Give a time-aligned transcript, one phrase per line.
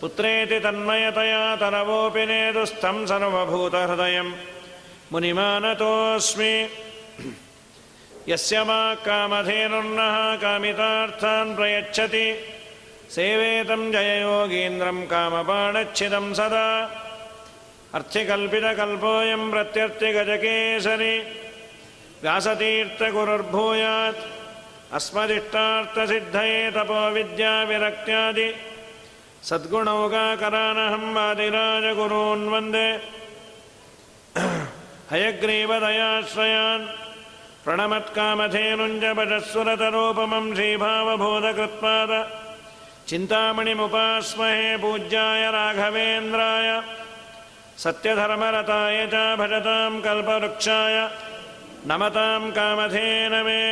[0.00, 4.32] पुत्रेति तन्मयतया तरवोऽपि नेदुस्थं सर्वभूतहृदयं।
[5.12, 6.68] मुनिमानतोऽस्मि।
[8.28, 12.34] यस्य वा कामधेनुर्नः कामितार्थान् प्रयच्छति।
[13.10, 16.96] सेवेतं जययोगीन्द्रं कामबाणच्छिदं सदा
[17.94, 21.14] अर्थिकल्पितकल्पोऽयं प्रत्यर्थिगजकेसरि
[22.22, 24.20] व्यासतीर्थगुरुर्भूयात्।
[24.94, 28.48] अस्मदिष्टार्थसिद्धये तपोविद्याविरक्त्यादि
[32.50, 32.88] वन्दे
[35.10, 36.84] हयग्रीवदयाश्रयान्।
[37.64, 42.10] प्रणमत्कामधेनुञ्ज भजस्वरतरूपमं श्रीभावबोधकृत्पाद।
[43.08, 46.68] चिन्तामणिमुपास्महे पूज्याय राघवेन्द्राय
[47.82, 50.96] सत्यधर्मरताय च भजतां कल्पवृक्षाय
[51.88, 53.62] नमतां कामधेनमे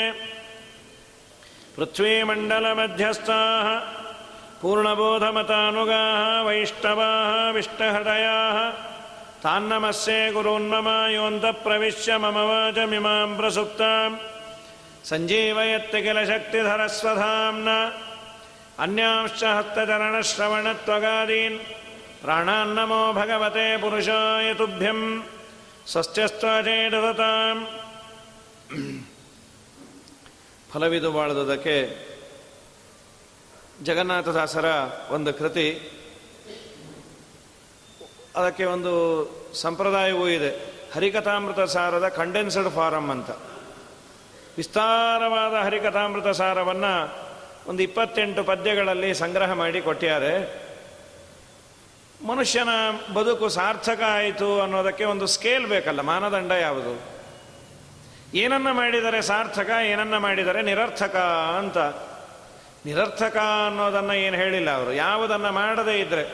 [1.76, 3.66] पृथ्वीमण्डलमध्यस्थाः
[4.60, 8.58] पूर्णबोधमतानुगाः वैष्णवाः विष्टहृदयाः
[9.42, 14.10] तान्नमस्ये गुरून्मम योऽन्तप्रविश्य मम वाचमिमां प्रसुप्तां।
[15.10, 17.78] सञ्जीवयत्ति किल शक्तिधरस्वधाम्ना
[18.84, 21.56] अन्यांश्च हस्तचरणश्रवणत्वगादीन्
[22.21, 24.99] प्राणान्नमो भगवते पुरुषाय तुभ्यं
[25.87, 27.65] ಸ್ವಸ್ಥ್ಯಸ್ತ್ವಚೇತತಾಂ
[30.71, 31.75] ಫಲವಿದು ಬಾಳದುದಕ್ಕೆ
[33.83, 34.65] ಜಗನ್ನಾಥದಾಸರ
[35.09, 35.67] ಒಂದು ಕೃತಿ
[38.35, 38.93] ಅದಕ್ಕೆ ಒಂದು
[39.53, 40.51] ಸಂಪ್ರದಾಯವೂ ಇದೆ
[40.93, 43.29] ಹರಿಕಥಾಮೃತ ಸಾರದ ಕಂಡೆನ್ಸ್ಡ್ ಫಾರಮ್ ಅಂತ
[44.57, 46.93] ವಿಸ್ತಾರವಾದ ಹರಿಕಥಾಮೃತ ಸಾರವನ್ನು
[47.69, 50.63] ಒಂದು ಇಪ್ಪತ್ತೆಂಟು ಪದ್ಯಗಳಲ್ಲಿ ಸಂಗ್ರಹ ಮಾಡಿ ಕೊಟ್ಟಿದ್ದಾರೆ
[52.26, 52.68] ಮನುಷ್ಯನ
[53.14, 57.00] ಬದುಕು ಸಾರ್ಥಕ ಆಯಿತು ಅನ್ನೋದಕ್ಕೆ ಒಂದು ಸ್ಕೇಲ್ ಬೇಕಲ್ಲ, ಮಾನದಂಡ ಯಾವುದು?
[58.34, 61.16] ಏನನ್ನ ಮಾಡಿದರೆ ಸಾರ್ಥಕ, ಏನನ್ನ ಮಾಡಿದರೆ ನಿರರ್ಥಕ
[61.58, 61.78] ಅಂತ.
[62.86, 63.36] ನಿರರ್ಥಕ
[63.66, 64.92] ಅನ್ನೋದನ್ನು ಏನು ಹೇಳಿಲ್ಲ ಅವರು.
[64.92, 66.24] ಯಾವುದನ್ನು ಮಾಡದೇ ಇದ್ದರೆ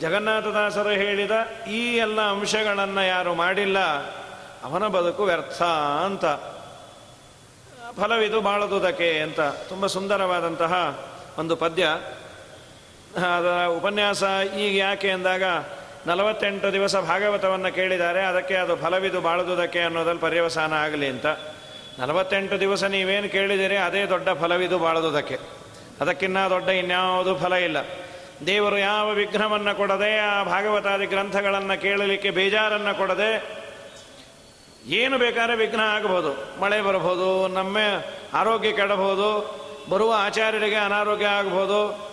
[0.00, 1.30] ಜಗನ್ನಾಥದಾಸರು ಹೇಳಿದ
[1.70, 3.78] ಈ ಎಲ್ಲ ಅಂಶಗಳನ್ನು ಯಾರು ಮಾಡಿಲ್ಲ,
[4.64, 5.62] ಅವನ ಬದುಕು ವ್ಯರ್ಥ
[6.06, 6.24] ಅಂತ.
[8.00, 9.40] ಫಲವಿದು ಬಾಳದುದಕ್ಕೆ ಅಂತ.
[9.40, 10.98] ತುಂಬ ಸುಂದರವಾದಂತಹ
[11.38, 11.88] ಒಂದು ಪದ್ಯ.
[13.16, 14.22] ಅದರ ಉಪನ್ಯಾಸ
[14.58, 15.42] ಈಗ ಯಾಕೆ ಅಂದಾಗ
[16.06, 21.26] ನಲವತ್ತೆಂಟು ದಿವಸ ಭಾಗವತವನ್ನು ಕೇಳಿದ್ದಾರೆ, ಅದಕ್ಕೆ ಅದು ಫಲವಿದು ಬಾಳದುದಕ್ಕೆ ಅನ್ನೋದಲ್ಲಿ ಪರ್ಯವಸಾನ ಆಗಲಿ ಅಂತ.
[21.98, 25.38] ನಲವತ್ತೆಂಟು ದಿವಸ ನೀವೇನು ಕೇಳಿದಿರಿ, ಅದೇ ದೊಡ್ಡ ಫಲವಿದು ಬಾಳುವುದಕ್ಕೆ
[26.00, 27.76] ಅದಕ್ಕಿನ್ನ ದೊಡ್ಡ ಇನ್ಯಾವುದು ಫಲ ಇಲ್ಲ.
[28.46, 33.62] ದೇವರು ಯಾವ ವಿಘ್ನವನ್ನು ಕೊಡದೆ, ಆ ಭಾಗವತಾದಿ ಗ್ರಂಥಗಳನ್ನು ಕೇಳಲಿಕ್ಕೆ ಬೇಜಾರನ್ನು ಕೊಡದೆ,
[34.86, 37.76] ಏನು ಬೇಕಾದ್ರೆ ವಿಘ್ನ ಆಗಬಹುದು ಮಳೆ ಬರಬಹುದು, ನಮ್ಮ
[38.34, 39.28] ಆರೋಗ್ಯ ಕೆಡಬಹುದು,
[39.90, 42.03] ಬರುವ ಆಚಾರ್ಯರಿಗೆ ಅನಾರೋಗ್ಯ ಆಗಬಹುದು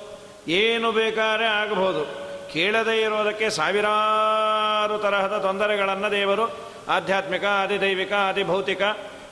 [0.47, 2.31] ಏನು ಬೇಕಾದ್ರೆ ಆಗಬಹುದು.
[2.53, 8.81] ಕೇಳದೇ ಇರೋದಕ್ಕೆ ಸಾವಿರಾರು ತರಹದ ತೊಂದರೆಗಳನ್ನು ದೇವರು, ಆಧ್ಯಾತ್ಮಿಕ, ಆದಿದೈವಿಕ, ಆದಿಭೌತಿಕ,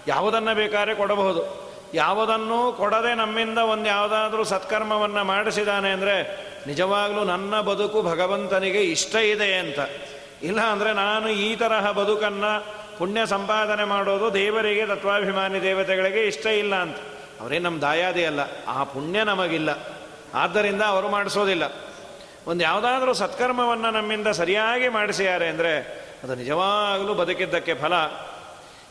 [0.07, 1.69] ಯಾವುದನ್ನು ಬೇಕಾದ್ರೆ ಕೊಡಬಹುದು.
[1.93, 9.79] ಯಾವುದನ್ನು ಕೊಡದೆ ನಮ್ಮಿಂದ ಒಂದು ಯಾವುದಾದ್ರೂ ಸತ್ಕರ್ಮವನ್ನು ಮಾಡಿಸಿದಾನೆ ಅಂದರೆ ನಿಜವಾಗಲೂ ನನ್ನ ಬದುಕು ಭಗವಂತನಿಗೆ ಇಷ್ಟ ಇದೆ ಅಂತ.
[10.43, 12.65] ಇಲ್ಲ ಅಂದರೆ ನಾನು ಈ ತರಹ ಬದುಕನ್ನು
[12.97, 16.97] ಪುಣ್ಯ ಸಂಪಾದನೆ ಮಾಡೋದು ದೇವರಿಗೆ, ತತ್ವಾಭಿಮಾನಿ ದೇವತೆಗಳಿಗೆ ಇಷ್ಟ ಇಲ್ಲ ಅಂತ.
[17.41, 18.39] ಅವರೇ ನಮ್ಮ ದಾಯಾದಿ ಅಲ್ಲ.
[18.67, 19.98] ಆ ಪುಣ್ಯ ನಮಗಿಲ್ಲ.
[20.33, 21.63] ಆದ್ದರಿಂದ ಅವರು ಮಾಡಿಸೋದಿಲ್ಲ.
[22.47, 25.79] ಒಂದು ಯಾವುದಾದ್ರೂ ಸತ್ಕರ್ಮವನ್ನು ನಮ್ಮಿಂದ ಸರಿಯಾಗಿ ಮಾಡಿಸಿದ್ದಾರೆ ಅಂದರೆ
[26.23, 27.93] ಅದು ನಿಜವಾಗಲೂ ಬದುಕಿದ್ದಕ್ಕೆ ಫಲ.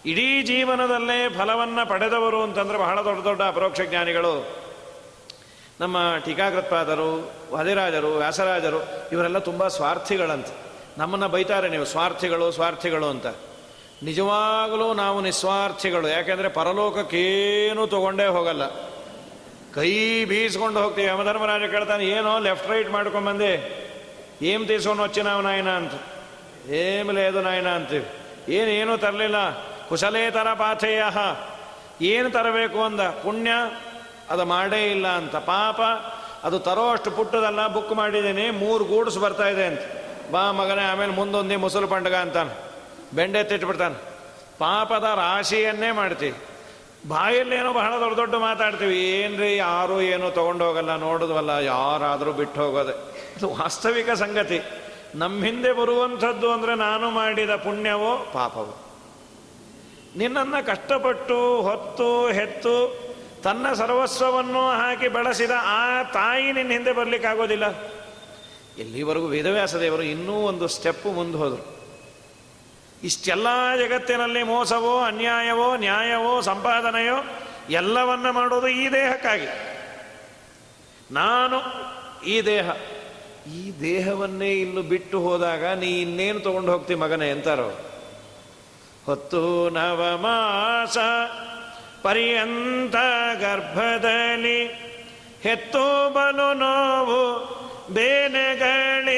[0.06, 4.58] ಇಡೀ ಜೀವನದಲ್ಲೇ ಫಲವನ್ನು ಪಡೆದವರು ಅಂತಂದರೆ ಬಹಳ ದೊಡ್ಡ ದೊಡ್ಡ ಅಪರೋಕ್ಷ ಜ್ಞಾನಿಗಳು.
[5.80, 10.54] ನಮ್ಮ ಟೀಕಾಕೃತ್ಪಾದರು, ವಾದಿರಾಜರು, ವ್ಯಾಸರಾಜರು, ಇವರೆಲ್ಲ ತುಂಬ ಸ್ವಾರ್ಥಿಗಳಂತೆ.
[10.98, 13.26] ನಮ್ಮನ್ನು ಬೈತಾರೆ ನೀವು, ಸ್ವಾರ್ಥಿಗಳು ಸ್ವಾರ್ಥಿಗಳು ಅಂತ.
[14.02, 18.62] ನಿಜವಾಗಲೂ ನಾವು ನಿಸ್ವಾರ್ಥಿಗಳು, ಯಾಕೆಂದರೆ ಪರಲೋಕಕ್ಕೇನೂ ತಗೊಂಡೇ ಹೋಗಲ್ಲ.
[19.78, 21.06] ಕೈ ಬೀಸ್ಕೊಂಡು ಹೋಗ್ತೀವಿ.
[21.06, 23.50] ಯಮಧರ್ಮರಾಜ ಕೇಳ್ತಾನೆ, ಏನೋ ಲೆಫ್ಟ್ ರೈಟ್ ಮಾಡ್ಕೊಂಬಂದೆ
[24.42, 25.92] ಏಮ್ ತೀಸ್ಕೊಂಡು ನೊಚ್ಚಿ ನಾವು ನಾಯನ ಅಂತ.
[26.70, 28.06] ಏಮ್ ಲೇದು ನಾಯನ ಅಂತೀವಿ.
[28.54, 29.36] ಏನೇನು ತರಲಿಲ್ಲ.
[29.88, 31.02] ಕುಶಲೇತರ ಪಾಥೇಯ.
[32.06, 33.00] ಏನು ತರಬೇಕು ಅಂದ?
[33.00, 33.50] ಪುಣ್ಯ?
[34.30, 35.36] ಅದು ಮಾಡೇ ಇಲ್ಲ ಅಂತ.
[35.36, 35.80] ಪಾಪ?
[36.44, 38.50] ಅದು ತರೋ ಅಷ್ಟು ಪುಟ್ಟದಲ್ಲ ಬುಕ್ ಮಾಡಿದ್ದೀನಿ.
[38.50, 39.80] ಮೂರು ಗೂಡ್ಸ್ ಬರ್ತಾ ಇದೆ ಅಂತ.
[40.30, 42.58] ಬಾ ಮಗನೇ, ಆಮೇಲೆ ಮುಂದೊಂದು ಮುಸಲು ಪಂಡಗ ಅಂತಾನೆ.
[43.16, 43.94] ಬೆಂಡೆ ತಿಟ್ಬಿಡ್ತಾನೆ
[44.58, 46.47] ಪಾಪದ ರಾಶಿಯನ್ನೇ ಮಾಡ್ತೀವಿ
[47.08, 48.98] ಬಾಯಲ್ಲೇನೋ ಬಹಳ ದೊಡ್ಡ ದೊಡ್ಡ ಮಾತಾಡ್ತೀವಿ.
[48.98, 52.92] ಏನ್ರಿ ಯಾರು ಏನೋ ತೊಗೊಂಡೋಗಲ್ಲ ನೋಡಿದ್ವಲ್ಲ, ಯಾರಾದರೂ ಬಿಟ್ಟು ಹೋಗೋದೆ.
[53.36, 54.60] ಇದು ವಾಸ್ತವಿಕ ಸಂಗತಿ.
[55.14, 58.26] ನಮ್ಮ ಹಿಂದೆ ಬರುವಂಥದ್ದು ಅಂದರೆ ನಾನು ಮಾಡಿದ ಪುಣ್ಯವೋ?
[58.32, 58.78] ಪಾಪವೋ.
[60.16, 63.08] ನಿನ್ನನ್ನು ಕಷ್ಟಪಟ್ಟು, ಹೊತ್ತು, ಹೆತ್ತು,
[63.42, 67.64] ತನ್ನ ಸರ್ವಸ್ವವನ್ನು ಹಾಕಿ ಬೆಳೆಸಿದ ಆ ತಾಯಿ ನಿನ್ನ ಹಿಂದೆ ಬರಲಿಕ್ಕಾಗೋದಿಲ್ಲ.
[68.78, 71.77] ಎಲ್ಲಿವರೆಗೂ ವೇದವ್ಯಾಸ ದೇವರು ಇನ್ನೂ ಒಂದು ಸ್ಟೆಪ್ಪು ಮುಂದೆ ಹೋದರು.
[73.02, 73.46] ಇಷ್ಟೆಲ್ಲ
[73.76, 77.16] ಜಗತ್ತಿನಲ್ಲಿ ಮೋಸವೋ, ಅನ್ಯಾಯವೋ, ನ್ಯಾಯವೋ, ಸಂಪಾದನೆಯೋ
[77.70, 79.46] ಎಲ್ಲವನ್ನ ಮಾಡೋದು ಈ ದೇಹಕ್ಕಾಗಿ.
[81.10, 81.88] ನಾನು
[82.22, 82.70] ಈ ದೇಹ,
[83.54, 87.78] ಈ ದೇಹವನ್ನೇ ಇನ್ನು ಬಿಟ್ಟು ಹೋದಾಗ ನೀ ಇನ್ನೇನು ತಗೊಂಡು ಹೋಗ್ತಿ ಮಗನೇ ಅಂತಾರೋ?
[89.06, 90.98] ಹೊತ್ತು ನವಮಾಸ
[92.02, 92.94] ಪರ್ಯಂತ
[93.40, 94.66] ಗರ್ಭದಲ್ಲಿ
[95.42, 97.58] ಹೆತ್ತು ಬಲು ನೋವು
[97.94, 99.08] ಬೇನೆಗಳಿಂದಲೀ.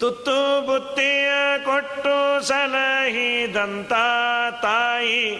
[0.00, 3.92] ತುತ್ತು ಬುತ್ತಿಯ ಕೊಟ್ಟು ಸಲಹಿದಂತ
[4.62, 5.36] ತಾಯಿ,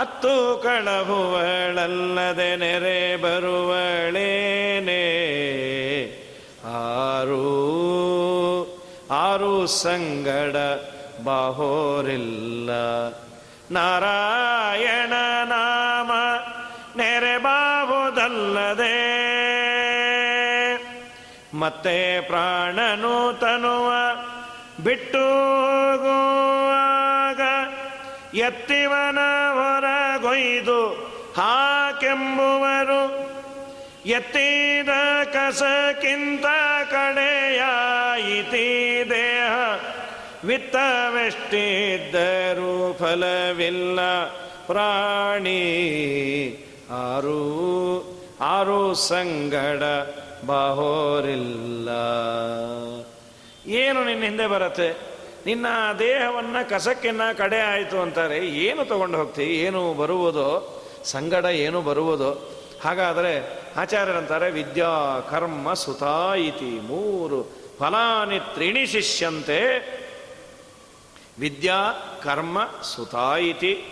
[0.00, 5.04] ಅತ್ತು ಕಳಹುವಳಲ್ಲದೆ ನೆರೆ ಬರುವಳೇನೆ.
[6.64, 7.46] ಆರು
[9.10, 10.56] ಆರು ಸಂಗಡ
[11.24, 12.70] ಬಾಹೋರಿಲ್ಲ.
[13.70, 15.12] ನಾರಾಯಣ
[15.44, 16.12] ನಾಮ
[16.96, 18.96] ನೆರೆ ಬಾಹುದಲ್ಲದೆ
[21.58, 23.92] ಮತ್ತೆ ಪ್ರಾಣನು ತನುವ
[24.84, 27.40] ಬಿಟ್ಟು ಹೋಗುವಾಗ
[28.36, 29.18] ಎತ್ತಿವನ
[29.52, 30.80] ಹೊರಗೊಯ್ದು
[31.36, 33.02] ಹಾಕೆಂಬುವರು.
[34.06, 34.88] ಎತ್ತಿದ
[35.24, 36.44] ಕಸಕ್ಕಿಂತ
[36.90, 39.52] ಕಡೆಯಾಯಿತಿ ದೇಹ
[40.44, 44.00] ವಿತ್ತವೆಷ್ಟಿದ್ದರೂ ಫಲವಿಲ್ಲ.
[44.66, 45.62] ಪ್ರಾಣಿ
[46.90, 47.42] ಆರು
[48.40, 49.82] ಆರು ಸಂಗಡ
[50.46, 51.88] ಬಾಹೋರಿಲ್ಲ.
[53.66, 55.16] ಏನು ನಿನ್ನ ಹಿಂದೆ ಬರುತ್ತೆ?
[55.46, 55.66] ನಿನ್ನ
[55.98, 58.38] ದೇಹವನ್ನು ಕಸಕ್ಕಿನ್ನ ಕಡೆ ಆಯಿತು ಅಂತಾರೆ.
[58.38, 59.42] ಏನು ತಗೊಂಡು ಹೋಗ್ತಿ?
[59.42, 60.82] ಏನು ಬರುವುದೋ?
[61.04, 62.52] ಸಂಗಡ ಏನು ಬರುವುದೋ?
[62.84, 67.42] ಹಾಗಾದರೆ ಆಚಾರ್ಯರಂತಾರೆ ವಿದ್ಯಾ ಕರ್ಮ ಸುತಾಯಿತಿ ಮೂರು
[67.78, 69.60] ಫಲಾನಿ ತ್ರಿಣಿ ಶಿಷ್ಯಂತೆ.
[71.38, 73.84] ವಿದ್ಯಾ ಕರ್ಮ ಸುತಾಯಿತಿ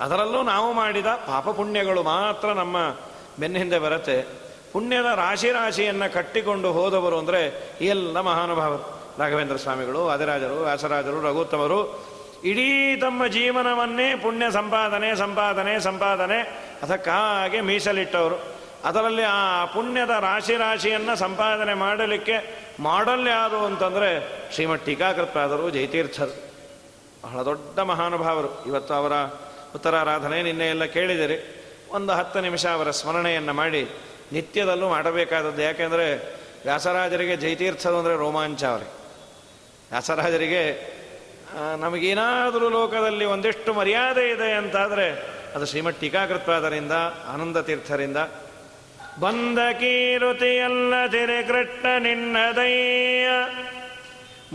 [0.00, 2.96] ಅದರಲ್ಲೂ ನಾವು ಮಾಡಿದ ಪಾಪ ಪುಣ್ಯಗಳು ಮಾತ್ರ ನಮ್ಮ
[3.38, 4.47] ಬೆನ್ನ ಹಿಂದೆ ಬರುತ್ತೆ.
[4.72, 12.08] ಪುಣ್ಯದ ರಾಶಿ ರಾಶಿಯನ್ನು ಕಟ್ಟಿಕೊಂಡು ಹೋದವರು ಅಂದರೆ ಎಲ್ಲ ಮಹಾನುಭಾವರು, ರಾಘವೇಂದ್ರ ಸ್ವಾಮಿಗಳು, ಆದಿರಾಜರು, ವ್ಯಾಸರಾಜರು, ರಘುತ್ತಮರು,
[12.44, 18.58] ಇಡೀ ತಮ್ಮ ಜೀವನವನ್ನೇ ಪುಣ್ಯ ಸಂಪಾದನೆ ಸಂಪಾದನೆ ಸಂಪಾದನೆ, ಅದಕ್ಕಾಗೆ ಮೀಸಲಿಟ್ಟವರು.
[18.84, 24.10] ಅದರಲ್ಲಿ ಆ ಪುಣ್ಯದ ರಾಶಿ ರಾಶಿಯನ್ನು ಸಂಪಾದನೆ ಮಾಡಲಿಕ್ಕೆ ಮಾಡಲ್ ಯಾರು ಅಂತಂದರೆ
[24.54, 26.48] ಶ್ರೀಮಠ್ ಟೀಕಾಕೃತ್ಪಾದರು ಜಯತೀರ್ಥರು.
[27.24, 28.64] ಬಹಳ ದೊಡ್ಡ ಮಹಾನುಭಾವರು.
[28.66, 29.12] ಇವತ್ತು ಅವರ
[29.74, 31.64] ಉತ್ತರಾರಾಧನೆ ನಿನ್ನೆ ಎಲ್ಲ ಕೇಳಿದಿರಿ.
[31.90, 33.88] ಒಂದು ಹತ್ತು ನಿಮಿಷ ಅವರ ಸ್ಮರಣೆಯನ್ನು ಮಾಡಿ
[34.32, 35.62] ನಿತ್ಯದಲ್ಲೂ ಮಾಡಬೇಕಾದದ್ದು.
[35.62, 38.98] ಯಾಕೆಂದರೆ ವ್ಯಾಸರಾಜರಿಗೆ ಜೈತೀರ್ಥದು ಅಂದರೆ ರೋಮಾಂಚ ಅವರಿಗೆ
[39.90, 40.98] ವ್ಯಾಸರಾಜರಿಗೆ
[41.80, 46.92] ನಮಗೇನಾದರೂ ಲೋಕದಲ್ಲಿ ಒಂದಿಷ್ಟು ಮರ್ಯಾದೆ ಇದೆ ಅಂತಾದರೆ ಅದು ಶ್ರೀಮಠ್ ಟೀಕಾಕೃತ್ವಾದರಿಂದ
[47.28, 48.16] ಆನಂದ ತೀರ್ಥರಿಂದ
[49.20, 50.94] ಬಂದ ಕೀರುತಿಯಲ್ಲ
[51.46, 53.28] ಕೃಷ್ಣ ನಿನ್ನದಯ್ಯ.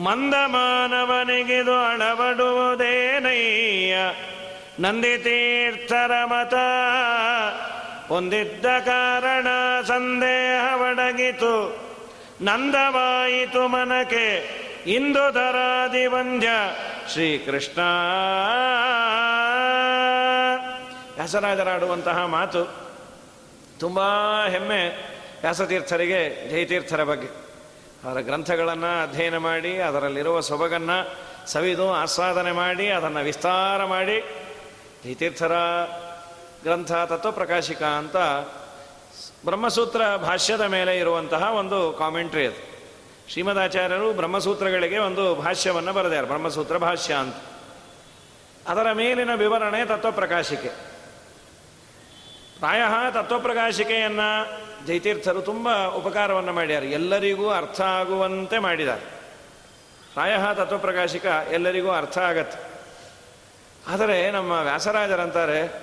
[0.02, 3.96] ಮಂದ ಮಾನವನಿಗಿದು ಅಳವಡುವುದೇನಯ್ಯ.
[4.80, 6.54] ನಂದಿ ತೀರ್ಥರ ಮತ.
[8.14, 9.48] ಹೊಂದಿದ್ದ ಕಾರಣ
[9.88, 11.80] ಸಂದೇಹ ಒಡಗಿತು
[12.42, 14.50] ನಂದವಾಯಿತು ಮನಕೆ.
[14.88, 16.48] ಇಂದು ಧರಾದಿ ವಂದ್ಯ
[17.14, 17.82] ಶ್ರೀಕೃಷ್ಣ.
[21.16, 22.66] ವ್ಯಾಸರಾಜರಾಡುವಂತಹ ಮಾತು
[23.80, 24.00] ತುಂಬ
[24.48, 24.88] ಹೆಮ್ಮೆ
[25.42, 27.28] ವ್ಯಾಸತೀರ್ಥರಿಗೆ, ಜಯತೀರ್ಥರ ಬಗ್ಗೆ.
[28.10, 31.16] ಅವರ ಗ್ರಂಥಗಳನ್ನು ಅಧ್ಯಯನ ಮಾಡಿ, ಅದರಲ್ಲಿರುವ ಸೊಬಗನ್ನು
[31.48, 34.24] ಸವಿದು ಆಸ್ವಾದನೆ ಮಾಡಿ, ಅದನ್ನು ವಿಸ್ತಾರ ಮಾಡಿ,
[35.06, 35.52] ಜಯತೀರ್ಥರ
[36.64, 38.16] ಗ್ರಂಥ ತತ್ವಪ್ರಕಾಶಿಕ ಅಂತ
[39.46, 42.74] ಬ್ರಹ್ಮಸೂತ್ರ ಭಾಷ್ಯದ ಮೇಲೆ ಇರುವಂತಹ ಒಂದು ಕಾಮೆಂಟ್ರಿ ಅದು.
[43.32, 47.36] ಶ್ರೀಮದಾಚಾರ್ಯರು ಬ್ರಹ್ಮಸೂತ್ರಗಳಿಗೆ ಒಂದು ಭಾಷ್ಯವನ್ನು ಬರೆದಾರೆ, ಬ್ರಹ್ಮಸೂತ್ರ ಭಾಷ್ಯ ಅಂತ.
[48.68, 50.70] ಅದರ ಮೇಲಿನ ವಿವರಣೆ ತತ್ವಪ್ರಕಾಶಿಕೆ.
[52.60, 52.82] ಪ್ರಾಯ
[53.14, 59.02] ತತ್ವಪ್ರಕಾಶಿಕೆಯನ್ನು ಜೈತೀರ್ಥರು ತುಂಬ ಉಪಕಾರವನ್ನು ಮಾಡಿದ್ದಾರೆ ಎಲ್ಲರಿಗೂ ಅರ್ಥ ಆಗುವಂತೆ ಮಾಡಿದ್ದಾರೆ.
[60.14, 62.74] ಪ್ರಾಯ ತತ್ವಪ್ರಕಾಶಿಕ ಎಲ್ಲರಿಗೂ ಅರ್ಥ ಆಗತ್ತೆ.
[63.88, 65.83] ಆದರೆ ನಮ್ಮ ವ್ಯಾಸರಾಜರಂತಾರೆ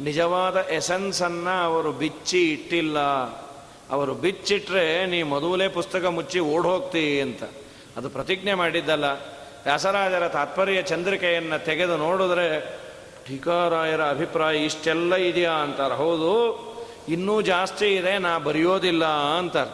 [0.00, 2.98] ನಿಜವಾದ ಎಸೆನ್ಸನ್ನು ಅವರು ಬಿಚ್ಚಿ ಇಟ್ಟಿಲ್ಲ.
[3.90, 7.42] ಅವರು ಬಿಚ್ಚಿಟ್ರೆ ನೀ ಮೊದಲೇ ಪುಸ್ತಕ ಮುಚ್ಚಿ ಓಡ್ ಹೋಗ್ತಿ ಅಂತ.
[7.96, 9.04] ಅದು ಪ್ರತಿಜ್ಞೆ ಮಾಡಿದ್ದಲ್ಲ.
[9.64, 12.78] ವ್ಯಾಸರಾಜರ ತಾತ್ಪರ್ಯ ಚಂದ್ರಿಕೆಯನ್ನು ತೆಗೆದು ನೋಡಿದ್ರೆ,
[13.26, 15.94] ಟೀಕಾರಾಯರ ಅಭಿಪ್ರಾಯ ಇಷ್ಟೆಲ್ಲ ಇದೆಯಾ ಅಂತಾರೆ.
[15.94, 16.58] ಹೌದು,
[17.08, 19.04] ಇನ್ನೂ ಜಾಸ್ತಿ ಇದೆ, ನಾ ಬರೆಯೋದಿಲ್ಲ
[19.38, 19.70] ಅಂತಾರೆ.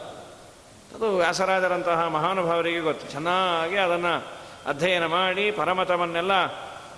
[0.95, 3.11] ಅದು ವ್ಯಾಸರಾಜರಂತಹ ಮಹಾನುಭಾವರಿಗೆ ಗೊತ್ತು.
[3.11, 4.25] ಚೆನ್ನಾಗಿ ಅದನ್ನು
[4.67, 6.33] ಅಧ್ಯಯನ ಮಾಡಿ, ಪರಮತವನ್ನೆಲ್ಲ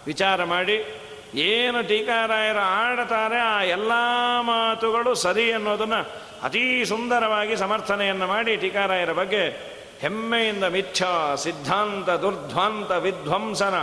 [0.06, 1.00] ವಿಚಾರ ಮಾಡಿ
[1.34, 3.92] ಏನು ಟೀಕಾರಾಯರು ಆಡ್ತಾರೆ ಆ ಎಲ್ಲ
[4.40, 6.06] ಮಾತುಗಳು ಸರಿ ಅನ್ನೋದನ್ನು
[6.42, 9.48] ಅತೀ ಸುಂದರವಾಗಿ ಸಮರ್ಥನೆಯನ್ನು ಮಾಡಿ ಟೀಕಾರಾಯರ ಬಗ್ಗೆ
[10.00, 13.74] ಹೆಮ್ಮೆಯಿಂದ ಮಿಥ್ಯಾ ಸಿದ್ಧಾಂತ ದುರ್ಧ್ವಾಂತ ವಿಧ್ವಂಸನ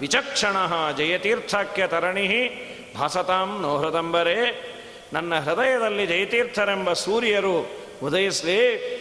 [0.00, 0.56] ವಿಚಕ್ಷಣ
[0.96, 2.50] ಜಯತೀರ್ಥಕ್ಕೆ ತರಣಿ
[2.98, 4.72] ಭಾಸತಾಂ ನೋಹೃದಂಬರೇ
[5.12, 7.66] ನನ್ನ ಹೃದಯದಲ್ಲಿ ಜಯತೀರ್ಥರೆಂಬ ಸೂರ್ಯರು
[8.02, 8.96] ಉದಯಿಸಲಿ.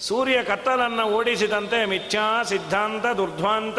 [0.00, 3.78] ಸೂರ್ಯ ಕತ್ತಲನ್ನು ಓಡಿಸಿದಂತೆ ಮಿಥ್ಯಾ ಸಿದ್ಧಾಂತ ದುರ್ಧ್ವಾಂತ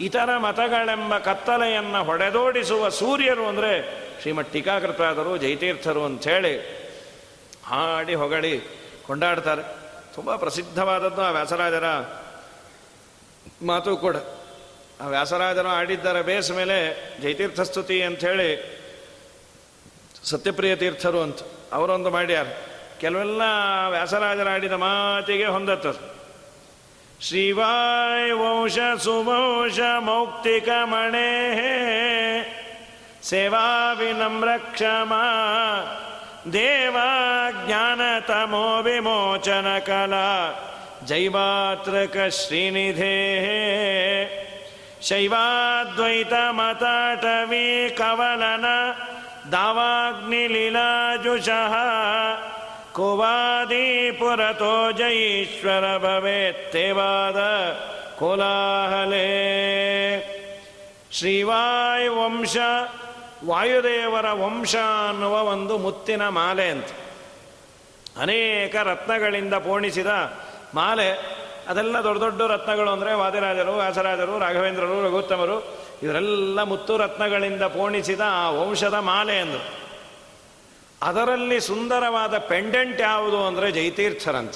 [0.00, 6.58] ಇತರ ಮತಗಳೆಂಬ ಕತ್ತಲೆಯನ್ನು ಹೊಡೆದೋಡಿಸುವ ಸೂರ್ಯರು ಅಂದರೆ ಶ್ರೀಮಠ್ ಟೀಕಾಕೃತರಾದರು ಜೈತೀರ್ಥರು ಅಂಥೇಳಿ
[7.66, 8.60] ಹಾಡಿ ಹೊಗಳಿ
[9.06, 9.62] ಕೊಂಡಾಡ್ತಾರೆ.
[10.14, 11.84] ತುಂಬ ಪ್ರಸಿದ್ಧವಾದದ್ದು ಆ ವ್ಯಾಸರಾಜರ
[13.62, 14.16] ಮಾತು ಕೂಡ.
[15.00, 16.78] ಆ ವ್ಯಾಸರಾಜರು ಆಡಿದ್ದರ ಬೇಸ್ ಮೇಲೆ
[17.22, 18.78] ಜೈತೀರ್ಥಸ್ತುತಿ ಅಂಥೇಳಿ
[20.24, 21.38] ಸತ್ಯಪ್ರಿಯ ತೀರ್ಥರು ಅಂತ
[21.72, 22.46] ಅವರೊಂದು ಮಾಡ್ಯಾರ.
[23.00, 23.42] ಕೆಲವೆಲ್ಲ
[23.90, 26.17] ವ್ಯಾಸರಾಜರ ಆಡಿದ ಮಾತಿಗೆ ಹೊಂದತ್ತದು.
[27.22, 31.60] श्रीवायवंशसुभंश मौक्तिकमणेः
[33.22, 35.24] सेवाविनम्र क्षमा
[36.46, 40.54] देवाज्ञानतमो विमोचनकला कला।
[41.04, 43.46] जैवातृकश्रीनिधेः
[45.02, 48.94] शैवाद्वैतमताटवी कवलन
[49.46, 51.74] दावाग्निलीलाजुषः।
[52.98, 57.36] ಕುವಾದೀಪುರತೋ ಜಯೀಶ್ವರ ಭವೇತ್ತೇವಾದ
[58.18, 59.24] ಕೋಲಾಹಲೇ.
[61.12, 62.56] ಶ್ರೀವಾಯು ವಂಶ,
[63.46, 64.76] ವಾಯುದೇವರ ವಂಶ
[65.08, 66.86] ಅನ್ನುವ ಒಂದು ಮುತ್ತಿನ ಮಾಲೆ ಅಂತ.
[68.20, 70.06] ಅನೇಕ ರತ್ನಗಳಿಂದ ಪೋಣಿಸಿದ
[70.74, 71.10] ಮಾಲೆ.
[71.68, 78.94] ಅದೆಲ್ಲ ದೊಡ್ಡ ದೊಡ್ಡ ರತ್ನಗಳು ಅಂದರೆ ವಾದಿರಾಜರು, ವ್ಯಾಸರಾಜರು, ರಾಘವೇಂದ್ರರು, ರಘುತ್ತಮರು ಇವರೆಲ್ಲ ಮುತ್ತು ರತ್ನಗಳಿಂದ ಪೋಣಿಸಿದ ಆ ವಂಶದ
[78.94, 79.87] ಮಾಲೆ ಅಂದರು.
[81.02, 84.54] ಅದರಲ್ಲಿ ಸುಂದರವಾದ ಪೆಂಡೆಂಟ್ ಯಾವುದು ಅಂದರೆ ಜೈತೀರ್ಥರಂತ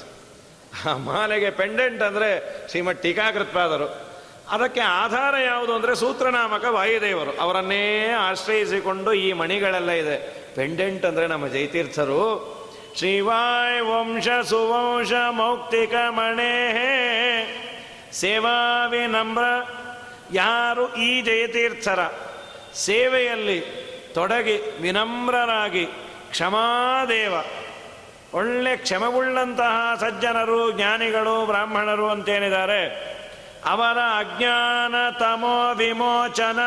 [0.86, 2.28] ಆ ಮಾಲೆಗೆ ಪೆಂಡೆಂಟ್ ಅಂದರೆ
[2.70, 4.12] ಶ್ರೀಮಠ್ ಟೀಕಾಕೃತ್ಪಾದರು.
[4.50, 7.40] ಅದಕ್ಕೆ ಆಧಾರ ಯಾವುದು ಅಂದರೆ ಸೂತ್ರನಾಮಕ ವಾಯುದೇವರು.
[7.40, 10.16] ಅವರನ್ನೇ ಆಶ್ರಯಿಸಿಕೊಂಡು ಈ ಮಣಿಗಳೆಲ್ಲ ಇದೆ.
[10.54, 12.22] ಪೆಂಡೆಂಟ್ ಅಂದರೆ ನಮ್ಮ ಜೈತೀರ್ಥರು
[12.98, 16.52] ಶ್ರೀವಾಯ್ ವಂಶ ಸುವಂಶ ಮೌಕ್ತಿಕ ಮಣೆ
[18.12, 19.44] ಸೇವಾ ವಿನಮ್ರ.
[20.32, 22.00] ಯಾರು ಈ ಜಯತೀರ್ಥರ
[22.74, 23.60] ಸೇವೆಯಲ್ಲಿ
[24.14, 25.86] ತೊಡಗಿ ವಿನಮ್ರರಾಗಿ
[26.32, 27.34] ಕ್ಷಮಾದೇವ.
[28.34, 32.82] ಒಳ್ಳೆ ಕ್ಷಮವುಳ್ಳಂತಹ ಸಜ್ಜನರು, ಜ್ಞಾನಿಗಳು, ಬ್ರಾಹ್ಮಣರು ಅಂತೇನಿದ್ದಾರೆ.
[33.64, 36.58] ಅವರ ಅಜ್ಞಾನ ತಮೋ ವಿಮೋಚನ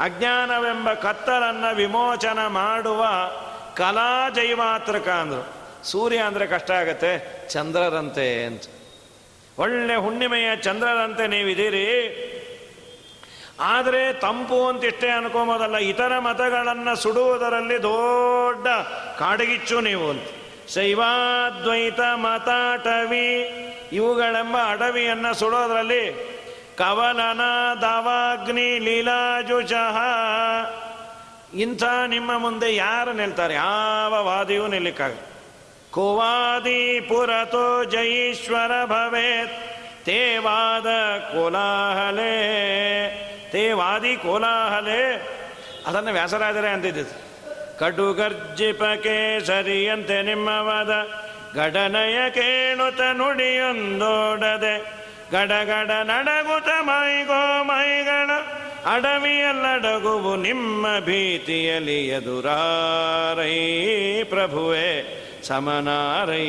[0.00, 3.06] ಅಜ್ಞಾನವೆಂಬ ಕತ್ತಲನ್ನು ವಿಮೋಚನ ಮಾಡುವ
[3.76, 5.44] ಕಲಾ ಜೈವಾತ್ರಕ ಅಂದರು.
[5.84, 7.12] ಸೂರ್ಯ ಅಂದರೆ ಕಷ್ಟ ಆಗತ್ತೆ,
[7.48, 8.62] ಚಂದ್ರರಂತೆ ಅಂತ.
[9.58, 11.86] ಒಳ್ಳೆ ಹುಣ್ಣಿಮೆಯ ಚಂದ್ರರಂತೆ ನೀವಿದ್ದೀರಿ
[13.60, 18.66] ಆದರೆ ತಂಪು ಅಂತ ಇಷ್ಟೇ ಅನ್ಕೊಂಬೋದಲ್ಲ, ಇತರ ಮತಗಳನ್ನು ಸುಡುವುದರಲ್ಲಿ ದೊಡ್ಡ
[19.18, 20.26] ಕಾಡಗಿಚ್ಚು ನೀವು ಅಂತ.
[20.74, 23.28] ಶೈವಾದ್ವೈತ ಮತಾಟವಿ,
[23.92, 26.04] ಇವುಗಳೆಂಬ ಅಡವಿಯನ್ನು ಸುಡೋದ್ರಲ್ಲಿ
[26.76, 27.42] ಕವಲನ,
[27.80, 29.96] ದವಾಗ್ನಿ ಲೀಲಾಜುಜಃ
[31.54, 33.54] ಇಂಥ ನಿಮ್ಮ ಮುಂದೆ ಯಾರು ನಿಲ್ತಾರೆ?
[33.54, 35.16] ಯಾವ ವಾದಿಯೂ ನಿಲ್ಲಿಕ್ಕಾಗ
[35.90, 39.56] ಕೋವಾದಿ ಪುರತೋ ಜೈಶ್ವರ ಭವೇತ್,
[40.04, 40.86] ತೇವಾದ
[41.32, 42.36] ಕೋಲಾಹಲೇ.
[43.52, 45.28] ತೇವಾದಿ ಕೋಲಾಹಲೇ.
[45.86, 47.12] ಅದನ್ನು ವ್ಯಾಸರಾಜರೇ
[47.78, 50.90] ಕಟು ಗರ್ಜಿಪ ಕೇಸರಿಯಂತೆ ನಿಮ್ಮವಾದ
[51.54, 55.00] ಗಡನಯ ಕೇಳುತ್ತ ನುಡಿಯೊಂದೋಡದೆ.
[55.30, 58.30] ಗಡಗಡ ನಡಗುತ ಮೈಗೋ ಮೈಗಳ
[58.86, 66.46] ಅಡವಿಯಲ್ಲಡಗುವು ನಿಮ್ಮ ಭೀತಿಯಲ್ಲಿ ಎದುರಾರೈ ಪ್ರಭುವೆ, ಸಮನಾರೈ.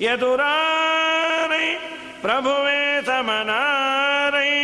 [0.00, 1.74] ಎದುರಾರೈ
[2.24, 4.60] प्रभुवे समनारयि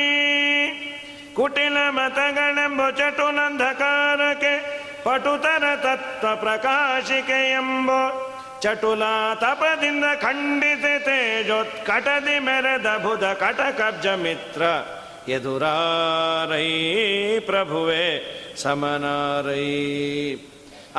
[1.36, 4.52] कुटिलमतगणेम्बो चटुनन्धकारके
[5.06, 8.00] पटुतर तत्त्वप्रकाशिकेम्बो
[8.64, 9.90] चटु ला तपदी
[10.22, 10.72] खण्डि
[11.06, 14.62] तेजोत्कटदि मेरे दुध कट कब्ज मित्र
[15.28, 16.72] युरारयि
[17.48, 18.06] प्रभुवे
[18.62, 19.76] समनारयि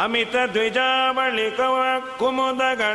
[0.04, 0.78] अमित द्विज
[1.18, 2.92] बलिकुमुदगि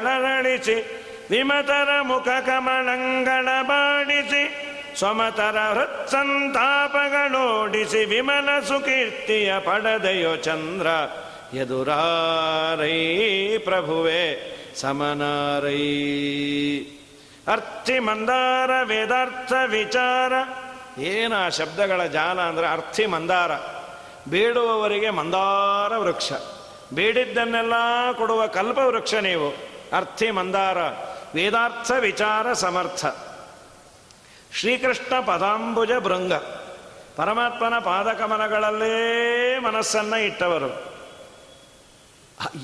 [1.30, 4.66] ವಿಮತರ ಮುಖ ಕಮಲಂಗಳ ಬಾಡಿಸಿ
[4.99, 10.87] ಸ್ವಮತರ ಹೃತ್ಸಂತಾಪಗಳೋಡಿಸಿ ವಿಮಲ ಸುಕೀರ್ತಿಯ ಪಡೆದೆಯೋ ಚಂದ್ರ
[11.56, 15.85] ಎದುರಾರೈ ಪ್ರಭುವೆ ಸಮನಾರೈ.
[17.49, 20.33] ಅರ್ಥಿ ಮಂದಾರ, ವೇದಾರ್ಥ ವಿಚಾರ,
[21.00, 23.50] ಏನ ಶಬ್ದಗಳ ಜಾಲ ಅಂದರೆ ಅರ್ಥಿ ಮಂದಾರ.
[24.30, 26.33] ಬೇಡುವವರಿಗೆ ಮಂದಾರ ವೃಕ್ಷ,
[26.95, 27.73] ಬೇಡಿದ್ದನ್ನೆಲ್ಲ
[28.12, 29.76] ಕೊಡುವ ಕಲ್ಪ ವೃಕ್ಷ ನೀವು.
[29.97, 30.78] ಅರ್ಥಿ ಮಂದಾರ
[31.35, 33.06] ವೇದಾರ್ಥ ವಿಚಾರ ಸಮರ್ಥ.
[34.52, 36.33] ಶ್ರೀಕೃಷ್ಣ ಪದಾಂಬುಜ ಭೃಂಗ
[37.16, 40.97] ಪರಮಾತ್ಮನ ಪಾದಕಮನಗಳಲ್ಲೇ ಮನಸ್ಸನ್ನು ಇಟ್ಟವರು.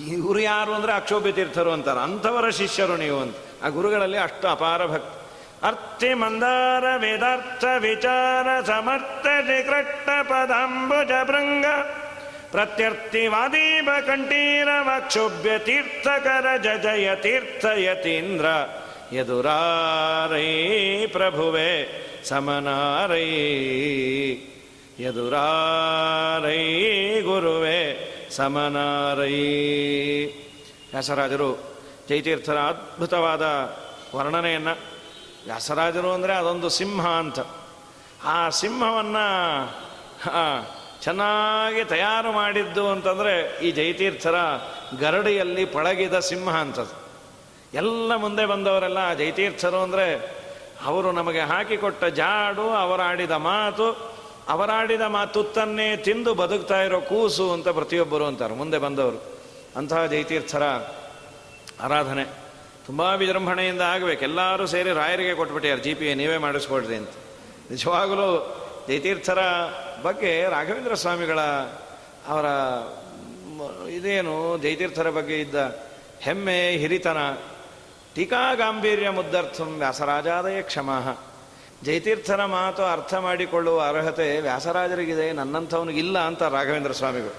[0.08, 2.00] ಇವರು ಯಾರು ಅಂದರೆ ಅಕ್ಷೋಭ್ಯ ತೀರ್ಥರು ಅಂತಾರೆ.
[2.00, 3.36] ಅಂಥವರ ಶಿಷ್ಯರು ನೀವು ಅಂತ.
[3.64, 5.22] ಆ ಗುರುಗಳಲ್ಲಿ ಅಷ್ಟು ಅಪಾರ ಭಕ್ತಿ.
[5.66, 11.64] ಅರ್ಥಿ ಮಂದಾರ ವೇದಾರ್ಥ ವಿಚಾರ ಸಮರ್ಥ ಶ್ರೀಕೃಷ್ಣ ಪದಾಂಬುಜ ಭೃಂಗ
[12.52, 18.46] ಪ್ರತ್ಯರ್ಥಿವಾದೀಪ ಕಂಠೀರವ ಕ್ಷುಭ್ಯ ತೀರ್ಥಕರ ಜಯ ತೀರ್ಥಯತೀಂದ್ರ
[19.14, 20.48] ಎದುರಾರೈ
[21.06, 21.72] ಪ್ರಭುವೆ
[22.24, 23.28] ಸಮನಾರೈ
[24.98, 26.62] ಎದುರಾರೈ
[27.20, 27.80] ಗುರುವೆ
[28.30, 29.36] ಸಮನಾರೈ.
[30.90, 31.50] ವ್ಯಾಸರಾಜರು
[32.08, 33.44] ಜೈತೀರ್ಥರ ಅದ್ಭುತವಾದ
[34.16, 34.74] ವರ್ಣನೆಯನ್ನು,
[35.44, 37.40] ವ್ಯಾಸರಾಜರು ಅಂದರೆ ಅದೊಂದು ಸಿಂಹ ಅಂತ.
[38.24, 39.26] ಆ ಸಿಂಹವನ್ನು
[41.02, 44.34] ಚೆನ್ನಾಗಿ ತಯಾರು ಮಾಡಿದ್ದು ಅಂತಂದರೆ ಈ ಜೈತೀರ್ಥರ
[45.00, 46.96] ಗರಡಿಯಲ್ಲಿ ಪಳಗಿದ ಸಿಂಹ ಅಂತದ್ದು.
[47.74, 50.06] ಎಲ್ಲ ಮುಂದೆ ಬಂದವರೆಲ್ಲ ಜೈತೀರ್ಥರು ಅಂದರೆ
[50.84, 54.12] ಅವರು ನಮಗೆ ಹಾಕಿಕೊಟ್ಟ ಜಾಡು, ಅವರಾಡಿದ ಮಾತು,
[54.48, 59.20] ಅವರಾಡಿದ ಮಾತುತ್ತನ್ನೇ ತಿಂದು ಬದುಕ್ತಾ ಇರೋ ಕೂಸು ಅಂತ ಪ್ರತಿಯೊಬ್ಬರು ಅಂತಾರೆ, ಮುಂದೆ ಬಂದವರು.
[59.76, 60.62] ಅಂತಹ ಜೈತೀರ್ಥರ
[61.80, 62.24] ಆರಾಧನೆ
[62.86, 64.22] ತುಂಬ ವಿಜೃಂಭಣೆಯಿಂದ ಆಗಬೇಕು.
[64.22, 67.10] ಎಲ್ಲರೂ ಸೇರಿ ರಾಯರಿಗೆ ಕೊಟ್ಬಿಟ್ಟಿದ್ದಾರೆ ಜಿ ನೀವೇ ಮಾಡಿಸ್ಕೊಡ್ರಿ ಅಂತ.
[67.70, 68.58] ನಿಜವಾಗಲೂ
[68.88, 69.38] ಜಯತೀರ್ಥರ
[70.02, 71.40] ಬಗ್ಗೆ ರಾಘವೇಂದ್ರ ಸ್ವಾಮಿಗಳ
[72.28, 72.46] ಅವರ
[73.88, 75.54] ಇದೇನು ಜಯತೀರ್ಥರ ಬಗ್ಗೆ ಇದ್ದ
[76.20, 77.18] ಹೆಮ್ಮೆ, ಹಿರಿತನ,
[78.14, 81.06] ಟೀಕಾ ಗಾಂಭೀರ್ಯ ಮುದ್ದರ್ಥಂ ವ್ಯಾಸರಾಜಾದಯ ಕ್ಷಮಃ
[81.84, 87.34] ಜಯತೀರ್ಥರ ಮಾತು ಅರ್ಥ ಮಾಡಿಕೊಳ್ಳುವ ಅರ್ಹತೆ ವ್ಯಾಸರಾಜರಿಗಿದೆ ನನ್ನಂಥವನಿಗಿಲ್ಲ ಅಂತ ರಾಘವೇಂದ್ರ ಸ್ವಾಮಿಗಳು.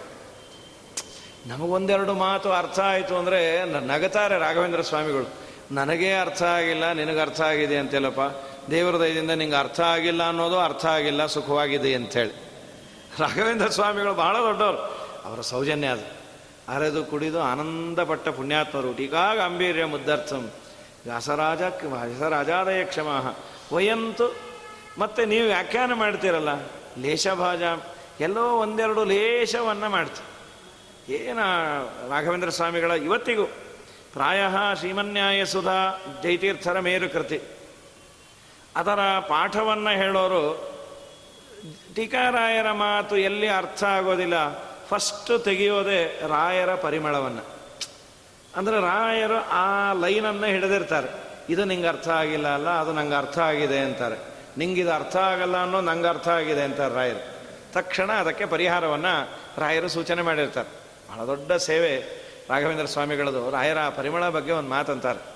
[1.47, 5.29] ನಮಗೊಂದೆರಡು ಮಾತು ಅರ್ಥ ಆಯಿತು ಅಂದರೆ ನಗತಾರೆ ರಾಘವೇಂದ್ರ ಸ್ವಾಮಿಗಳು.
[5.71, 8.52] ನನಗೇ ಅರ್ಥ ಆಗಿಲ್ಲ ನಿನಗೆ ಅರ್ಥ ಆಗಿದೆ ಅಂತೆಲ್ಲಪ್ಪ.
[8.71, 12.33] ದೇವರ ದಯದಿಂದ ನಿಂಗೆ ಅರ್ಥ ಆಗಿಲ್ಲ ಅನ್ನೋದು ಅರ್ಥ ಆಗಿಲ್ಲ, ಸುಖವಾಗಿದೆ ಅಂಥೇಳಿ.
[13.19, 14.77] ರಾಘವೇಂದ್ರ ಸ್ವಾಮಿಗಳು ಬಹಳ ದೊಡ್ಡವರು.
[15.25, 16.23] ಅವರ ಸೌಜನ್ಯ ಅದು.
[16.75, 18.93] ಅರೆದು ಕುಡಿದು ಆನಂದಪಟ್ಟ ಪುಣ್ಯಾತ್ಮರು.
[18.93, 20.49] ಟೀಕಾ ಗಾಂಭೀರ್ಯ ಮುದ್ದರ್ಥಂ.
[21.05, 23.35] ವ್ಯಾಸರಾಜ ವ್ಯಾಸರಾಜಾದಯ ಕ್ಷಮ
[23.73, 24.35] ವಯಂತು,
[24.97, 26.49] ಮತ್ತೆ ನೀವು ವ್ಯಾಖ್ಯಾನ ಮಾಡ್ತೀರಲ್ಲ?
[26.97, 27.61] ಲೇಷಭಾಜ.
[28.19, 31.39] ಎಲ್ಲೋ ಒಂದೆರಡು ಲೇಷವನ್ನು ಮಾಡ್ತೀವಿ ಏನ
[32.09, 33.45] ರಾಘವೇಂದ್ರ ಸ್ವಾಮಿಗಳ ಇವತ್ತಿಗೂ?
[34.13, 34.41] ಪ್ರಾಯ
[34.79, 37.41] ಶ್ರೀಮನ್ಯಾಯ ಸುಧಾ ಜೈತೀರ್ಥರ ಮೇರು ಕೃತಿ
[38.75, 40.73] ಅದರ ಪಾಠವನ್ನು ಹೇಳೋರು
[41.95, 44.53] ಟೀಕಾರಾಯರ ಮಾತು ಎಲ್ಲಿ ಅರ್ಥ ಆಗೋದಿಲ್ಲ
[44.87, 47.45] ಫಸ್ಟ್ ತೆಗೆಯೋದೆ ರಾಯರ ಪರಿಮಳವನ್ನು.
[48.55, 51.07] ಅಂದರೆ ರಾಯರು ಆ ಲೈನನ್ನು ಹಿಡಿದಿರ್ತಾರೆ.
[51.49, 54.15] ಇದು ನಿಂಗೆ ಅರ್ಥ ಆಗಿಲ್ಲ ಅಲ್ಲ, ಅದು ನಂಗೆ ಅರ್ಥ ಆಗಿದೆ ಅಂತಾರೆ.
[54.57, 57.33] ನಿಂಗಿದು ಅರ್ಥ ಆಗಲ್ಲ ಅನ್ನೋ ನಂಗೆ ಅರ್ಥ ಆಗಿದೆ ಅಂತಾರೆ ರಾಯರು.
[57.73, 59.29] ತಕ್ಷಣ ಅದಕ್ಕೆ ಪರಿಹಾರವನ್ನು
[59.61, 60.69] ರಾಯರು ಸೂಚನೆ ಮಾಡಿರ್ತಾರೆ.
[61.11, 63.51] ಬಹಳ ದೊಡ್ಡ ಸೇವೆ ರಾಘವೇಂದ್ರ ಸ್ವಾಮಿಗಳದು.
[63.51, 65.32] ರಾಯರ ಪರಿಮಳ ಬಗ್ಗೆ ಒಂದು ಮಾತಂತಾರೆ.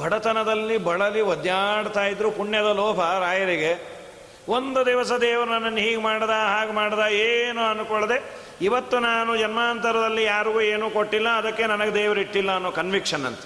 [0.00, 3.72] ಬಡತನದಲ್ಲಿ ಬಳಲಿ ಒದ್ದಾಡ್ತಾ ಇದ್ರು ಪುಣ್ಯದ ಲೋಭ ರಾಯರಿಗೆ.
[4.48, 8.18] ಒಂದು ದಿವಸ ದೇವರು ನನ್ನನ್ನು ಹೀಗೆ ಮಾಡ್ದ, ಹಾಗೆ ಮಾಡ್ದ, ಏನು ಅನ್ಕೊಳ್ಳದೆ
[8.60, 13.42] ಇವತ್ತು ನಾನು ಜನ್ಮಾಂತರದಲ್ಲಿ ಯಾರಿಗೂ ಏನೂ ಕೊಟ್ಟಿಲ್ಲ, ಅದಕ್ಕೆ ನನಗೆ ದೇವರು ಇಟ್ಟಿಲ್ಲ ಅನ್ನೋ ಕನ್ವಿಕ್ಷನ್ ಅಂತ.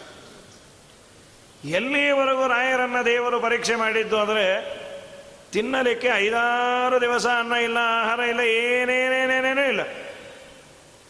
[1.65, 4.47] ಎಲ್ಲಿವರೆಗೂ ರಾಯರನ್ನು ದೇವರು ಪರೀಕ್ಷೆ ಮಾಡಿದ್ದು ಅಂದರೆ,
[5.53, 9.81] ತಿನ್ನಲಿಕ್ಕೆ ಐದಾರು ದಿವಸ ಅನ್ನ ಇಲ್ಲ, ಆಹಾರ ಇಲ್ಲ, ಏನೇನೇನೇನೇನೂ ಇಲ್ಲ.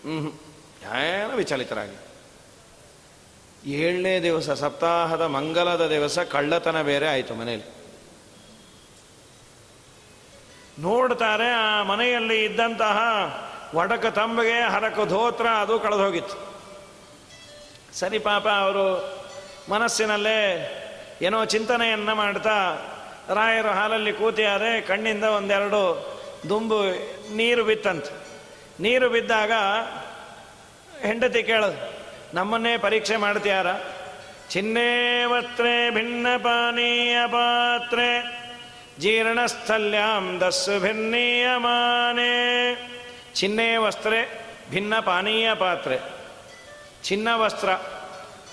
[0.05, 0.31] ಹ್ಞೂ
[0.99, 1.97] ಏನೋ ವಿಚಲಿತರಾಗಿ?
[3.67, 7.69] ಏಳನೇ ದಿವಸ, ಸಪ್ತಾಹದ ಮಂಗಲದ ದಿವಸ ಕಳ್ಳತನ ಬೇರೆ ಆಯಿತು ಮನೆಯಲ್ಲಿ.
[10.79, 12.99] ನೋಡ್ತಾರೆ, ಆ ಮನೆಯಲ್ಲಿ ಇದ್ದಂತಹ
[13.75, 16.37] ಒಡಕ ತಂಬಗೆ, ಹರಕ ಧೋತ್ರ ಅದು ಕಳೆದು ಹೋಗಿತ್ತು
[17.99, 18.87] ಸರಿ ಪಾಪ, ಅವರು
[19.69, 20.38] ಮನಸ್ಸಿನಲ್ಲೇ
[21.23, 22.57] ಏನೋ ಚಿಂತನೆಯನ್ನು ಮಾಡ್ತಾ,
[23.35, 25.83] ರಾಯರು ಹಾಲಲ್ಲಿ ಕೂತಿಯಾದರೆ ಕಣ್ಣಿಂದ ಒಂದೆರಡು
[26.49, 26.79] ದುಂಬು
[27.37, 28.05] ನೀರು ಬಿತ್ತಂತ.
[28.81, 29.53] ನೀರು ಬಿದ್ದಾಗ
[31.03, 31.93] ಹೆಂಡತಿ ಕೇಳದು,
[32.35, 33.67] ನಮ್ಮನ್ನೇ ಪರೀಕ್ಷೆ ಮಾಡ್ತೀಯಾರ?
[34.51, 38.09] ಚಿನ್ನೇವತ್ರೆ ಭಿನ್ನ ಪಾನೀಯ ಪಾತ್ರೆ,
[38.99, 42.33] ಜೀರ್ಣಸ್ಥಲ್ಯಾಂ ದಸ್ಸು ಭಿನ್ನೀಯಮಾನೆ
[43.35, 45.99] ಚಿನ್ನೇ ವಸ್ತ್ರೆ, ಭಿನ್ನ ಪಾನೀಯ ಪಾತ್ರೆ.
[47.03, 47.71] ಚಿನ್ನ ವಸ್ತ್ರ,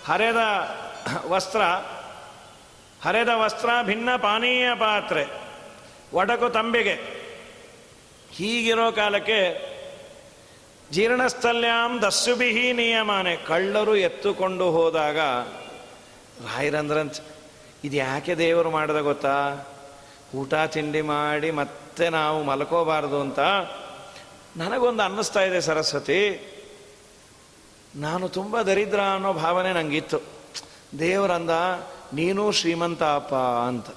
[0.05, 0.41] ಹರೆದ
[1.27, 1.61] ವಸ್ತ್ರ
[3.03, 5.25] ಹರೆದ ವಸ್ತ್ರ, ಭಿನ್ನ ಪಾನೀಯ ಪಾತ್ರೆ.
[6.13, 6.93] ಒಡಕು ತಂಬಿಗೆ.
[8.31, 9.68] ಹೀಗಿರೋ ಕಾಲಕ್ಕೆ
[10.91, 13.35] ಜೀರ್ಣಸ್ಥಲ್ಯಾಂ ದಸ್ಸುಬಿಹಿ ನಿಯಮಾನೆ.
[13.35, 15.17] ಕಳ್ಳರು ಎತ್ತುಕೊಂಡು ಹೋದಾಗ
[16.45, 17.15] ರಾಯರಂದ್ರಂತ
[17.83, 19.67] ಇದು ಯಾಕೆ ದೇವರು ಮಾಡಿದ ಗೊತ್ತಾ?
[20.35, 23.39] ಊಟ ತಿಂಡಿ ಮಾಡಿ ಮತ್ತೆ ನಾವು ಮಲ್ಕೋಬಾರ್ದು ಅಂತ
[24.57, 26.21] ನನಗೊಂದು ಅನ್ನಿಸ್ತಾ ಇದೆ ಸರಸ್ವತಿ.
[27.95, 30.19] ನಾನು ತುಂಬ ದರಿದ್ರ ಅನ್ನೋ ಭಾವನೆ ನನಗಿತ್ತು
[30.99, 31.49] ದೇವರಂದ,
[32.13, 33.87] ನೀನು ಶ್ರೀಮಂತ ಅಪ್ಪ ಅಂತ.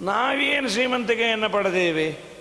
[0.00, 2.33] ನಾವೇನು ಶ್ರೀಮಂತಿಕೆಯನ್ನು ಪಡೆದೇವಿ?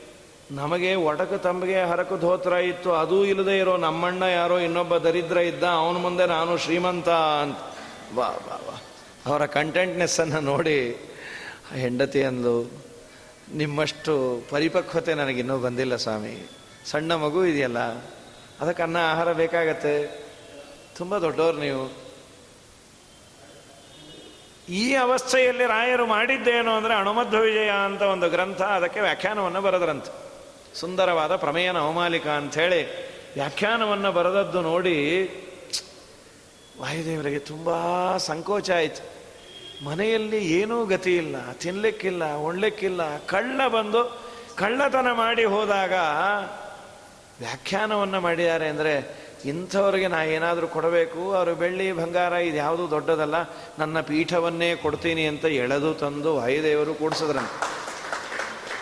[0.54, 5.98] ನಮಗೆ ಒಡಕು ತಂಬಿಗೆ ಹರಕು ಧೋತ್ರ ಇತ್ತು, ಅದೂ ಇಲ್ಲದೆ ಇರೋ ನಮ್ಮಣ್ಣ ಯಾರೋ ಇನ್ನೊಬ್ಬ ದರಿದ್ರ ಇದ್ದ, ಅವನ
[5.98, 7.10] ಮುಂದೆ ನಾನು ಶ್ರೀಮಂತ
[7.44, 7.60] ಅಂತ.
[8.16, 8.76] ವಾ ವಾ ವಾ.
[9.26, 10.78] ಅವರ ಕಂಟೆಂಟ್ನೆಸ್ಸನ್ನು ನೋಡಿ
[11.76, 12.56] ಹೆಂಡತಿ ಅಂದು
[13.54, 14.14] ನಿಮ್ಮಷ್ಟು
[14.50, 16.34] ಪರಿಪಕ್ವತೆ ನನಗಿನ್ನೂ ಬಂದಿಲ್ಲ ಸ್ವಾಮಿ.
[16.86, 17.80] ಸಣ್ಣ ಮಗು ಇದೆಯಲ್ಲ,
[18.62, 19.96] ಅದಕ್ಕೆ ಅನ್ನ ಆಹಾರ ಬೇಕಾಗತ್ತೆ.
[20.98, 21.86] ತುಂಬ ದೊಡ್ಡವ್ರು ನೀವು.
[24.74, 30.12] ಈ ಅವಸ್ಥೆಯಲ್ಲಿ ರಾಯರು ಮಾಡಿದ್ದೇನು ಅಂದರೆ ಅಣುಮಧ್ವ ವಿಜಯ ಅಂತ ಒಂದು ಗ್ರಂಥ, ಅದಕ್ಕೆ ವ್ಯಾಖ್ಯಾನವನ್ನು ಬರೆದ್ರಂತೆ.
[30.82, 32.82] ಸುಂದರವಾದ ಪ್ರಮೇಯ ನವಮಾಲಿಕ ಅಂಥೇಳಿ
[33.36, 34.98] ವ್ಯಾಖ್ಯಾನವನ್ನು ಬರೆದದ್ದು ನೋಡಿ
[36.82, 37.70] ವಾಯುದೇವರಿಗೆ ತುಂಬ
[38.28, 39.04] ಸಂಕೋಚ ಆಯಿತು.
[39.88, 43.02] ಮನೆಯಲ್ಲಿ ಏನೂ ಗತಿ ಇಲ್ಲ ತಿನ್ನಲಿಕ್ಕಿಲ್ಲ ಉಣ್ಲಿಕ್ಕಿಲ್ಲ,
[43.34, 44.02] ಕಳ್ಳ ಬಂದು
[44.62, 45.94] ಕಳ್ಳತನ ಮಾಡಿ ಹೋದಾಗ
[47.44, 48.94] ವ್ಯಾಖ್ಯಾನವನ್ನು ಮಾಡಿದ್ದಾರೆ ಅಂದರೆ
[49.52, 51.22] ಇಂಥವ್ರಿಗೆ ನಾ ಏನಾದರೂ ಕೊಡಬೇಕು?
[51.38, 53.38] ಅವರು ಬೆಳ್ಳಿ ಬಂಗಾರ ಇದು ಯಾವುದೂ ದೊಡ್ಡದಲ್ಲ,
[53.82, 57.58] ನನ್ನ ಪೀಠವನ್ನೇ ಕೊಡ್ತೀನಿ ಅಂತ ಎಳೆದು ತಂದು ವಾಯುದೇವರು ಕೂಡಿಸಿದ್ರಂತೆ.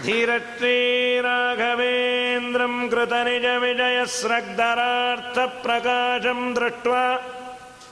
[0.05, 0.77] ಧೀರಶ್ರೀ
[1.21, 6.87] ರಾಘವೇಂದ್ರಂ ಕೃತ ನಿಜ ವಿಜಯ ಸ್ರಗ್ಧರಾರ್ಥ ಪ್ರಕಾಶಂ ದೃಷ್ಟ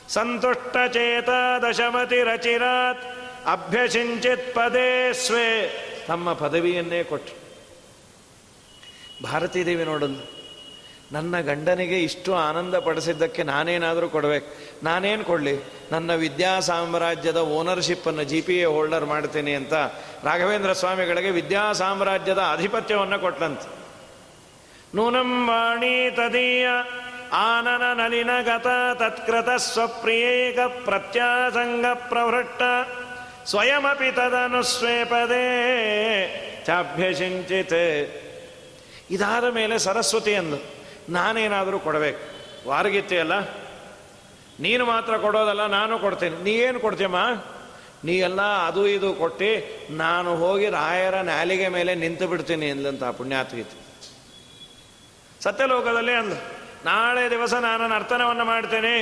[0.09, 1.31] ಸಂತುಷ್ಟಚೇತ
[1.63, 3.05] ದಶಮತಿರಚಿರಾತ್
[3.47, 4.89] ಅಭ್ಯಸಿಂಚಿತ್ ಪದೇ
[5.23, 5.49] ಸ್ವೇ
[6.07, 7.41] ತಮ್ಮ ಪದವಿಯನ್ನೇ ಕೊಟ್ಟರು
[9.25, 10.23] ಭಾರತೀ ದೇವಿ ನೋಡೋದು
[11.12, 14.50] ನನ್ನ ಗಂಡನಿಗೆ ಇಷ್ಟು ಆನಂದ ಪಡಿಸಿದ್ದಕ್ಕೆ ನಾನೇನಾದರೂ ಕೊಡಬೇಕು.
[14.84, 15.56] ನಾನೇನು ಕೊಡಲಿ?
[15.92, 19.74] ನನ್ನ ವಿದ್ಯಾ ಸಾಮ್ರಾಜ್ಯದ ಓನರ್ಶಿಪ್ಪನ್ನು ಜಿ ಪಿ ಎ ಹೋಲ್ಡರ್ ಮಾಡ್ತೀನಿ ಅಂತ
[20.24, 23.68] ರಾಘವೇಂದ್ರ ಸ್ವಾಮಿಗಳಿಗೆ ವಿದ್ಯಾ ಸಾಮ್ರಾಜ್ಯದ ಆಧಿಪತ್ಯವನ್ನು ಕೊಟ್ಟಂತೆ
[24.96, 26.68] ನೂನಂ ವಾಣಿ ತದೀಯ
[27.32, 32.62] ಆನನ ನಲಿನ ಗತ ತತ್ಕೃತ ಸ್ವಪ್ರಿಯೇಕ ಪ್ರತ್ಯಾಸಂಗ ಪ್ರವೃಟ್ಟ
[33.46, 35.46] ಸ್ವಯಮಪಿ ತದನುಸ್ವೇಪದೇ
[36.66, 37.86] ಚಾಭ್ಯಸಿಂಚಿತೆ
[39.12, 40.79] ಇದಾದ ಮೇಲೆ ಸರಸ್ವತಿ ಅಂದು
[41.10, 42.22] ನಾನೇನಾದರೂ ಕೊಡಬೇಕು.
[42.70, 43.36] ವಾರಗಿತ್ತೆಯಲ್ಲ
[44.60, 46.38] ನೀನು ಮಾತ್ರ ಕೊಡೋದಲ್ಲ, ನಾನು ಕೊಡ್ತೀನಿ.
[46.44, 47.22] ನೀ ಏನು ಕೊಡ್ತೀಯಮ್ಮ?
[48.06, 49.50] ನೀ ಎಲ್ಲ ಅದು ಇದು ಕೊಟ್ಟು
[49.94, 53.78] ನಾನು ಹೋಗಿ ರಾಯರ ನಾಲಿಗೆ ಮೇಲೆ ನಿಂತು ಬಿಡ್ತೀನಿ ಎಂದಂತ ಪುಣ್ಯಾತ್ಗೀತೆ
[55.44, 56.34] ಸತ್ಯಲೋಕದಲ್ಲಿ ಅಂದ,
[56.86, 58.96] ನಾಳೆ ದಿವಸ ನಾನು ನರ್ತನವನ್ನು ಮಾಡ್ತೇನೆ.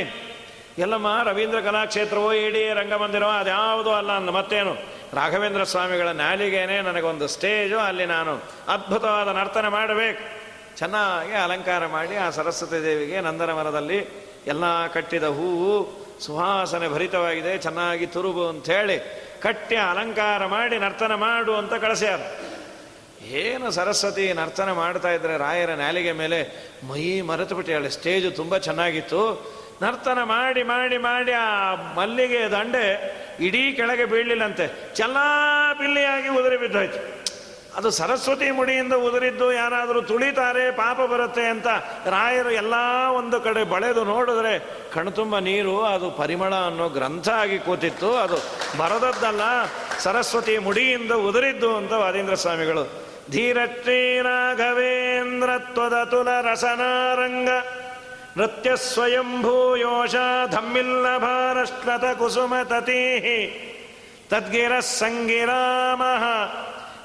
[0.77, 4.73] ಎಲ್ಲಮ್ಮ, ರವೀಂದ್ರ ಕಲಾಕ್ಷೇತ್ರವೋ ಇಡೀ ರಂಗಮಂದಿರವೋ, ಅದ್ಯಾವುದೂ ಅಲ್ಲ ಅಂದ, ಮತ್ತೇನು?
[5.13, 8.33] ರಾಘವೇಂದ್ರ ಸ್ವಾಮಿಗಳ ನಾಲಿಗೆನೇ ನನಗೊಂದು ಸ್ಟೇಜು, ಅಲ್ಲಿ ನಾನು
[8.67, 10.46] ಅದ್ಭುತವಾದ ನರ್ತನ ಮಾಡಬೇಕು.
[10.77, 13.99] ಚೆನ್ನಾಗಿ ಅಲಂಕಾರ ಮಾಡಿ ಆ ಸರಸ್ವತಿ ದೇವಿಗೆ ನಂದನ ಮರದಲ್ಲಿ
[14.47, 15.71] ಎಲ್ಲ ಕಟ್ಟಿದ ಹೂವು
[16.25, 18.97] ಸುವಾಸನೆ ಭರಿತವಾಗಿದೆ, ಚೆನ್ನಾಗಿ ತುರುಬು ಅಂಥೇಳಿ
[19.41, 22.19] ಕಟ್ಟಿ ಅಲಂಕಾರ ಮಾಡಿ ನರ್ತನ ಮಾಡು ಅಂತ ಕಳಿಸ್ಯಾರ.
[23.41, 26.39] ಏನು ಸರಸ್ವತಿ ನರ್ತನ ಮಾಡ್ತಾ ಇದ್ರೆ ರಾಯರ ನಾಲಿಗೆ ಮೇಲೆ
[26.89, 29.21] ಮೈ ಮರೆತು ಬಿಟ್ಟಿಯಾಳೆ ಸ್ಟೇಜು ತುಂಬ ಚೆನ್ನಾಗಿತ್ತು.
[29.81, 32.87] ನರ್ತನ ಮಾಡಿ ಮಾಡಿ ಮಾಡಿ ಆ ಮಲ್ಲಿಗೆ ದಂಡೆ
[33.39, 34.67] ಇಡೀ ಕೆಳಗೆ ಬೀಳಲಿಲ್ಲಂತೆ.
[34.95, 35.27] ಚಲ್ಲಾ
[35.79, 37.16] ಬಿಲ್ಲಿಯಾಗಿ ಉದುರಿ ಬಿದ್ದೋಯ್ತು.
[37.77, 41.67] ಅದು ಸರಸ್ವತಿ ಮುಡಿಯಿಂದ ಉದುರಿದ್ದು ಯಾರಾದರೂ ತುಳಿತಾರೆ, ಪಾಪ ಬರುತ್ತೆ ಅಂತ
[42.13, 42.75] ರಾಯರು ಎಲ್ಲ
[43.19, 44.53] ಒಂದು ಕಡೆ ಬಳೆದು ನೋಡಿದ್ರೆ
[44.93, 48.09] ಕಣ್ತುಂಬ ನೀರು, ಅದು ಪರಿಮಳ ಅನ್ನೋ ಗ್ರಂಥ ಆಗಿ ಕೂತಿತ್ತು.
[48.15, 48.37] ಅದು
[48.77, 49.41] ಬರದದ್ದಲ್ಲ,
[49.99, 52.85] ಸರಸ್ವತಿ ಮುಡಿಯಿಂದ ಉದುರಿದ್ದು ಅಂತ ವಾದೀಂದ್ರ ಸ್ವಾಮಿಗಳು.
[53.31, 57.49] ಧೀರಶ್ರೀ ರಾಘವೇಂದ್ರ ತ್ವದತುಲ ರಸನಾರಂಗ,
[58.37, 60.15] ನೃತ್ಯ ಸ್ವಯಂಭೂಯೋಷ
[60.51, 63.01] ಧಮ್ಮಿಲ್ಲ ಭಾರಶ್ಲತ ಕುಸುಮ ತತೀ
[64.31, 66.23] ತದ್ಗಿರ ಸಂಗಿರಾಮಃ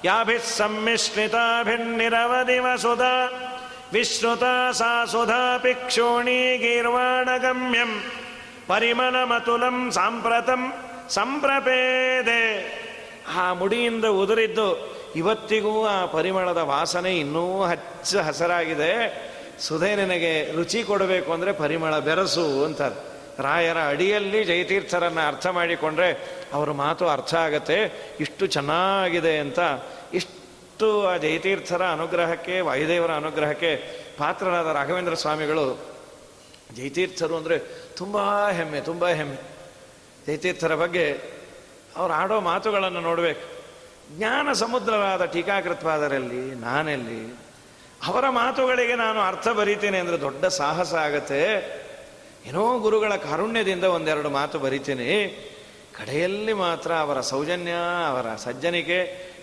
[0.05, 3.33] ಯಾಭಿಃ ಸಮ್ಮಿಶ್ರಿತಾಭಿರ್ನಿರವಧಿವ ಸುಧಾ
[3.93, 8.03] ವಿಶ್ರುತಾ ಸಾ ಸುಧಾ ಪಿಕ್ಷೋಣಿ ಗೀರ್ವಾಣಗಮ್ಯಂ
[8.67, 10.73] ಪರಿಮಳಮತುಲಂ ಸಾಂಪ್ರತಂ
[11.09, 12.73] ಸಂಪ್ರಪೇದೆ
[13.37, 19.33] ಆ ಮುಡಿಯಿಂದ ಉದುರಿದ್ದು ಇವತ್ತಿಗೂ ಆ ಪರಿಮಳದ ವಾಸನೆ ಇನ್ನೂ ಹಚ್ಚ ಹಸರಾಗಿದೆ.
[19.61, 23.12] ಸುಧೆ ನಿನಗೆ ರುಚಿ ಕೊಡಬೇಕು ಅಂದರೆ ಪರಿಮಳ ಬೆರಸು ಅಂತಾರೆ.
[23.39, 26.13] ರಾಯರ ಅಡಿಯಲ್ಲಿ ಜಯತೀರ್ಥರನ್ನು ಅರ್ಥ ಮಾಡಿಕೊಂಡ್ರೆ
[26.53, 28.11] ಅವರ ಮಾತು ಅರ್ಥ ಆಗತ್ತೆ.
[28.21, 29.59] ಇಷ್ಟು ಚೆನ್ನಾಗಿದೆ ಅಂತ
[30.15, 33.77] ಇಷ್ಟು ಆ ಜಯತೀರ್ಥರ ಅನುಗ್ರಹಕ್ಕೆ, ವಾಯುದೇವರ ಅನುಗ್ರಹಕ್ಕೆ
[34.19, 35.93] ಪಾತ್ರರಾದ ರಾಘವೇಂದ್ರ ಸ್ವಾಮಿಗಳು
[36.77, 37.59] ಜಯತೀರ್ಥರು ಅಂದರೆ
[37.97, 39.37] ತುಂಬ ಹೆಮ್ಮೆ ತುಂಬ ಹೆಮ್ಮೆ.
[40.27, 41.19] ಜಯತೀರ್ಥರ ಬಗ್ಗೆ
[41.97, 43.63] ಅವ್ರು ಆಡೋ ಮಾತುಗಳನ್ನು ನೋಡಬೇಕು.
[44.17, 47.37] ಜ್ಞಾನ ಸಮುದ್ರವಾದ ಟೀಕಾಕೃತ್ವಾದರಲ್ಲಿ ನಾನೆಲ್ಲಿ
[48.07, 51.82] ಅವರ ಮಾತುಗಳಿಗೆ ನಾನು ಅರ್ಥ ಬರೀತೀನಿ ಅಂದರೆ ದೊಡ್ಡ ಸಾಹಸ ಆಗತ್ತೆ.
[52.47, 55.09] ಏನೋ ಗುರುಗಳ ಕಾರುಣ್ಯದಿಂದ ಒಂದೆರಡು ಮಾತು ಬರಿತೀನಿ.
[55.99, 57.73] ಕಡೆಯಲ್ಲಿ ಮಾತ್ರ ಅವರ ಸೌಜನ್ಯ,
[58.09, 58.99] ಅವರ ಸಜ್ಜನಿಕೆ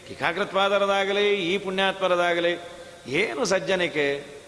[0.07, 2.59] ಟೀಕಾಕೃತ್ಪಾದರದಾಗಲಿ ಈ ಪುಣ್ಯಾತ್ಮರದಾಗಲಿ,
[3.07, 4.39] ಏನು ಸಜ್ಜನಿಕೆ?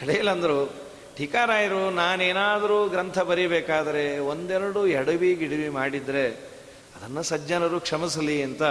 [0.00, 0.74] ಕಡೆಯಲ್ಲಂದರು,
[1.16, 6.28] ಟೀಕಾರಾಯರು, ನಾನೇನಾದರೂ ಗ್ರಂಥ ಬರೀಬೇಕಾದರೆ ಒಂದೆರಡು ಎಡವಿ ಗಿಡವಿ ಮಾಡಿದರೆ
[6.96, 8.62] ಅದನ್ನು ಸಜ್ಜನರು ಕ್ಷಮಿಸಲಿ ಅಂತ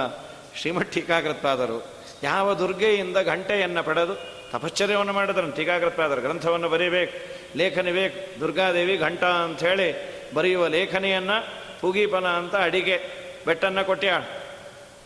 [0.56, 7.14] ಶ್ರೀಮಠ್ ಟೀಕಾಕೃತ್ಪಾದರು ಯಾವ ದುರ್ಗೆಯಿಂದ ಗಂಟೆಯನ್ನು ಪಡೆದು ತಪಶ್ಚರ್ಯವನ್ನು ಮಾಡಿದ್ರು ಟೀಕಾಕೃತ್ಪಾದರು ಗ್ರಂಥವನ್ನು ಬರೀಬೇಕು,
[7.58, 9.90] ಲೇಖನಿ ಬೇಕು, ದುರ್ಗಾದೇವಿ ಘಂಟ ಅಂಥೇಳಿ
[10.36, 11.38] ಬರೆಯುವ ಲೇಖನಿಯನ್ನು
[11.82, 12.98] ಪುಗೀಪನ ಅಂತ ಅಡಿಗೆ
[13.46, 14.22] ಬೆಟ್ಟನ್ನು ಕೊಟ್ಟ್ಯಾಳ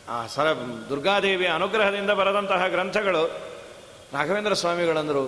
[0.10, 0.48] ಆ ಸರ
[0.90, 3.24] ದುರ್ಗಾದೇವಿಯ ಅನುಗ್ರಹದಿಂದ ಬರೆದಂತಹ ಗ್ರಂಥಗಳು
[4.14, 5.26] ರಾಘವೇಂದ್ರ ಸ್ವಾಮಿಗಳಂದರು,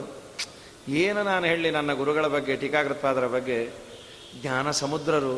[0.89, 3.59] ಏನು ನಾನು ಹೇಳಿ ನನ್ನ ಗುರುಗಳ ಬಗ್ಗೆ ಟೀಕಾಕೃತ್ಪಾದರ ಬಗ್ಗೆ,
[4.41, 5.35] ಜ್ಞಾನ ಸಮುದ್ರರು,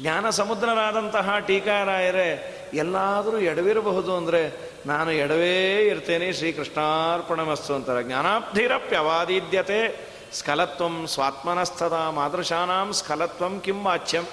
[0.00, 2.28] ಜ್ಞಾನ ಸಮುದ್ರರಾದಂತಹ ಟೀಕಾರಾಯರೇ,
[2.74, 4.40] ಎಲ್ಲಾದರೂ ಎಡವಿರಬಹುದು ಅಂದರೆ
[4.86, 8.02] ನಾನು ಎಡವೇ ಇರ್ತೇನೆ ಶ್ರೀಕೃಷ್ಣಾರ್ಪಣಮಸ್ತು ಅಂತಾರೆ.
[8.02, 10.00] ಜ್ಞಾನಾಬ್ಧಿರಪ್ಯವಾದಿದ್ಯತೆ
[10.32, 14.24] ಸ್ಖಲತ್ವಂ ಸ್ವಾತ್ಮನಸ್ಥದ ಮಾದೃಶಾನಾಂ ಸ್ಖಲತ್ವಂ ಕಿಂ ವಾಚ್ಯಂ.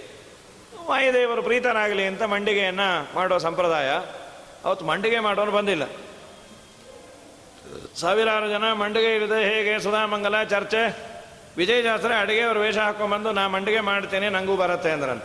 [0.88, 3.90] ವಾಯುದೇವರು ಪ್ರೀತನಾಗಲಿ ಅಂತ ಮಂಡಿಗೆಯನ್ನು ಮಾಡೋ ಸಂಪ್ರದಾಯ.
[4.66, 5.84] ಅವತ್ತು ಮಂಡಿಗೆ ಮಾಡೋನು ಬಂದಿಲ್ಲ.
[7.96, 9.80] ಸಾವಿರಾರು ಜನ ಮಂಡಿಗೆ ಇಲ್ಲದೆ ಹೇಗೆ?
[9.80, 10.98] ಸುಧಾಮಂಗಲ, ಚರ್ಚೆ.
[11.58, 15.24] ವಿಜಯ ಅಡುಗೆ ಅಡುಗೆಯವ್ರ ವೇಷ ಹಾಕೊಂಡ್ಬಂದು, ನಾ ಮಂಡಿಗೆ ಮಾಡ್ತೇನೆ ನನಗೂ ಬರುತ್ತೆ ಅಂದ್ರಂತ.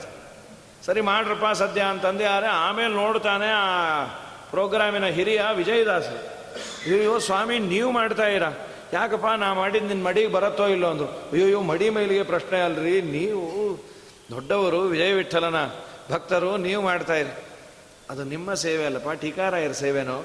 [0.86, 4.04] ಸರಿ, ಮಾಡ್ರಪ್ಪ ಸದ್ಯ ಅಂತಂದು ಯಾರೇ ಆಮೇಲೆ ನೋಡ್ತಾನೆ ಆ
[4.54, 8.42] ಪ್ರೋಗ್ರಾಮಿನ ಹಿರಿಯ ವಿಜಯದಾಸ ಅಯ್ಯೋ ಸ್ವಾಮಿ, ನೀವು ಮಾಡ್ತಾ ಇರ
[8.92, 11.06] ಯಾಕಪ್ಪ, ನಾ ಮಾಡಿದ್ದು ನಿನ್ನ ಮಡಿಗೆ ಬರತ್ತೋ ಇಲ್ಲೋ ಅಂದರು.
[11.32, 13.02] ಅಯ್ಯೋ ಮಡಿ ಮೈಲಿಗೆ ಪ್ರಶ್ನೆ ಅಲ್ರಿ.
[13.02, 13.78] ನೀವು
[14.30, 15.64] ದೊಡ್ಡವರು ವಿಜಯ ವಿಠಲನ
[16.12, 17.44] ಭಕ್ತರು, ನೀವು ಮಾಡ್ತಾ ಇರಿ.
[18.10, 19.10] ಅದು ನಿಮ್ಮ ಸೇವೆ ಅಲ್ಲಪ್ಪ.
[19.10, 20.24] ಟೀಕಾರಾಯರ ಸೇವೆನೋ?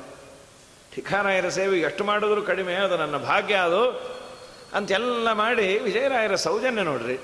[0.95, 3.83] ಟೀಕಾರಾಯರ ಸೇವೆ ಎಷ್ಟು ಮಾಡಿದ್ರು ಕಡಿಮೆ, ಅದು ನನ್ನ ಭಾಗ್ಯ ಅದು.
[4.73, 7.17] ಅಂತೆಲ್ಲ ಮಾಡಿ ವಿಜಯರಾಯರ ಸೌಜನ್ಯ ನೋಡ್ರಿ.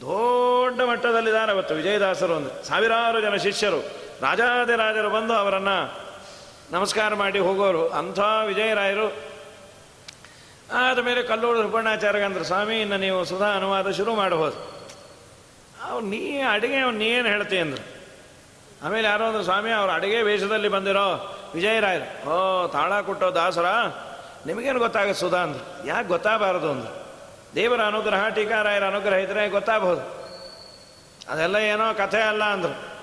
[0.00, 3.80] ದೊಡ್ಡ ಮಟ್ಟದಲ್ಲಿದ್ದಾರೆ ಅವತ್ತು ವಿಜಯದಾಸರು ಒಂದು ಸಾವಿರಾರು ಜನ ಶಿಷ್ಯರು.
[4.22, 6.05] ರಾಜಾದಿರಾಜರು ಬಂದು ಅವರನ್ನು
[6.72, 7.88] ನಮಸ್ಕಾರ ಮಾಡಿ ಹೋಗೋರು.
[7.88, 9.14] ಅಂಥ ವಿಜಯರಾಯರು.
[10.72, 14.86] ಆದ ಮೇಲೆ ಕಲ್ಲೂರು ಸುಬ್ಬಣ್ಣಾಚಾರ್ಯಗಂದ್ರೆ ಸ್ವಾಮಿ, ಇನ್ನು ನೀವು ಸುಧಾ ಅನುವಾದ ಶುರು ಮಾಡಬಹುದು.
[15.82, 18.02] ಅವ್ರು ನೀ ಅಡುಗೆ, ಅವ್ನು ನೀ ಏನು ಹೇಳ್ತೀಯ ಅಂದ್ರು.
[18.86, 22.30] ಆಮೇಲೆ ಯಾರೋ ಅಂದ್ರೆ, ಸ್ವಾಮಿ, ಅವ್ರು ಅಡುಗೆ ವೇಷದಲ್ಲಿ ಬಂದಿರೋ ವಿಜಯರಾಯರು.
[22.30, 23.66] ಓ, ತಾಳ ಕೊಟ್ಟೋ ದಾಸರ,
[24.46, 25.88] ನಿಮಗೇನು ಗೊತ್ತಾಗುತ್ತೆ ಸುಧಾ ಅಂದ್ರೆ.
[25.88, 27.06] ಯಾಕೆ ಗೊತ್ತಾಗಬಾರದು ಅಂದ್ರೆ.
[27.54, 30.26] ದೇವರ ಅನುಗ್ರಹ, ಟೀಕಾರಾಯರ ಅನುಗ್ರಹ ಇದ್ರೆ ಗೊತ್ತಾಗಬಹುದು.
[31.28, 32.95] ಅದೆಲ್ಲ ಏನೋ ಕಥೆ ಅಲ್ಲ ಅಂದ್ರು.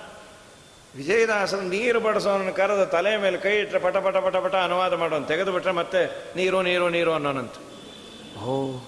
[0.95, 5.71] ವಿಜಯದಾಸರು ನೀರು ಬಡಿಸೋನ ಕರೆದ ತಲೆ ಮೇಲೆ ಕೈ ಇಟ್ಟರೆ ಪಟ ಪಟ ಪಟ ಪಟ ಅನುವಾದ ಮಾಡೋನು ತೆಗೆದುಬಿಟ್ರೆ
[5.71, 7.55] ಮತ್ತೆ ನೀರು ನೀರು ನೀರು ಅನ್ನೋನಂತ.
[8.43, 8.79] ಓ,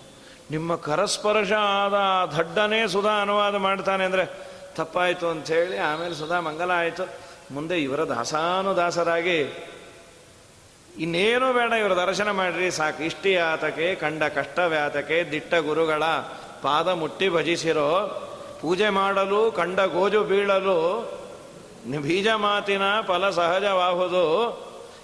[0.52, 1.94] ನಿಮ್ಮ ಕರಸ್ಪರ್ಶ ಆದ
[2.38, 4.26] ದಡ್ಡನೇ ಸುಧಾ ಅನುವಾದ ಮಾಡ್ತಾನೆ ಅಂದರೆ
[4.76, 7.08] ತಪ್ಪಾಯಿತು ಅಂಥೇಳಿ ಆಮೇಲೆ ಸುಧಾ ಮಂಗಲ ಆಯಿತು.
[7.52, 9.70] ಮುಂದೆ ಇವರ ದಾಸಾನುದಾಸರಾಗಿ
[11.00, 13.04] ಇನ್ನೇನೂ ಬೇಡ, ಇವರ ದರ್ಶನ ಮಾಡಿರಿ, ಸಾಕು.
[13.04, 16.04] ಇಷ್ಟಿ ಆತಕೆ, ಕಂಡ ಕಷ್ಟವ್ಯಾತಕೆ ದಿಟ್ಟ ಗುರುಗಳ
[16.62, 17.90] ಪಾದ ಮುಟ್ಟಿ ಭಜಿಸಿರೋ,
[18.62, 21.25] ಪೂಜೆ ಮಾಡಲು, ಕಂಡ ಗೋಜು ಬೀಳಲು
[21.92, 24.26] ಬೀಜ ಮಾತಿನ ಫಲ ಸಹಜವಾಹುದು.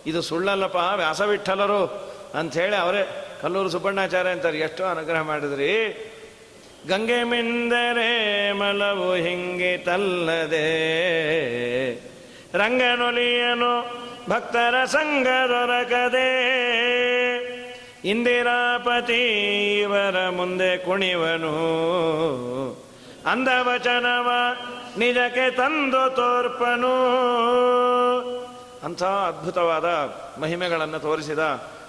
[0.05, 1.85] ಇದು ಸುಳ್ಳಲ್ಲಪ್ಪ, ವ್ಯಾಸವಿಠಲರು
[2.39, 6.07] ಅಂಥೇಳಿ ಅವರೇ ಕಲ್ಲೂರು ಸುಬ್ಬಣ್ಣಾಚಾರ್ಯ ಅಂತಾರೆ, ಎಷ್ಟು ಅನುಗ್ರಹ ಮಾಡಿದ್ರಿ.
[6.87, 10.61] ಗಂಗೆ ಮಿಂದರೆ ಮಲವು ಹಿಂಗೆ ತಲ್ಲದೆ.
[12.57, 16.61] ರಂಗನೊಲಿಯನು ಭಕ್ತರ ಸಂಘ ದೊರಕದೆ.
[18.05, 19.41] ಇಂದಿರಾಪತಿ
[19.79, 21.51] ಇವರ ಮುಂದೆ ಕುಣಿವನು.
[23.31, 24.31] ಅಂದವಚನವ
[24.97, 26.91] ನಿಜಕ್ಕೆ ತಂದು ತೋರ್ಪನು.
[28.83, 29.85] ಅಂಥ ಅದ್ಭುತವಾದ
[30.41, 31.39] ಮಹಿಮೆಗಳನ್ನು ತೋರಿಸಿದ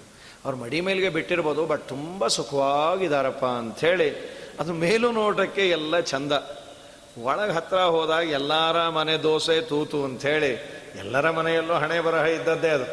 [0.45, 4.09] ಅವ್ರ ಮಡಿ ಮೇಲಿಗೆ ಬಿಟ್ಟಿರ್ಬೋದು, ಬಟ್ ತುಂಬ ಸುಖವಾಗಿದ್ದಾರಪ್ಪ ಅಂಥೇಳಿ
[4.61, 6.33] ಅದು ಮೇಲೂ ನೋಡೋಕ್ಕೆ ಎಲ್ಲ ಚಂದ.
[7.23, 10.53] ಒಳಗೆ ಹತ್ರ ಹೋದಾಗ ಎಲ್ಲರ ಮನೆ ದೋಸೆ ತೂತು ಅಂಥೇಳಿ
[10.99, 12.87] ಎಲ್ಲರ ಮನೆಯಲ್ಲೂ ಹಣೆ ಬರಹ ಇದ್ದದ್ದೇ ಅದು.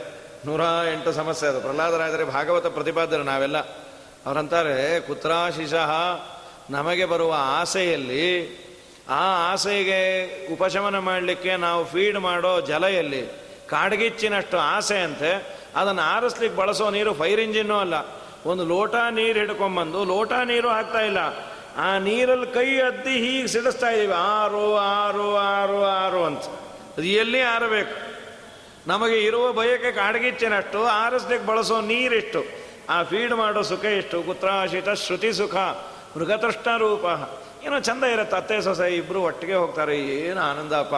[0.45, 0.61] ನೂರ
[0.93, 1.61] ಎಂಟು ಸಮಸ್ಯೆ ಅದು.
[1.61, 3.57] ಪ್ರಹ್ಲಾದರಾದರೆ ಭಾಗವತ ಪ್ರತಿಪಾದರು ನಾವೆಲ್ಲ.
[4.25, 5.91] ಅವರಂತಾರೆ ಕುತ್ರಾಶಿಷಃ
[6.69, 8.25] ನಮಗೆ ಬರುವ ಆಸೆಯಲ್ಲಿ,
[9.09, 9.99] ಆ ಆಸೆಗೆ
[10.53, 13.23] ಉಪಶಮನ ಮಾಡಲಿಕ್ಕೆ ನಾವು ಫೀಡ್ ಮಾಡೋ ಜಲ ಎಲ್ಲಿ
[13.71, 15.31] ಕಾಡ್ಗಿಚ್ಚಿನಷ್ಟು ಆಸೆ ಅಂತೆ,
[15.75, 17.93] ಅದನ್ನು ಆರಿಸ್ಲಿಕ್ಕೆ ಬಳಸೋ ನೀರು ಫೈರ್ ಇಂಜಿನ್ನು ಅಲ್ಲ.
[18.45, 21.17] ಒಂದು ಲೋಟ ನೀರು ಹಿಡ್ಕೊಂಬಂದು, ಲೋಟ ನೀರು ಹಾಕ್ತಾ ಇಲ್ಲ.
[21.77, 26.43] ಆ ನೀರಲ್ಲಿ ಕೈ ಅದ್ದಿ ಹೀಗೆ ಸಿಡಿಸ್ತಾ ಇದ್ದೀವಿ ಆರು ಆರು ಆರು ಆರು ಅಂತ.
[26.97, 27.95] ಅದು ಎಲ್ಲಿ ಆರಬೇಕು?
[28.87, 32.41] ನಮಗೆ ಇರುವ ಬಯಕೆ ಕಾಡ್ಗಿಚ್ಚಿನಷ್ಟು ಆರಿಸ್ಲಿಕ್ಕೆ ಬಳಸೋ ನೀರಿಷ್ಟು.
[32.89, 35.55] ಆ ಫೀಡ್ ಮಾಡೋ ಸುಖ ಇಷ್ಟು ಕುತ್ರಾಶಿತ ಶ್ರುತಿ ಸುಖ,
[36.17, 37.05] ಮೃಗತೃಷ್ಣ ರೂಪ.
[37.65, 39.97] ಏನೋ ಚಂದ ಇರುತ್ತೆ, ಅತ್ತೆ ಸೊಸೆ ಇಬ್ಬರು ಒಟ್ಟಿಗೆ ಹೋಗ್ತಾರೆ.
[39.99, 40.95] ಏನು ಆನಂದಪ್ಪ.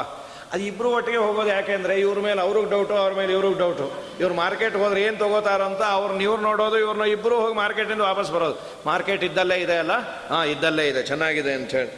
[0.53, 3.85] ಅದು ಇಬ್ಬರು ಒಟ್ಟಿಗೆ ಹೋಗೋದು ಯಾಕೆಂದರೆ ಇವ್ರ ಮೇಲೆ ಅವ್ರಿಗೆ ಡೌಟು ಅವ್ರ ಮೇಲೆ ಇವ್ರಿಗೆ ಡೌಟು
[4.19, 8.57] ಇವ್ರು ಮಾರ್ಕೆಟ್ ಹೋದ್ರೆ ಏನು ತೊಗೋತಾರಂತ ಅವ್ರನ್ನ ಇವ್ರು ನೋಡೋದು ಇವ್ರನ್ನ ಇಬ್ಬರು ಹೋಗಿ ಮಾರ್ಕೆಟಿಂದ ವಾಪಸ್ ಬರೋದು.
[8.85, 9.91] ಮಾರ್ಕೆಟ್ ಇದ್ದಲ್ಲೇ ಇದೆ ಅಲ್ಲ?
[10.29, 11.91] ಹಾಂ, ಇದ್ದಲ್ಲೇ ಇದೆ, ಚೆನ್ನಾಗಿದೆ ಅಂಥೇಳಿ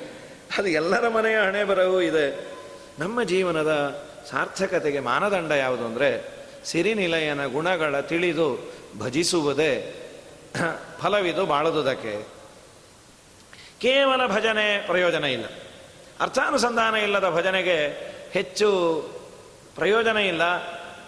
[0.57, 2.25] ಅದು ಎಲ್ಲರ ಮನೆಯ ಹಣೆ ಬರವೂ ಇದೆ.
[2.99, 6.09] ನಮ್ಮ ಜೀವನದ ಸಾರ್ಥಕತೆಗೆ ಮಾನದಂಡ ಯಾವುದು ಅಂದರೆ
[6.65, 8.47] ಸಿರಿನಿಲಯನ ಗುಣಗಳ ತಿಳಿದು
[8.99, 9.71] ಭಜಿಸುವುದೇ
[11.01, 12.13] ಫಲವಿದು ಬಾಳದುದಕ್ಕೆ.
[13.79, 15.45] ಕೇವಲ ಭಜನೆ ಪ್ರಯೋಜನ ಇಲ್ಲ.
[16.21, 17.77] ಅರ್ಥಾನುಸಂಧಾನ ಇಲ್ಲದ ಭಜನೆಗೆ
[18.35, 18.69] ಹೆಚ್ಚು
[19.75, 20.43] ಪ್ರಯೋಜನ ಇಲ್ಲ,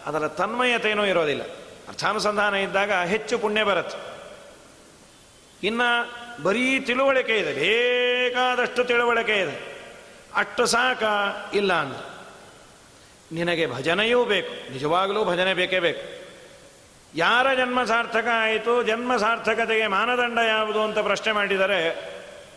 [0.06, 1.44] ಅದರ ತನ್ಮಯತೆಯೂ ಇರೋದಿಲ್ಲ.
[1.88, 4.00] ಅರ್ಥಾನುಸಂಧಾನ ಇದ್ದಾಗ ಹೆಚ್ಚು ಪುಣ್ಯ ಬರುತ್ತೆ.
[5.68, 5.90] ಇನ್ನು
[6.44, 9.56] ಬರೀ ತಿಳುವಳಿಕೆ ಇದೆ, ಬೇಕಾದಷ್ಟು ತಿಳುವಳಿಕೆ ಇದೆ.
[10.36, 11.04] ಅಷ್ಟು ಸಾಕ
[11.54, 12.04] ಇಲ್ಲ ಅಂದ್ರೆ
[13.32, 16.04] ನಿನಗೆ ಭಜನೆಯೂ ಬೇಕು, ನಿಜವಾಗಲೂ ಭಜನೆ ಬೇಕೇ ಬೇಕು.
[17.16, 21.80] ಯಾರ ಜನ್ಮ ಸಾರ್ಥಕ ಆಯಿತು, ಜನ್ಮ ಸಾರ್ಥಕತೆಗೆ ಮಾನದಂಡ ಯಾವುದು ಅಂತ ಪ್ರಶ್ನೆ ಮಾಡಿದರೆ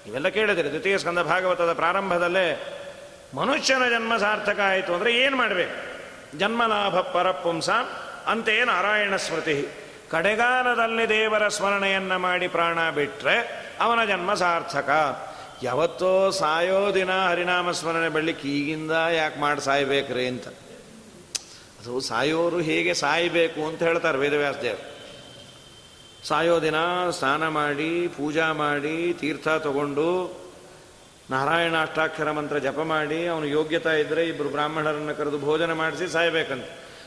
[0.06, 2.46] ಇವೆಲ್ಲ ಕೇಳಿದರೆ, ದ್ವಿತೀಯ ಸ್ಕಂದ ಭಾಗವತದ ಪ್ರಾರಂಭದಲ್ಲೇ
[3.34, 5.76] ಮನುಷ್ಯನ ಜನ್ಮ ಸಾರ್ಥಕ ಆಯಿತು ಅಂದರೆ ಏನು ಮಾಡಬೇಕು?
[6.38, 7.70] ಜನ್ಮಲಾಭ ಪರಪುಂಸ
[8.26, 9.68] ಅಂತೇ ನಾರಾಯಣ ಸ್ಮೃತಿ.
[10.10, 13.36] ಕಡೆಗಾಲದಲ್ಲಿ ದೇವರ ಸ್ಮರಣೆಯನ್ನು ಮಾಡಿ ಪ್ರಾಣ ಬಿಟ್ಟರೆ
[13.80, 14.90] ಅವನ ಜನ್ಮ ಸಾರ್ಥಕ.
[15.62, 20.48] ಯಾವತ್ತೋ ಸಾಯೋ ದಿನ ಹರಿನಾಮ ಸ್ಮರಣೆ ಬೆಳಿಗ್ಗೆ ಈಗಿಂದ ಯಾಕೆ ಮಾಡಿ ಸಾಯ್ಬೇಕ್ರಿ ಅಂತ.
[21.80, 24.90] ಅದು ಸಾಯೋರು ಹೇಗೆ ಸಾಯಬೇಕು ಅಂತ ಹೇಳ್ತಾರೆ ವೇದವ್ಯಾಸ ದೇವರು
[26.28, 26.74] ಸಾಯೋ ದಿನ
[27.10, 30.40] ಸ್ನಾನ ಮಾಡಿ, ಪೂಜಾ ಮಾಡಿ, ತೀರ್ಥ ತಗೊಂಡು
[31.30, 36.64] ನಾರಾಯಣ ಅಷ್ಟಾಕ್ಷರ ಮಂತ್ರ ಜಪ ಮಾಡಿ, ಅವನು ಯೋಗ್ಯತಾ ಇದ್ದರೆ ಇಬ್ಬರು ಬ್ರಾಹ್ಮಣರನ್ನು ಕರೆದು ಭೋಜನ ಮಾಡಿಸಿ ಸಾಯಬೇಕಂತ.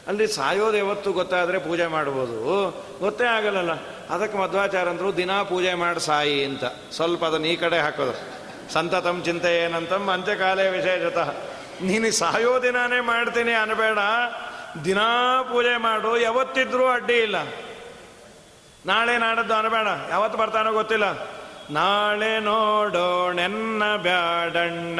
[0.08, 2.70] ಅಲ್ಲಿ ಸಾಯೋದು ಯಾವತ್ತು ಗೊತ್ತಾದರೆ ಪೂಜೆ ಮಾಡ್ಬೋದು.
[3.00, 3.72] ಗೊತ್ತೇ ಆಗಲ್ಲಲ್ಲ.
[4.10, 6.64] ಅದಕ್ಕೆ ಮಧ್ವಾಚಾರ ಅಂದರು, ದಿನಾ ಪೂಜೆ ಮಾಡಿ ಸಾಯಿ ಅಂತ.
[6.92, 8.44] ಸ್ವಲ್ಪ ಅದನ್ನು ಈ ಕಡೆ ಹಾಕೋದು.
[8.74, 11.36] ಸಂತತಂ ಚಿಂತೆ ಏನಂತಮ್ಮ ಅಂತ್ಯಕಾಲೇ ವಿಶೇಷತಃ.
[11.82, 13.98] ನೀನು ಸಾಯೋ ದಿನಾನೇ ಮಾಡ್ತೀನಿ ಅನ್ಬೇಡ.
[14.86, 16.18] ದಿನಾ ಪೂಜೆ ಮಾಡು.
[16.18, 17.36] ಯಾವತ್ತಿದ್ರೂ ಅಡ್ಡಿ ಇಲ್ಲ.
[18.86, 19.88] ನಾಳೆ ನಾಡದ್ದು ಅನ್ಬೇಡ.
[20.10, 21.33] ಯಾವತ್ತು ಬರ್ತಾನೋ ಗೊತ್ತಿಲ್ಲ.
[21.70, 25.00] ನಾಳೆ ನೋಡೋಣೆನ್ನ ಬ್ಯಾಡಣ್ಣ.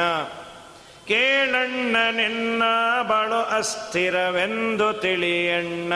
[1.08, 2.62] ಕೇಳಣ್ಣ ನಿನ್ನ
[3.08, 5.92] ಬಾಳು ಅಸ್ಥಿರವೆಂದು ತಿಳಿಯಣ್ಣ.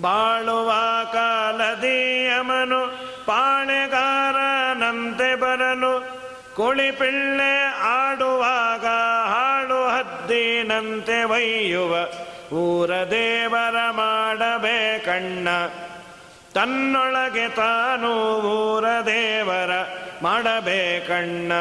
[0.00, 0.72] ಬಾಳುವ
[1.12, 6.20] ಕಾಲದಿ ಯಮನು ಪಾಳೆಗಾರನಂತೆ ಬರಲು
[6.56, 8.84] ಕುಳಿಪಿಳ್ಳೆ ಆಡುವಾಗ
[9.28, 11.96] ಹಾಡು ಹದ್ದಿನಂತೆ ಒಯ್ಯುವ.
[12.56, 15.48] ಊರ ದೇವರ ಮಾಡಬೇಕಣ್ಣ.
[16.54, 19.70] ತನ್ನೊಳಗೆ ತಾನು ಊರ ದೇವರ
[20.22, 21.52] ಮಾಡಬೇಕಣ್ಣ.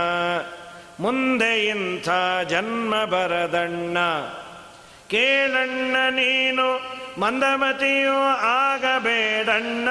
[0.99, 2.09] ಮುಂದೆ ಇಂಥ
[2.47, 3.97] ಜನ್ಮ ಬರದಣ್ಣ.
[5.07, 6.81] ಕೇಳಣ್ಣ ನೀನು
[7.21, 9.89] ಮಂದಮತಿಯೂ ಆಗಬೇಡಣ್ಣ.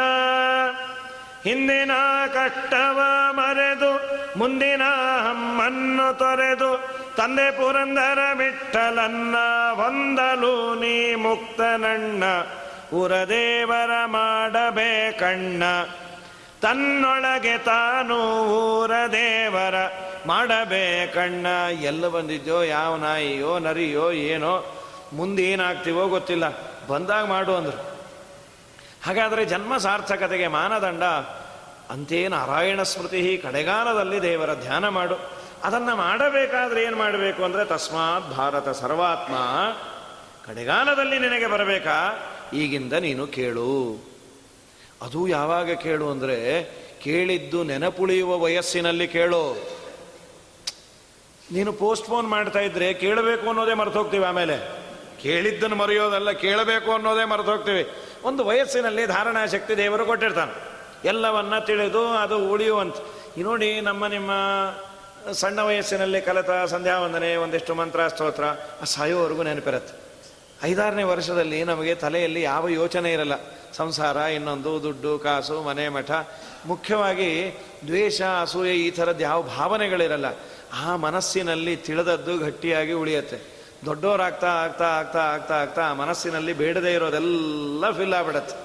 [1.44, 1.90] ಹಿಂದಿನ
[2.26, 3.92] ಕಷ್ಟವ ಮರೆದು
[4.38, 4.82] ಮುಂದಿನ
[5.28, 9.34] ಹಮ್ಮನ್ನು ತೊರೆದು ತಂದೆ ಪುರಂದರ ಬಿಟ್ಟಲನ್ನ
[9.74, 12.24] ಹೊಂದಲು ನೀ ಮುಕ್ತನಣ್ಣ.
[12.94, 15.62] ಉರದೇವರ ಮಾಡಬೇಕಣ್ಣ.
[16.62, 19.74] ತನ್ನೊಳಗೆ ತಾನು ಊರ ದೇವರ
[20.26, 21.46] ಮಾಡಬೇಕಣ್ಣ.
[21.80, 24.82] ಎಲ್ಲ ಬಂದಿದ್ಯೋ, ಯಾವ ನಾಯಿಯೋ, ನರಿಯೋ, ಏನೋ,
[25.12, 26.44] ಮುಂದೆ ಏನಾಗ್ತೀವೋ ಗೊತ್ತಿಲ್ಲ.
[26.88, 27.98] ಬಂದಾಗ ಮಾಡು ಅಂದರು.
[29.06, 31.02] ಹಾಗಾದರೆ ಜನ್ಮ ಸಾರ್ಥಕತೆಗೆ ಮಾನದಂಡ.
[31.90, 35.14] ಅಂತೇ ನಾರಾಯಣ ಸ್ಮೃತಿ ಕಡೆಗಾಲದಲ್ಲಿ ದೇವರ ಧ್ಯಾನ ಮಾಡು.
[35.64, 39.34] ಅದನ್ನು ಮಾಡಬೇಕಾದ್ರೆ ಏನು ಮಾಡಬೇಕು ಅಂದರೆ, ತಸ್ಮಾತ್ ಭಾರತ ಸರ್ವಾತ್ಮ.
[40.46, 42.26] ಕಡೆಗಾಲದಲ್ಲಿ ನಿನಗೆ ಬರಬೇಕಾ?
[42.52, 44.04] ಈಗಿಂದ ನೀನು ಕೇಳು.
[45.02, 46.64] ಅದು ಯಾವಾಗ ಕೇಳು ಅಂದರೆ
[47.02, 49.68] ಕೇಳಿದ್ದು ನೆನಪುಳಿಯುವ ವಯಸ್ಸಿನಲ್ಲಿ ಕೇಳು.
[51.52, 54.88] ನೀನು ಪೋಸ್ಟ್ಪೋನ್ ಮಾಡ್ತಾ ಇದ್ರೆ ಕೇಳಬೇಕು ಅನ್ನೋದೇ ಮರೆತು ಹೋಗ್ತೀವಿ ಆಮೇಲೆ.
[55.22, 57.88] ಕೇಳಿದ್ದನ್ನು ಮರೆಯೋದಲ್ಲ, ಕೇಳಬೇಕು ಅನ್ನೋದೇ ಮರೆತು ಹೋಗ್ತೀವಿ.
[58.24, 60.78] ಒಂದು ವಯಸ್ಸಿನಲ್ಲಿ ಧಾರಣಾ ಶಕ್ತಿ ದೇವರು ಕೊಟ್ಟಿರ್ತಾನೆ.
[61.08, 62.96] ಎಲ್ಲವನ್ನ ತಿಳಿದು ಅದು ಉಳಿಯುವಂತ.
[63.38, 64.30] ನೋಡಿ ನಮ್ಮ ನಿಮ್ಮ
[65.32, 68.44] ಸಣ್ಣ ವಯಸ್ಸಿನಲ್ಲಿ ಕಲಿತ ಸಂಧ್ಯಾ ವಂದನೆ ಒಂದಿಷ್ಟು ಮಂತ್ರ, ಸ್ತೋತ್ರ,
[68.82, 70.07] ಆ ಸಾಯೋವರೆಗೂ ನೆನಪಿರತ್ತೆ.
[70.62, 73.32] ಐದಾರನೇ ವರ್ಷದಲ್ಲಿ ನಮಗೆ ತಲೆಯಲ್ಲಿ ಯಾವ ಯೋಚನೆ ಇರಲ್ಲ.
[73.72, 76.10] ಸಂಸಾರ, ಇನ್ನೊಂದು, ದುಡ್ಡು, ಕಾಸು, ಮನೆ, ಮಠ.
[76.66, 80.24] ಮುಖ್ಯವಾಗಿ ದ್ವೇಷ, ಅಸೂಯೆ, ಈ ಥರದ್ದು ಯಾವ ಭಾವನೆಗಳಿರಲ್ಲ.
[80.72, 83.58] ಆ ಮನಸ್ಸಿನಲ್ಲಿ ತಿಳಿದದ್ದು ಗಟ್ಟಿಯಾಗಿ ಉಳಿಯುತ್ತೆ.
[83.86, 88.56] ದೊಡ್ಡವರಾಗ್ತಾ ಆಗ್ತಾ ಆಗ್ತಾ ಆಗ್ತಾ ಆಗ್ತಾ ಮನಸ್ಸಿನಲ್ಲಿ ಬೇಡದೇ ಇರೋದೆಲ್ಲ ಫಿಲ್ ಆಗ್ಬಿಡತ್ತೆ.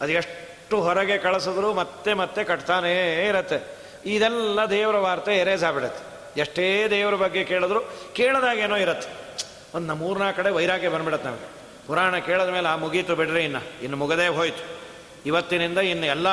[0.00, 3.78] ಅದು ಎಷ್ಟು ಹೊರಗೆ ಕಳಿಸಿದ್ರು ಮತ್ತೆ ಮತ್ತೆ ಕಟ್ತಾನೇ ಇರತ್ತೆ.
[4.06, 6.20] ಇದೆಲ್ಲ ದೇವರ ವಾರ್ತೆ ಎರೇಸ್ ಆಗ್ಬಿಡತ್ತೆ.
[6.40, 7.80] ಎಷ್ಟೇ ದೇವರ ಬಗ್ಗೆ ಕೇಳಿದ್ರು
[8.12, 9.29] ಕೇಳದಾಗೇನೋ ಇರತ್ತೆ.
[9.74, 11.60] ಒಂದು ಮೂರ್ನಾಲ್ಕು ಕಡೆ ವೈರಾಗ್ಯ ಬಂದ್ಬಿಡತ್ತೆ ನಮಗೆ.
[11.86, 13.82] ಪುರಾಣ ಕೇಳಿದ ಮೇಲೆ ಆ ಮುಗೀತು ಬಿಡ್ರಿ ಇನ್ನು.
[13.82, 14.80] ಇನ್ನು ಮುಗದೇ ಹೋಯ್ತು.
[15.26, 16.26] ಇವತ್ತಿನಿಂದ ಇನ್ನು ಎಲ್ಲ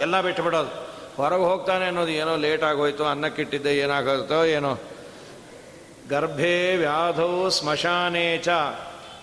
[0.00, 0.86] ಎಲ್ಲ ಬಿಟ್ಟು ಬಿಡೋದು.
[1.16, 4.78] ಹೊರಗೆ ಹೋಗ್ತಾನೆ ಅನ್ನೋದು ಏನೋ ಲೇಟ್ ಆಗೋಯ್ತು, ಅನ್ನಕ್ಕಿಟ್ಟಿದ್ದೆ ಏನಾಗುತ್ತೋ ಏನೋ.
[6.10, 8.48] ಗರ್ಭೆ ವ್ಯಾಧೋ ಸ್ಮಶಾನೇ ಚ.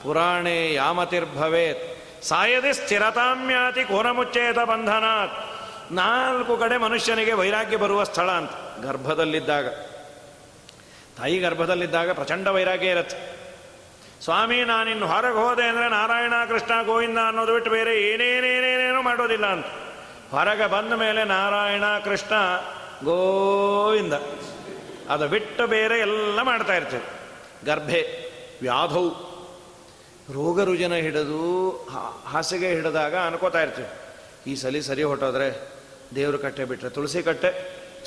[0.04, 1.98] ಪುರಾಣೇ ಯಾಮತಿರ್ಭವೇತ್.
[2.24, 5.34] ಸಾಯದೆ ಸ್ಥಿರತಾಮ್ಯಾತಿ ಕೋನಮುಚ್ಚೇತ ಬಂಧನಾತ್.
[5.94, 8.52] ನಾಲ್ಕು ಕಡೆ ಮನುಷ್ಯನಿಗೆ ವೈರಾಗ್ಯ ಬರುವ ಸ್ಥಳ ಅಂತ.
[8.86, 9.68] ಗರ್ಭದಲ್ಲಿದ್ದಾಗ.
[11.18, 13.33] ತಾಯಿ ಗರ್ಭದಲ್ಲಿದ್ದಾಗ ಪ್ರಚಂಡ ವೈರಾಗ್ಯ ಇರತ್ತೆ.
[14.24, 19.66] ಸ್ವಾಮಿ, ನಾನಿನ್ನು ಹೊರಗೆ ಹೋದೆ ಅಂದರೆ ನಾರಾಯಣ, ಕೃಷ್ಣ, ಗೋವಿಂದ ಅನ್ನೋದು ಬಿಟ್ಟು ಬೇರೆ ಏನೇನೇನೇನೇನೂ ಮಾಡೋದಿಲ್ಲ ಅಂತ.
[20.32, 22.36] ಹೊರಗೆ ಬಂದ ಮೇಲೆ ನಾರಾಯಣ, ಕೃಷ್ಣ,
[23.04, 24.14] ಗೋವಿಂದ.
[25.10, 27.08] ಅದು ಬಿಟ್ಟು ಬೇರೆ ಎಲ್ಲ ಮಾಡ್ತಾ ಇರ್ತೇವೆ.
[27.66, 28.02] ಗರ್ಭೆ
[30.34, 31.42] ರೋಗ ರುಜನ ಹಿಡಿದು
[32.26, 33.90] ಹಾಸಿಗೆ ಹಿಡಿದಾಗ ಅನ್ಕೋತಾ ಇರ್ತೀವಿ.
[34.52, 35.48] ಈ ಸಲಿ ಸರಿ ಹೊಟ್ಟೋದ್ರೆ
[36.16, 37.52] ದೇವ್ರ ಕಟ್ಟೆ ಬಿಟ್ಟರೆ ತುಳಸಿ ಕಟ್ಟೆ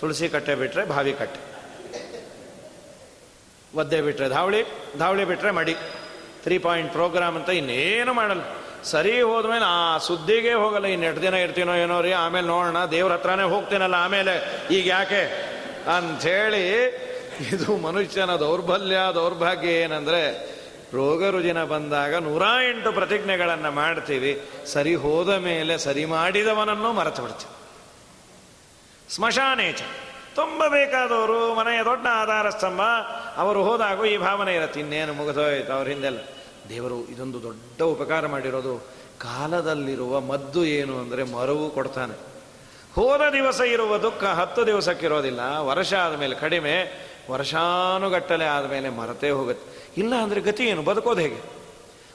[0.00, 1.40] ತುಳಸಿ ಕಟ್ಟೆ ಬಿಟ್ಟರೆ ಬಾವಿ ಕಟ್ಟೆ.
[3.74, 4.64] ಒದ್ದೆ ಬಿಟ್ಟರೆ ಧಾವಳಿ
[4.98, 5.76] ಧಾವಳಿ ಬಿಟ್ಟರೆ ಮಡಿ.
[6.46, 8.42] ತ್ರೀ ಪಾಯಿಂಟ್ ಪ್ರೋಗ್ರಾಮ್ ಅಂತ ಇನ್ನೇನು ಮಾಡಲ್ಲ.
[8.84, 10.86] ಸರಿ ಹೋದ್ಮೇಲೆ ಆ ಸುದ್ದಿಗೆ ಹೋಗಲ್ಲ.
[10.86, 12.84] ಇನ್ನು ಎಷ್ಟು ದಿನ ಇರ್ತೀನೋ ಏನೋ ರೀ, ಆಮೇಲೆ ನೋಡೋಣ.
[12.84, 14.34] ದೇವ್ರ ಹತ್ರನೇ ಹೋಗ್ತೀನಲ್ಲ ಆಮೇಲೆ.
[14.70, 15.22] ಈಗ ಯಾಕೆ?
[15.96, 16.62] ಅಂಥೇಳಿ
[17.52, 20.22] ಇದು ಮನುಷ್ಯನ ದೌರ್ಬಲ್ಯ, ದೌರ್ಭಾಗ್ಯ ಏನಂದರೆ
[20.94, 24.32] ರೋಗ ರುಜಿನ ಬಂದಾಗ ನೂರ ಎಂಟು ಪ್ರತಿಜ್ಞೆಗಳನ್ನು ಮಾಡ್ತೀವಿ.
[24.66, 27.54] ಸರಿ ಹೋದ ಮೇಲೆ ಸರಿ ಮಾಡಿದವನನ್ನು ಮರೆತು ಬಿಡ್ತೀವಿ.
[29.14, 29.82] ಸ್ಮಶಾನೇಚ
[30.34, 32.80] ತುಂಬ ಬೇಕಾದವರು ಮನೆಯ ದೊಡ್ಡ ಆಧಾರ ಸ್ತಂಭ
[33.36, 34.80] ಅವರು ಹೋದಾಗೂ ಈ ಭಾವನೆ ಇರತ್ತೆ.
[34.80, 36.18] ಇನ್ನೇನು ಮುಗಿದೋಯ್ತು ಅವ್ರ ಹಿಂದೆಲ್ಲ.
[36.68, 38.72] ದೇವರು ಇದೊಂದು ದೊಡ್ಡ ಉಪಕಾರ ಮಾಡಿರೋದು
[39.20, 42.16] ಕಾಲದಲ್ಲಿರುವ ಮದ್ದು ಏನು ಅಂದರೆ ಮರವು ಕೊಡ್ತಾನೆ.
[42.94, 46.74] ಹೋದ ದಿವಸ ಇರುವ ದುಃಖ ಹತ್ತು ದಿವಸಕ್ಕಿರೋದಿಲ್ಲ, ವರ್ಷ ಆದಮೇಲೆ ಕಡಿಮೆ,
[47.30, 49.92] ವರ್ಷಾನುಗಟ್ಟಲೆ ಆದಮೇಲೆ ಮರತೇ ಹೋಗುತ್ತೆ.
[50.00, 50.82] ಇಲ್ಲ ಅಂದರೆ ಗತಿ ಏನು?
[50.82, 51.40] ಬದುಕೋದು ಹೇಗೆ?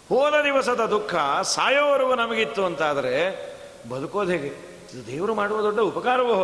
[0.10, 3.14] ಹೋದ ದಿವಸದ ದುಃಖ ಸಾಯೋವರೆಗೂ ನಮಗಿತ್ತು ಅಂತಾದರೆ
[3.89, 4.52] ಬದುಕೋದು ಹೇಗೆ?
[4.93, 6.36] ಇದು ದೇವರು ಮಾಡುವ ದೊಡ್ಡ ಉಪಕಾರವೂ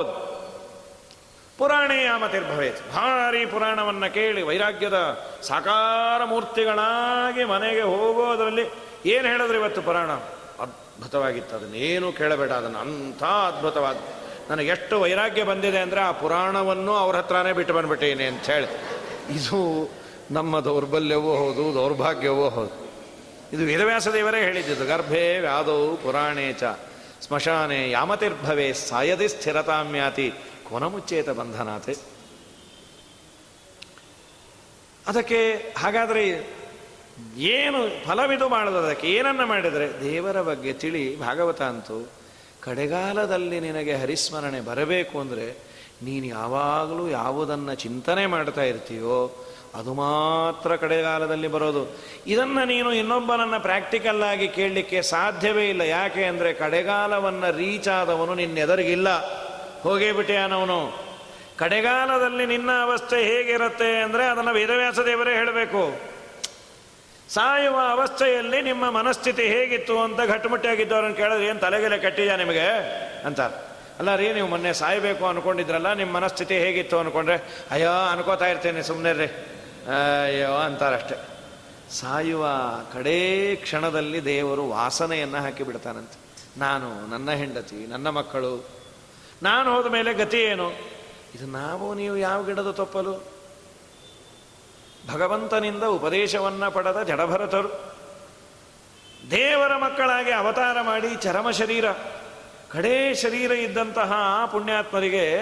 [1.57, 8.65] ಪುರಾಣೇ ಯಾಮತಿರ್ಭವೇತ್ ಭಾರಿ ಪುರಾಣವನ್ನು ಕೇಳಿ ವೈರಾಗ್ಯದ ಸಾಕಾರ ಮೂರ್ತಿಗಳಾಗಿ ಮನೆಗೆ ಹೋಗೋದರಲ್ಲಿ
[9.05, 10.11] ಏನು ಹೇಳಿದ್ರು ಇವತ್ತು ಪುರಾಣ?
[10.59, 11.55] ಅದ್ಭುತವಾಗಿತ್ತು.
[11.55, 12.51] ಅದನ್ನೇನು ಕೇಳಬೇಡ.
[12.51, 13.97] ಅದನ್ನು ಅಂಥ ಅದ್ಭುತವಾದ.
[14.49, 18.67] ನನಗೆ ಎಷ್ಟು ವೈರಾಗ್ಯ ಬಂದಿದೆ ಅಂದರೆ ಆ ಪುರಾಣವನ್ನು ಅವ್ರ ಹತ್ರನೇ ಬಿಟ್ಟು ಬಂದ್ಬಿಟ್ಟೇನೆ ಅಂತ ಹೇಳಿ
[19.35, 19.91] ಇದು
[20.31, 22.87] ನಮ್ಮ ದೌರ್ಬಲ್ಯವೂ ಹೌದು, ದೌರ್ಭಾಗ್ಯವೂ ಹೌದು.
[23.53, 24.85] ಇದು ವೇದವ್ಯಾಸ ದೇವರೇ ಹೇಳಿದ್ದು.
[24.85, 26.63] ಗರ್ಭೆ ವ್ಯಾಧೌ ಪುರಾಣೇ ಚ.
[27.21, 30.33] ಸ್ಮಶಾನೆ ಯಾಮತಿರ್ಭವೇ ಸಾಯದಿ ಸ್ಥಿರತಾಮ್ಯಾತಿ.
[30.69, 31.95] ಕೊನಮುಚ್ಚೇತ ಬಂಧನಾಥೆ
[35.07, 35.39] ಅದಕ್ಕೆ
[35.77, 36.23] ಹಾಗಾದರೆ
[37.37, 42.09] ಏನು ಫಲವಿದು ಮಾಡೋದು ಅದಕ್ಕೆ ಏನನ್ನ ಮಾಡಿದರೆ ದೇವರ ಬಗ್ಗೆ ತಿಳಿ ಭಾಗವತ ಅಂತೂ
[42.61, 45.67] ಕಡೆಗಾಲದಲ್ಲಿ ನಿನಗೆ ಹರಿಸ್ಮರಣೆ ಬರಬೇಕು ಅಂದರೆ
[46.03, 49.43] ನೀನು ಯಾವಾಗಲೂ ಯಾವುದನ್ನು ಚಿಂತನೆ ಮಾಡ್ತಾ ಇರ್ತೀಯೋ
[49.75, 51.81] ಅದು ಮಾತ್ರ ಕಡೆಗಾಲದಲ್ಲಿ ಬರೋದು.
[52.27, 55.81] ಇದನ್ನು ನೀನು ಇನ್ನೊಬ್ಬನನ್ನು ಪ್ರಾಕ್ಟಿಕಲ್ ಆಗಿ ಕೇಳಲಿಕ್ಕೆ ಸಾಧ್ಯವೇ ಇಲ್ಲ.
[55.81, 59.07] ಯಾಕೆ ಅಂದರೆ ಕಡೆಗಾಲವನ್ನು ರೀಚ್ ಆದವನು ನಿನ್ನೆದರಿಗಿಲ್ಲ.
[59.83, 61.07] ಹೋಗೇ ಬಿಟ್ಟೆಯಾನವನು
[61.57, 65.99] ಕಡೆಗಾಲದಲ್ಲಿ ನಿನ್ನ ಅವಸ್ಥೆ ಹೇಗಿರುತ್ತೆ ಅಂದರೆ ಅದನ್ನು ವೇದವ್ಯಾಸ ದೇವರೇ ಹೇಳಬೇಕು.
[67.29, 72.67] ಸಾಯುವ ಅವಸ್ಥೆಯಲ್ಲಿ ನಿಮ್ಮ ಮನಸ್ಥಿತಿ ಹೇಗಿತ್ತು ಅಂತ ಗಟ್ಟುಮುಟ್ಟಿಯಾಗಿದ್ದವ್ರನ್ನ ಕೇಳಿದ್ರೆ ಏನು ತಲೆಗೆಲೆ ಕಟ್ಟಿದ್ಯಾ ನಿಮಗೆ?
[73.25, 73.41] ಅಂತ.
[73.99, 79.25] ಅಲ್ಲ ರೀ, ನೀವು ಮೊನ್ನೆ ಸಾಯಬೇಕು ಅಂದ್ಕೊಂಡಿದ್ರಲ್ಲ ನಿಮ್ಮ ಮನಸ್ಥಿತಿ ಹೇಗಿತ್ತು ಅಂದ್ಕೊಂಡ್ರೆ ಅಯ್ಯೋ, ಅನ್ಕೋತಾ ಇರ್ತೇನೆ ಸುಮ್ಮನೆ ರೀ
[80.25, 81.15] ಅಯ್ಯೋ, ಅಂತಾರಷ್ಟೆ.
[81.91, 82.47] ಸಾಯುವ
[82.93, 86.17] ಕಡೇ ಕ್ಷಣದಲ್ಲಿ ದೇವರು ವಾಸನೆಯನ್ನು ಹಾಕಿ ಬಿಡ್ತಾನಂತೆ
[86.59, 88.76] ನಾನು, ನನ್ನ ಹೆಂಡತಿ, ನನ್ನ ಮಕ್ಕಳು
[89.43, 90.71] ನಾನು ಹೋದ ಮೇಲೆ ಗತಿ ಏನು?
[91.35, 93.37] ಇದು ನಾವು, ನೀವು ಯಾವ ಗಿಡದ ತಪ್ಪಲು?
[95.13, 97.93] ಭಗವಂತನಿಂದ ಉಪದೇಶವನ್ನು ಪಡೆದ ಜಡಭರತರು.
[99.31, 101.91] ದೇವರ ಮಕ್ಕಳಾಗಿ ಅವತಾರ ಮಾಡಿ ಚರಮ ಶರೀರ,
[102.71, 104.13] ಕಡೇ ಶರೀರ ಇದ್ದಂತಹ
[104.51, 105.41] ಪುಣ್ಯಾತ್ಮರಿಗೆ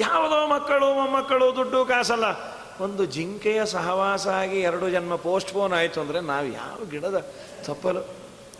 [0.00, 2.54] ಯಾವುದೋ ಮಕ್ಕಳು, ಮೊಮ್ಮಕ್ಕಳು, ದುಡ್ಡು ಕಾಸಲ್ಲ.
[2.80, 7.32] ಒಂದು ಜಿಂಕೆಯ ಸಹವಾಸ ಆಗಿ ಎರಡು ಜನ್ಮ ಪೋಸ್ಟ್ಪೋನ್ ಆಯಿತು ಅಂದರೆ ನಾವು ಯಾವ ಗಿಡದ
[7.64, 8.00] ತಪ್ಪಲು?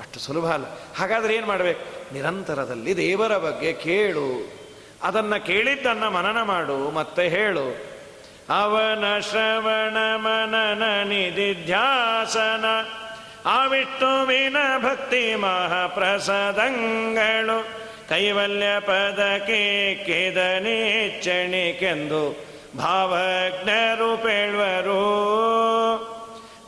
[0.00, 0.64] ಅಷ್ಟು ಸುಲಭ ಅಲ್ಲ.
[0.96, 2.14] ಹಾಗಾದ್ರೆ ಏನು ಮಾಡಬೇಕು?
[2.14, 4.63] ನಿರಂತರದಲ್ಲಿ ದೇವರ ಬಗ್ಗೆ ಕೇಳು.
[5.02, 7.94] ಅದನ್ನು ಕೇಳಿದ್ದನ್ನು ಮನನ ಮಾಡು, ಮತ್ತೆ ಹೇಳು.
[8.50, 12.64] ಅವನ ಶ್ರವಣ ಮನನ ನಿಧಿಧ್ಯಾಸನ
[13.46, 17.84] ಆ ವಿಷ್ಣುವಿನ ಭಕ್ತಿ ಮಹಾಪ್ರಸಾದಂಗಳು.
[18.08, 22.46] ಕೈವಲ್ಯ ಪದಕ್ಕೆ ನೀಚಣಿಕೆಂದು
[22.78, 25.04] ಭಾವಜ್ಞರು ಪೇಳ್ವರು.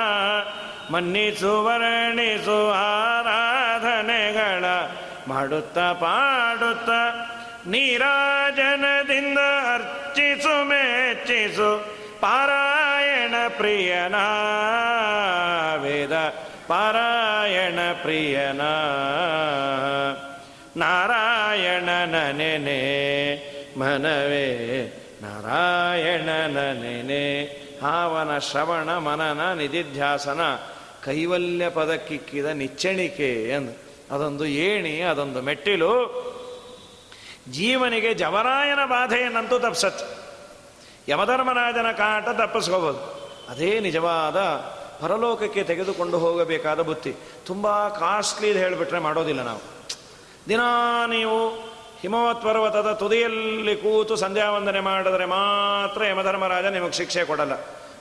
[0.92, 4.66] ಮನ್ನಿಸು ವರ್ಣಿಸು ಆರಾಧನೆಗಳ
[5.28, 6.90] ಮಾಡುತ್ತ ಪಾಡುತ್ತ
[7.66, 9.40] ನೀರಾಜನದಿಂದ
[9.74, 11.70] ಅರ್ಚಿಸು ಮೆಚ್ಚಿಸು
[12.20, 14.18] ಪಾರಾಯಣ ಪ್ರಿಯನ
[15.84, 16.16] ವೇದ
[16.68, 18.64] ಪಾರಾಯಣ ಪ್ರಿಯನ
[20.78, 22.82] ನಾರಾಯಣನ ನೆನೆ
[23.78, 24.48] ಮನವೇ
[25.22, 27.44] ನಾರಾಯಣನ ನೆನೆ,
[27.82, 30.42] ಹಾವನ ಶ್ರವಣ ಮನನ ನಿಧಿಧ್ಯಾಸನ,
[31.04, 33.92] ಕೈವಲ್ಯ ಪದಕ್ಕಿಕ್ಕಿದ ನಿಚ್ಚಣಿಕೆ ಎಂದು.
[34.16, 36.22] ಅದೊಂದು ಏಣಿ, ಅದೊಂದು ಮೆಟ್ಟಿಲು.
[37.50, 40.22] ಜೀವನಿಗೆ ಜವರಾಯನ ಬಾಧೆಯನ್ನಂತೂ ತಪ್ಪಿಸತ್ತೆ.
[41.12, 42.98] ಯಮಧರ್ಮರಾಜನ ಕಾಟ ತಪ್ಪಿಸ್ಕೋಬೋದು.
[43.50, 44.38] ಅದೇ ನಿಜವಾದ
[45.02, 47.16] ಪರಲೋಕಕ್ಕೆ ತೆಗೆದುಕೊಂಡು ಹೋಗಬೇಕಾದ ಬುತ್ತಿ.
[47.46, 49.60] ತುಂಬ ಕಾಸ್ಟ್ಲಿ ಹೇಳಿಬಿಟ್ರೆ ಮಾಡೋದಿಲ್ಲ ನಾವು.
[50.50, 51.71] ದಿನಾ ನೀವು
[52.02, 57.54] ಹಿಮವತ್ ಪರ್ವತದ ತುದಿಯಲ್ಲಿ ಕೂತು ಸಂಧ್ಯಾ ವಂದನೆ ಮಾಡಿದ್ರೆ ಮಾತ್ರ ಯಮಧರ್ಮರಾಜ ನಿಮಗೆ ಶಿಕ್ಷೆ ಕೊಡಲ್ಲ.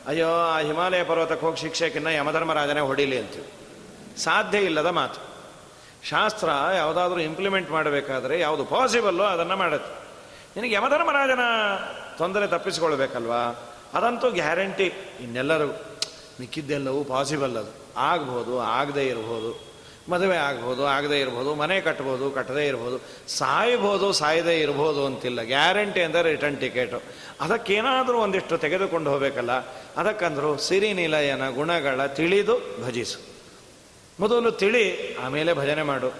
[0.07, 3.53] ಅಯ್ಯೋ, ಆ ಹಿಮಾಲಯ ಪರ್ವತಕ್ಕೆ ಹೋಗಿ ಶಿಕ್ಷೆಕಿನ್ನ ಯಮಧರ್ಮರಾಜನೇ ಹೊಡಿಲಿ ಅಂತೀವಿ.
[4.21, 5.31] ಸಾಧ್ಯ ಇಲ್ಲದ ಮಾತು.
[6.09, 10.09] ಶಾಸ್ತ್ರ ಯಾವುದಾದ್ರೂ ಇಂಪ್ಲಿಮೆಂಟ್ ಮಾಡಬೇಕಾದ್ರೆ ಯಾವುದು ಪಾಸಿಬಲ್ಲೋ ಅದನ್ನು ಮಾಡುತ್ತೆ.
[10.57, 11.41] ನಿನಗೆ ಯಮಧರ್ಮರಾಜನ
[12.19, 13.73] ತೊಂದರೆ ತಪ್ಪಿಸಿಕೊಳ್ಬೇಕಲ್ವಾ?
[13.95, 15.67] ಅದಂತೂ ಗ್ಯಾರಂಟಿ ಇನ್ನೆಲ್ಲರೂ
[16.41, 17.95] ಮಿಕ್ಕಿದ್ದೆಲ್ಲವೂ ಪಾಸಿಬಲ್ ಅದು.
[17.97, 19.70] ಆಗ್ಬೋದು, ಆಗದೇ ಇರ್ಬೋದು.
[20.13, 22.97] ಮದುವೆ ಆಗ್ಬೋದು, ಆಗದೇ ಇರ್ಬೋದು, ಮನೆ ಕಟ್ಬೋದು, ಕಟ್ಟದೇ ಇರ್ಬೋದು,
[23.29, 25.43] ಸಾಯ್ಬೋದು, ಸಾಯದೇ ಇರ್ಬೋದು ಅಂತಿಲ್ಲ.
[25.43, 27.03] ಗ್ಯಾರಂಟಿ ಅಂದರೆ ರಿಟರ್ನ್ ಟಿಕೆಟು.
[27.41, 29.51] ಅದಕ್ಕೇನಾದರೂ ಒಂದಿಷ್ಟು ತೆಗೆದುಕೊಂಡು ಹೋಗಬೇಕಲ್ಲ,
[29.97, 32.57] ಅದಕ್ಕಂದ್ರು ಸಿರಿ ನಿಲಯನ ಗುಣಗಳ ತಿಳಿದು
[32.87, 33.19] ಭಜಿಸು.
[34.21, 36.11] ಮೊದಲು ತಿಳಿ, ಆಮೇಲೆ ಭಜನೆ ಮಾಡು.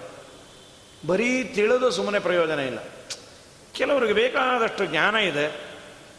[1.07, 2.79] ಬರೀ ತಿಳಿದು ಸುಮ್ಮನೆ ಪ್ರಯೋಜನ ಇಲ್ಲ.
[3.73, 5.45] ಕೆಲವರಿಗೆ ಬೇಕಾದಷ್ಟು ಜ್ಞಾನ ಇದೆ.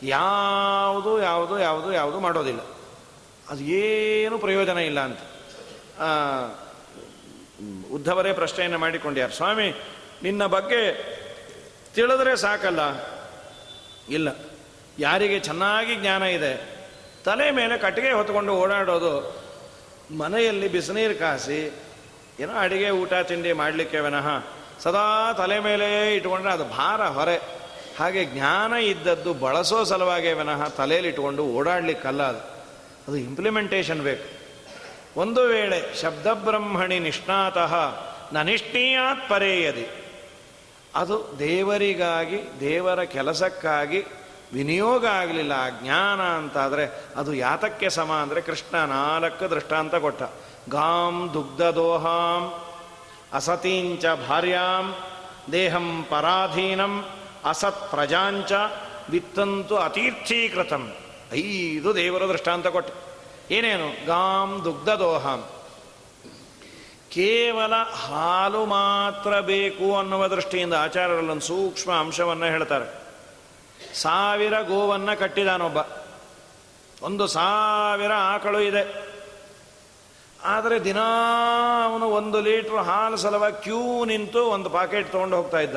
[0.02, 2.60] ಯಾವುದು ಯಾವುದು ಯಾವುದು ಯಾವುದು ಮಾಡೋದಿಲ್ಲ.
[3.50, 5.18] ಅದು ಏನು ಪ್ರಯೋಜನ ಇಲ್ಲ ಅಂತ.
[7.92, 9.82] ಉದ್ಧವರೇ ಪ್ರಶ್ನೆಯನ್ನು ಮಾಡಿಕೊಂಡ್ಯಾರು, ಸ್ವಾಮಿ,
[10.22, 10.94] ನಿನ್ನ ಬಗ್ಗೆ
[11.94, 12.80] ತಿಳಿದ್ರೆ ಸಾಕಲ್ಲ?
[14.08, 14.28] ಇಲ್ಲ.
[14.98, 16.78] ಯಾರಿಗೆ ಚೆನ್ನಾಗಿ ಜ್ಞಾನ ಇದೆ,
[17.24, 19.42] ತಲೆ ಮೇಲೆ ಕಟ್ಟಿಗೆ ಹೊತ್ಕೊಂಡು ಓಡಾಡೋದು,
[20.16, 21.72] ಮನೆಯಲ್ಲಿ ಬಿಸಿನೀರು ಕಾಸಿ,
[22.40, 24.44] ಏನೋ ಅಡಿಗೆ, ಊಟ, ತಿಂಡಿ ಮಾಡಲಿಕ್ಕೆ ವಿನಃ
[24.80, 27.36] ಸದಾ ತಲೆ ಮೇಲೆ ಇಟ್ಕೊಂಡ್ರೆ ಅದು ಭಾರ ಹೊರೆ.
[27.98, 32.38] ಹಾಗೆ ಜ್ಞಾನ ಇದ್ದದ್ದು ಬಳಸೋ ಸಲುವಾಗಿ ವಿನಃ ತಲೆಯಲ್ಲಿ ಇಟ್ಕೊಂಡು ಓಡಾಡಲಿಕ್ಕಲ್ಲ ಅದು.
[33.08, 34.41] ಅದು ಇಂಪ್ಲಿಮೆಂಟೇಷನ್ ಬೇಕು.
[35.16, 37.74] ಒಂದು ವೇಳೆ ಶಬ್ದಬ್ರಹ್ಮಣಿ ನಿಷ್ಣಾತಃ
[38.32, 39.86] ನನಿಷ್ಠೀಯಾತ್ ಪರೇಯದಿ.
[40.94, 44.04] ಅದು ದೇವರಿಗಾಗಿ, ದೇವರ ಕೆಲಸಕ್ಕಾಗಿ,
[44.52, 45.52] ವಿನಿಯೋಗ ಆಗಲಿಲ್ಲ
[45.82, 50.22] ಜ್ಞಾನ ಅಂತಾದರೆ ಅದು ಯಾತಕ್ಕೆ ಸಮ ಅಂದರೆ ಕೃಷ್ಣ ನಾಲ್ಕು ದೃಷ್ಟಾಂತ ಕೊಟ್ಟ.
[50.68, 52.60] ಗಾಂ ದುಗ್ಧದೋಹಾಂ,
[53.32, 54.96] ಅಸತೀಂಚ ಭಾರ್ಯಾಂ,
[55.52, 57.04] ದೇಹಂ ಪರಾಧೀನಂ,
[57.44, 58.52] ಅಸತ್ ಪ್ರಜಾಂಚ,
[59.10, 60.92] ವಿತ್ತಂತು ಅತೀರ್ಥೀಕೃತಂ.
[61.32, 63.11] ಐದು ದೇವರ ದೃಷ್ಟಾಂತ ಕೊಟ್ಟು.
[63.50, 64.06] ಏನೇನು?
[64.06, 65.48] ಗಾಂ ದುಗ್ಧದೋಹಂ.
[67.08, 73.02] ಕೇವಲ ಹಾಲು ಮಾತ್ರ ಬೇಕು ಅನ್ನುವ ದೃಷ್ಟಿಯಿಂದ ಆಚಾರ್ಯರಲ್ಲೊಂದು ಸೂಕ್ಷ್ಮ ಅಂಶವನ್ನು ಹೇಳ್ತಾರೆ.
[73.94, 75.78] ಸಾವಿರ ಗೋವನ್ನು ಕಟ್ಟಿದಾನೊಬ್ಬ.
[77.02, 79.12] ಒಂದು ಸಾವಿರ ಆಕಳು ಇದೆ.
[80.44, 81.00] ಆದರೆ ದಿನಾ
[81.84, 85.76] ಅವನು ಒಂದು ಲೀಟ್ರ್ ಹಾಲು ಸಲುವಾಗಿ ಕ್ಯೂ ನಿಂತು ಒಂದು ಪಾಕೆಟ್ ತೊಗೊಂಡು ಹೋಗ್ತಾ ಇದ್ದ.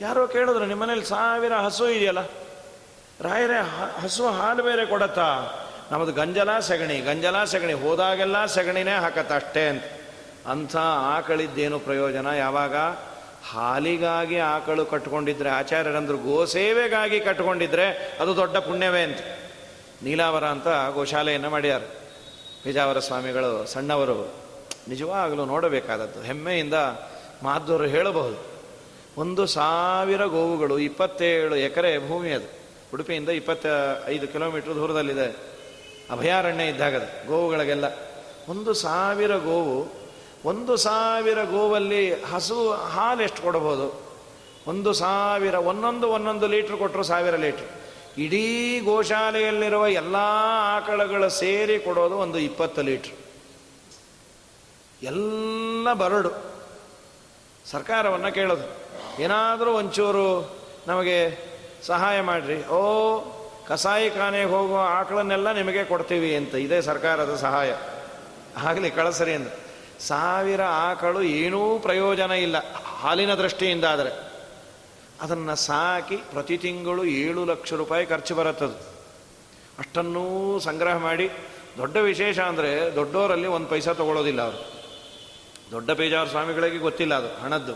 [0.00, 2.18] ಯಾರೋ ಕೇಳಿದ್ರು, ನಿಮ್ಮನೇಲಿ ಸಾವಿರ ಹಸು ಇದೆಯಲ್ಲ?
[3.20, 3.60] ರಾಯರೇ
[4.02, 5.56] ಹಸು ಹಾಲು ಬೇರೆ ಕೊಡತ್ತಾ?
[5.90, 9.84] ನಮ್ಮದು ಗಂಜಲ ಸಗಣಿ ಗಂಜಲ ಸಗಣಿ, ಹೋದಾಗೆಲ್ಲ ಸಗಣಿನೇ ಹಾಕತ್ತ ಅಷ್ಟೇ ಅಂತ.
[10.46, 10.76] ಅಂಥ
[11.16, 12.26] ಆಕಳಿದ್ದೇನು ಪ್ರಯೋಜನ?
[12.26, 12.76] ಯಾವಾಗ?
[13.50, 19.18] ಹಾಲಿಗಾಗಿ ಆಕಳು ಕಟ್ಕೊಂಡಿದ್ರೆ, ಆಚಾರ್ಯರಂದ್ರು ಗೋಸೇವೆಗಾಗಿ ಕಟ್ಕೊಂಡಿದ್ರೆ ಅದು ದೊಡ್ಡ ಪುಣ್ಯವೇ ಅಂತ.
[20.02, 21.80] ನೀಲಾವರ ಅಂತ ಗೋಶಾಲೆಯನ್ನು ಮಾಡ್ಯಾರ.
[22.64, 24.34] ಪೇಜಾವರ ಸ್ವಾಮಿಗಳು, ಸಣ್ಣವರು.
[24.88, 26.22] ನಿಜವಾಗಲೂ ನೋಡಬೇಕಾದದ್ದು.
[26.22, 26.74] ಹೆಮ್ಮೆಯಿಂದ
[27.42, 28.36] ಮಾಧವರು ಹೇಳಬಹುದು.
[29.16, 32.60] ಒಂದು ಸಾವಿರ ಗೋವುಗಳು, ಇಪ್ಪತ್ತೇಳು ಎಕರೆ ಭೂಮಿ ಅದು.
[32.94, 33.66] ಉಡುಪಿಯಿಂದ ಇಪ್ಪತ್ತ
[34.06, 35.49] ಐದು ಕಿಲೋಮೀಟರ್ ದೂರದಲ್ಲಿದೆ.
[36.10, 36.96] ಅಭಯಾರಣ್ಯ ಇದ್ದಾಗ
[37.26, 37.84] ಗೋವುಗಳಿಗೆಲ್ಲ.
[38.48, 40.00] ಒಂದು ಸಾವಿರ ಗೋವು,
[40.44, 44.10] ಒಂದು ಸಾವಿರ ಗೋವಲ್ಲಿ ಹಸು ಹಾಲು ಎಷ್ಟು ಕೊಡಬಹುದು
[44.66, 47.64] ಒಂದು ಸಾವಿರ, ಒಂದೊಂದು ಒಂದೊಂದು ಲೀಟ್ರ್ ಕೊಟ್ಟರು ಸಾವಿರ ಲೀಟ್ರ್.
[48.18, 50.16] ಇಡೀ ಗೋಶಾಲೆಯಲ್ಲಿರುವ ಎಲ್ಲ
[50.76, 53.12] ಆಕಳಗಳು ಸೇರಿ ಕೊಡೋದು ಒಂದು ಇಪ್ಪತ್ತು ಲೀಟ್ರ್.
[55.02, 56.30] ಎಲ್ಲ ಬರಡು.
[57.66, 58.80] ಸರ್ಕಾರವನ್ನು ಕೇಳೋದು.
[59.22, 60.56] ಏನಾದರೂ ಒಂಚೂರು
[60.86, 61.38] ನಮಗೆ
[61.82, 62.66] ಸಹಾಯ ಮಾಡಿರಿ.
[62.66, 63.18] ಓ
[63.70, 66.54] ಕಸಾಯಿ ಖಾನೆಗೆ ಹೋಗುವ ಆಕಳನ್ನೆಲ್ಲ ನಿಮಗೆ ಕೊಡ್ತೀವಿ ಅಂತ.
[66.54, 67.76] ಇದೇ ಸರ್ಕಾರದ ಸಹಾಯ.
[68.56, 69.52] ಆಗಲಿ ಕಳಸರಿ ಅಂತ
[70.00, 72.56] ಸಾವಿರ ಆಕಳು ಏನೂ ಪ್ರಯೋಜನ ಇಲ್ಲ.
[73.00, 74.30] ಹಾಲಿನ ದೃಷ್ಟಿಯಿಂದ ಆದರೆ.
[75.20, 78.74] ಅದನ್ನು ಸಾಕಿ ಪ್ರತಿ ತಿಂಗಳು ಏಳು ಲಕ್ಷ ರೂಪಾಯಿ ಖರ್ಚು ಬರುತ್ತದು.
[79.78, 81.30] ಅಷ್ಟನ್ನೂ ಸಂಗ್ರಹ ಮಾಡಿ,
[81.78, 84.72] ದೊಡ್ಡ ವಿಶೇಷ ಅಂದರೆ ದೊಡ್ಡವರಲ್ಲಿ ಒಂದು ಪೈಸಾ ತಗೊಳ್ಳೋದಿಲ್ಲ ಅವರು.
[85.70, 87.72] ದೊಡ್ಡ ಪೇಜಾವರ ಸ್ವಾಮಿಗಳಿಗೆ ಗೊತ್ತಿಲ್ಲ ಅದು, ಹಣದ್ದು.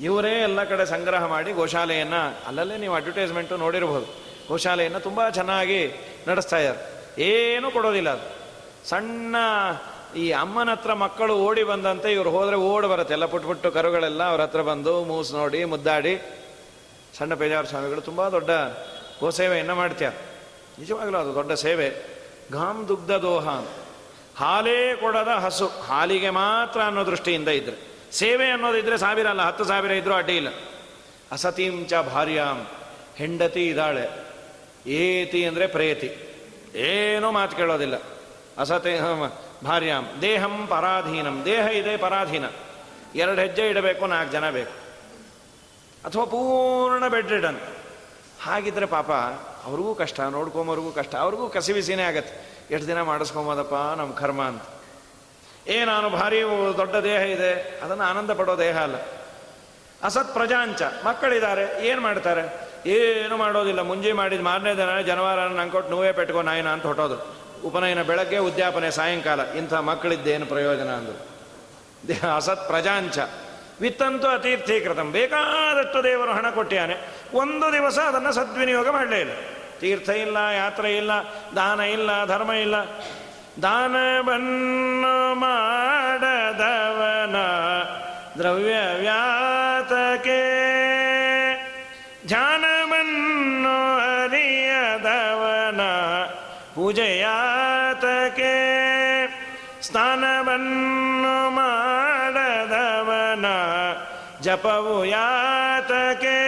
[0.00, 4.23] ಇವರೇ ಎಲ್ಲ ಕಡೆ ಸಂಗ್ರಹ ಮಾಡಿ ಗೋಶಾಲೆಯನ್ನು, ಅಲ್ಲಲ್ಲೇ ನೀವು ಅಡ್ವರ್ಟೈಸ್ಮೆಂಟು ನೋಡಿರ್ಬೋದು.
[4.48, 5.92] ಗೋಶಾಲೆಯನ್ನು ತುಂಬ ಚೆನ್ನಾಗಿ
[6.28, 6.94] ನಡೆಸ್ತಾ ಇದ್ದಾರೆ.
[7.22, 8.44] ಏನೂ ಕೊಡೋದಿಲ್ಲ ಅದು.
[8.88, 9.36] ಸಣ್ಣ
[10.16, 13.14] ಈ ಅಮ್ಮನ ಹತ್ರ ಮಕ್ಕಳು ಓಡಿ ಬಂದಂತೆ ಇವ್ರು ಹೋದರೆ ಓಡಿ ಬರುತ್ತೆ.
[13.14, 16.20] ಎಲ್ಲ ಪುಟ್ಟು ಪುಟ್ಟು ಕರುಗಳೆಲ್ಲ ಅವ್ರ ಹತ್ರ ಬಂದು ಮೂಸು ನೋಡಿ ಮುದ್ದಾಡಿ.
[17.18, 18.50] ಸಣ್ಣ ಪೇಜಾವರ ಸ್ವಾಮಿಗಳು ತುಂಬ ದೊಡ್ಡ
[19.20, 20.16] ಗೋಸೇವೆಯನ್ನು ಮಾಡ್ತಾರೆ
[20.78, 22.14] ನಿಜವಾಗಲೂ ಅದು ದೊಡ್ಡ ಸೇವೆ.
[22.52, 23.48] ಘಾಮ್ ದುಗ್ಧ ದೋಹ
[24.36, 25.66] ಹಾಲೇ ಕೊಡದ ಹಸು.
[25.66, 27.94] ಹಾಲಿಗೆ ಮಾತ್ರ ಅನ್ನೋ ದೃಷ್ಟಿಯಿಂದ ಇದ್ರೆ.
[28.12, 30.48] ಸೇವೆ ಅನ್ನೋದಿದ್ರೆ ಸಾವಿರ ಅಲ್ಲ, ಹತ್ತು ಸಾವಿರ ಇದ್ರೂ ಅಡ್ಡಿ ಇಲ್ಲ.
[31.32, 32.66] ಅಸತೀಂಚ ಭಾರ್ಯಾಂ.
[33.16, 34.23] ಹೆಂಡತಿ ಇದ್ದಾಳೆ.
[34.86, 36.16] ಏತಿ ಅಂದರೆ ಪ್ರೇತಿ.
[36.74, 37.94] ಏನೂ ಮಾತು ಕೇಳೋದಿಲ್ಲ.
[38.58, 39.00] ಅಸತೆ
[39.64, 41.42] ಭಾರ್ಯಾಂ ದೇಹಂ ಪರಾಧೀನಂ.
[41.44, 42.44] ದೇಹ ಇದೆ ಪರಾಧೀನ.
[43.14, 44.72] ಎರಡು ಹೆಜ್ಜೆ ಇಡಬೇಕು, ನಾಲ್ಕು ಜನ ಬೇಕು.
[46.04, 47.60] ಅಥವಾ ಪೂರ್ಣ ಬೆಡ್ ರಿಡನ್
[48.42, 49.10] ಹಾಗಿದ್ರೆ ಪಾಪ,
[49.64, 52.54] ಅವ್ರಿಗೂ ಕಷ್ಟ, ನೋಡ್ಕೊಂಬವ್ರಿಗೂ ಕಷ್ಟ, ಅವ್ರಿಗೂ ಕಸಿವಿಸಿನೇ ಆಗತ್ತೆ.
[52.70, 54.62] ಎಷ್ಟು ದಿನ ಮಾಡಿಸ್ಕೊಂಬೋದಪ್ಪ ನಮ್ಮ ಕರ್ಮ ಅಂತ.
[55.66, 56.42] ಏ, ನಾನು ಭಾರಿ
[56.76, 57.80] ದೊಡ್ಡ ದೇಹ ಇದೆ.
[57.82, 58.96] ಅದನ್ನು ಆನಂದ ಪಡೋ ದೇಹ ಅಲ್ಲ.
[60.02, 60.82] ಅಸತ್ ಪ್ರಜಾಂಚ.
[60.82, 62.63] ಮಕ್ಕಳಿದ್ದಾರೆ, ಏನು ಮಾಡ್ತಾರೆ?
[62.86, 63.80] ಏನು ಮಾಡೋದಿಲ್ಲ.
[63.80, 65.38] ಮುಂಜಿ ಮಾಡಿದ ಮಾರನೇ ದಿನ ಜನವಾರ
[65.72, 67.36] ಕೊಟ್ಟು ನೋವೇ ಪೆಟ್ಕೋ ನಾಯಿನ ಅಂತ ಹೊಟ್ಟೋದು.
[67.64, 71.34] ಉಪನಯನ ಬೆಳಗ್ಗೆ, ಉದ್ಯಾಪನೆ, ಸಾಯಂಕಾಲ, ಇಂಥ ಮಕ್ಕಳಿದ್ದೇನು ಪ್ರಯೋಜನ ಅಂದರು.
[72.36, 73.18] ಅಸತ್ ಪ್ರಜಾಂಚ.
[73.80, 75.12] ವಿತ್ತಂತೂ ಅತೀರ್ಥೀಕೃತಂ.
[75.12, 76.94] ಬೇಕಾದಷ್ಟು ದೇವರು ಹಣ ಕೊಟ್ಟಿಯಾನೆ.
[77.34, 79.32] ಒಂದು ದಿವಸ ಅದನ್ನು ಸದ್ವಿನಿಯೋಗ ಮಾಡಲೇ ಇಲ್ಲ.
[79.80, 81.10] ತೀರ್ಥ ಇಲ್ಲ, ಯಾತ್ರೆ ಇಲ್ಲ,
[81.56, 82.74] ದಾನ ಇಲ್ಲ, ಧರ್ಮ ಇಲ್ಲ.
[83.62, 87.36] ದಾನವನ್ನು ಮಾಡದವನ
[88.38, 89.63] ದ್ರವ್ಯ ವ್ಯಾತಕೆ
[97.24, 98.54] ಪೂಜೆಯಾತಕೆ
[99.82, 103.46] ಸ್ನಾನವನ್ನು ಮಾಡದವನ
[104.40, 106.38] ಜಪವು ಯಾತಕೆ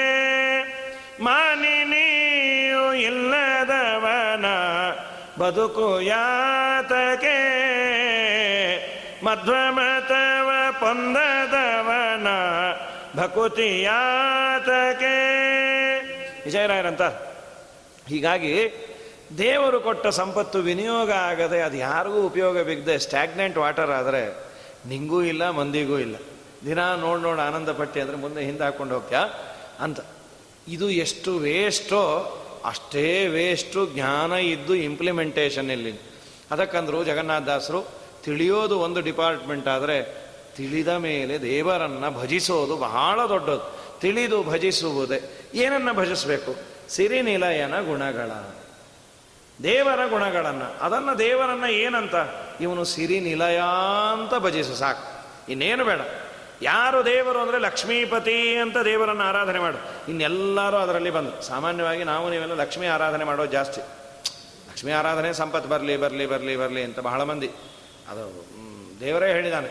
[1.20, 4.46] ಮಾನಿನಿಯು ಇಲ್ಲದವನ
[5.40, 7.38] ಬದುಕು ಯಾತಕೆ
[9.24, 10.50] ಮಧ್ವಮತವ
[10.80, 12.28] ಪೊಂದದವನ
[13.16, 15.16] ಭಕುತಿ ಯಾತಕೆ
[16.44, 17.02] ವಿಜಯರಾಯರಂತ,
[18.08, 18.52] ಹೀಗಾಗಿ
[19.38, 24.46] ದೇವರು ಕೊಟ್ಟ ಸಂಪತ್ತು ವಿನಿಯೋಗ ಆಗದೆ ಅದು ಯಾರಿಗೂ ಉಪಯೋಗ ಬಿಗದೆ ಸ್ಟ್ಯಾಗ್ನೆಂಟ್ ವಾಟರ್ ಆದರೆ
[24.88, 26.16] ನಿಂಗೂ ಇಲ್ಲ, ಮಂದಿಗೂ ಇಲ್ಲ.
[26.66, 29.20] ದಿನ ನೋಡಿ ನೋಡಿ ಆನಂದ ಪಟ್ಟಿ ಅಂದರೆ ಮುಂದೆ ಹಿಂದೆ ಹಾಕ್ಕೊಂಡು ಹೋಗ್ತ್ಯಾ?
[29.80, 30.00] ಅಂತ.
[30.68, 32.02] ಇದು ಎಷ್ಟು ವೇಸ್ಟೋ
[32.64, 36.00] ಅಷ್ಟೇ ವೇಸ್ಟು ಜ್ಞಾನ ಇದ್ದು ಇಂಪ್ಲಿಮೆಂಟೇಷನ್ ಇಲ್ಲಿ.
[36.50, 37.86] ಅದಕ್ಕಂದ್ರು ಜಗನ್ನಾಥದಾಸರು
[38.24, 43.76] ತಿಳಿಯೋದು ಒಂದು ಡಿಪಾರ್ಟ್ಮೆಂಟ್ ಆದರೆ ತಿಳಿದ ಮೇಲೆ ದೇವರನ್ನು ಭಜಿಸೋದು ಬಹಳ ದೊಡ್ಡದು.
[44.00, 46.54] ತಿಳಿದು ಭಜಿಸುವುದೇ ಏನನ್ನು ಭಜಿಸಬೇಕು?
[46.88, 48.30] ಸಿರಿನಿಲಯನ ಗುಣಗಳ.
[49.62, 50.84] ದೇವರ ಗುಣಗಳನ್ನು.
[50.84, 52.14] ಅದನ್ನು ದೇವರನ್ನು ಏನಂತ?
[52.60, 53.60] ಇವನು ಸಿರಿ ನಿಲಯ
[54.12, 55.26] ಅಂತ ಭಜಿಸು, ಸಾಕು.
[55.52, 56.00] ಇನ್ನೇನು ಬೇಡ.
[56.62, 60.10] ಯಾರು ದೇವರು ಅಂದರೆ ಲಕ್ಷ್ಮೀಪತಿ ಅಂತ ದೇವರನ್ನು ಆರಾಧನೆ ಮಾಡು.
[60.10, 63.80] ಇನ್ನೆಲ್ಲರೂ ಅದರಲ್ಲಿ ಬಂದು ಸಾಮಾನ್ಯವಾಗಿ ನಾವು ನೀವೆಲ್ಲ ಲಕ್ಷ್ಮೀ ಆರಾಧನೆ ಮಾಡೋದು ಜಾಸ್ತಿ.
[64.68, 67.50] ಲಕ್ಷ್ಮೀ ಆರಾಧನೆ ಸಂಪತ್ತು ಬರಲಿ ಬರಲಿ ಬರಲಿ ಬರಲಿ ಅಂತ ಬಹಳ ಮಂದಿ.
[68.10, 68.46] ಅದು
[69.00, 69.70] ದೇವರೇ ಹೇಳಿದಾನೆ.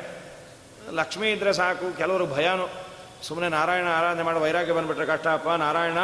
[0.91, 2.69] ಲಕ್ಷ್ಮೀ ಇದ್ದರೆ ಸಾಕು, ಕೆಲವರು ಭಯಾನು.
[3.23, 5.97] ಸುಮ್ಮನೆ ನಾರಾಯಣ ಆರಾಧನೆ ಮಾಡಿ, ವೈರಾಗ್ಯ ಬಂದ್ಬಿಟ್ರೆ ಕಷ್ಟಪ್ಪ ನಾರಾಯಣ,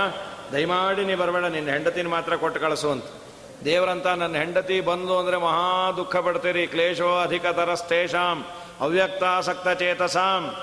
[0.51, 3.05] ದಯಮಾಡಿ ನೀ ಬರಬೇಡ, ನಿನ್ನ ಹೆಂಡತಿನ ಮಾತ್ರ ಕೊಟ್ಟು ಕಳಿಸು ಅಂತ.
[3.65, 6.67] ದೇವರಂತ ನನ್ನ ಹೆಂಡತಿ ಬಂದು ಅಂದರೆ ಮಹಾ ದುಃಖ ಪಡ್ತೀರಿ.
[6.67, 8.45] ಕ್ಲೇಶೋ ಅಧಿಕತರಸ್ತೇಷಾಂ
[8.79, 10.55] ಅವ್ಯಕ್ತಾಸಕ್ತ ಚೇತಸಾಂ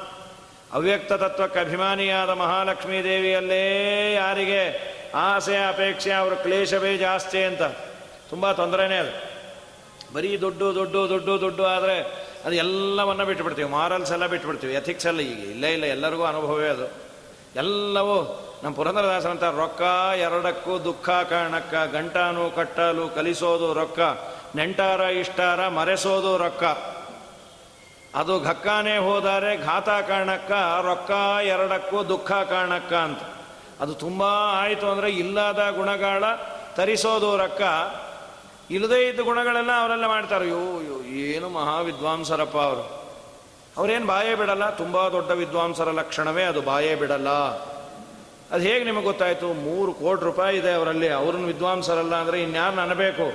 [0.72, 4.62] ಅವ್ಯಕ್ತ ತತ್ವಕ್ಕೆ ಅಭಿಮಾನಿಯಾದ ಮಹಾಲಕ್ಷ್ಮೀ ದೇವಿಯಲ್ಲೇ ಯಾರಿಗೆ
[5.14, 7.62] ಆಸೆ, ಅಪೇಕ್ಷೆ, ಅವ್ರ ಕ್ಲೇಶವೇ ಜಾಸ್ತಿ ಅಂತ.
[8.30, 9.38] ತುಂಬ ತೊಂದರೆನೇ ಅದು.
[10.14, 13.68] ಬರೀ ದುಡ್ಡು ದುಡ್ಡು ದುಡ್ಡು ದುಡ್ಡು ಆದರೆ ಅದು ಎಲ್ಲವನ್ನ ಬಿಟ್ಬಿಡ್ತೀವಿ.
[13.68, 14.74] ಮಾರಲ್ಸ್ ಎಲ್ಲ ಬಿಟ್ಬಿಡ್ತೀವಿ.
[14.74, 16.86] ಎಥಿಕ್ಸ್ ಎಲ್ಲ ಈಗ ಇಲ್ಲೇ, ಇಲ್ಲ, ಎಲ್ಲರಿಗೂ ಅನುಭವವೇ ಅದು.
[17.56, 19.82] ಎಲ್ಲವೂ ನಮ್ಮ ಪುರಂದರದಾಸರಂತ ರೊಕ್ಕ
[20.18, 24.00] ಎರಡಕ್ಕೂ ದುಃಖ ಕಾರಣಕ್ಕ, ಗಂಟಾನು ಕಟ್ಟಲು ಕಲಿಸೋದು ರೊಕ್ಕ,
[24.56, 26.64] ನೆಂಟಾರ ಇಷ್ಟಾರ ಮರೆಸೋದು ರೊಕ್ಕ.
[28.14, 30.50] ಅದು ಘಕ್ಕಾನೇ ಹೋದರೆ ಘಾತ ಕಾರಣಕ್ಕ,
[30.82, 31.10] ರೊಕ್ಕ
[31.44, 33.22] ಎರಡಕ್ಕೂ ದುಃಖ ಕಾರಣಕ್ಕ ಅಂತ.
[33.80, 34.22] ಅದು ತುಂಬ
[34.62, 36.24] ಆಯಿತು ಅಂದರೆ ಇಲ್ಲದ ಗುಣಗಳ
[36.74, 37.62] ತರಿಸೋದು ರೊಕ್ಕ.
[38.70, 42.84] ಇಲ್ಲದೇ ಇದ್ದ ಗುಣಗಳೆಲ್ಲ ಅವರೆಲ್ಲ ಮಾಡ್ತಾರೆ ಯೋ ಯೋ ಏನು ಮಹಾವಿದ್ವಾಂಸರಪ್ಪ ಅವರು.
[43.76, 47.28] ಅವರೇನು ಬಾಯೇ ಬಿಡಲ್ಲ, ತುಂಬ ದೊಡ್ಡ ವಿದ್ವಾಂಸರ ಲಕ್ಷಣವೇ ಅದು, ಬಾಯೇ ಬಿಡಲ್ಲ.
[48.52, 49.52] ಅದು ಹೇಗೆ ನಿಮಗೆ ಗೊತ್ತಾಯಿತು?
[49.52, 51.08] ಮೂರು ಕೋಟಿ ರೂಪಾಯಿ ಇದೆ ಅವರಲ್ಲಿ.
[51.08, 53.32] ಅವ್ರನ್ನ ವಿದ್ವಾಂಸರಲ್ಲ ಅಂದರೆ ಇನ್ಯಾರು ಅನ್ಬೇಕು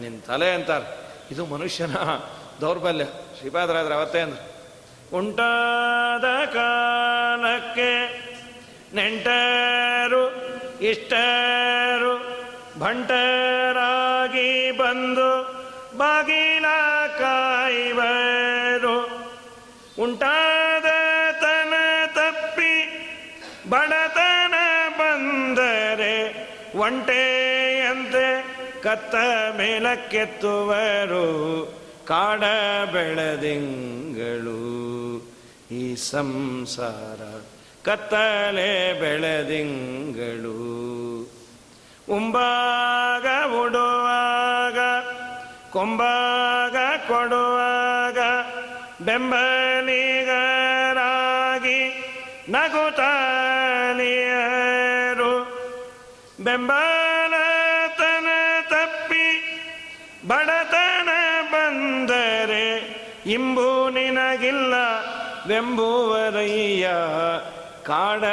[0.00, 0.98] ನಿನ್ನ ತಲೆ ಅಂತಾರೆ.
[1.30, 1.96] ಇದು ಮನುಷ್ಯನ
[2.60, 3.04] ದೌರ್ಬಲ್ಯ.
[3.38, 4.50] ಶ್ರೀಪಾದರಾದ್ರೆ ಅವತ್ತೇ ಅಂದ್ರೆ.
[5.16, 8.20] ಉಂಟಾದ ಕಾಲಕ್ಕೆ
[8.94, 10.32] ನೆಂಟರು,
[10.80, 12.14] ಇಷ್ಟರು,
[12.78, 15.60] ಭಂಟರಾಗಿ ಬಂದು
[15.98, 16.64] ಬಾಗಿಲ
[17.18, 19.10] ಕಾಯುವರು.
[20.02, 20.59] ಉಂಟಾದ
[26.90, 28.44] ಒಂಟೆಯಂತೆ
[28.82, 29.14] ಕತ್ತ
[29.56, 31.26] ಮೇಲಕ್ಕೆತ್ತುವರು
[32.08, 32.40] ಕಾಡ
[32.92, 34.60] ಬೆಳೆದಿಂಗಳು.
[35.70, 37.20] ಈ ಸಂಸಾರ
[37.84, 40.60] ಕತ್ತಲೆ ಬೆಳೆದಿಂಗಳು.
[42.16, 44.78] ಉಂಬಾಗ ಉಡುವಾಗ,
[45.72, 46.76] ಕೊಂಬಾಗ
[47.08, 48.18] ಕೊಡುವಾಗ,
[49.04, 49.70] ಬೆಂಬಲಿಗರಾಗಿ
[52.48, 53.09] ನಗುತ್ತಾಲಿಯರು
[56.46, 58.28] ಬೆಂಬಲತನ
[58.72, 59.26] ತಪ್ಪಿ
[60.30, 61.10] ಬಡತನ
[61.52, 62.66] ಬಂದರೆ
[63.36, 64.74] ಇಂಬು ನಿನಗಿಲ್ಲ
[65.48, 66.86] ಬೆಂಬುವರಯ್ಯ
[67.88, 68.24] ಕಾಡ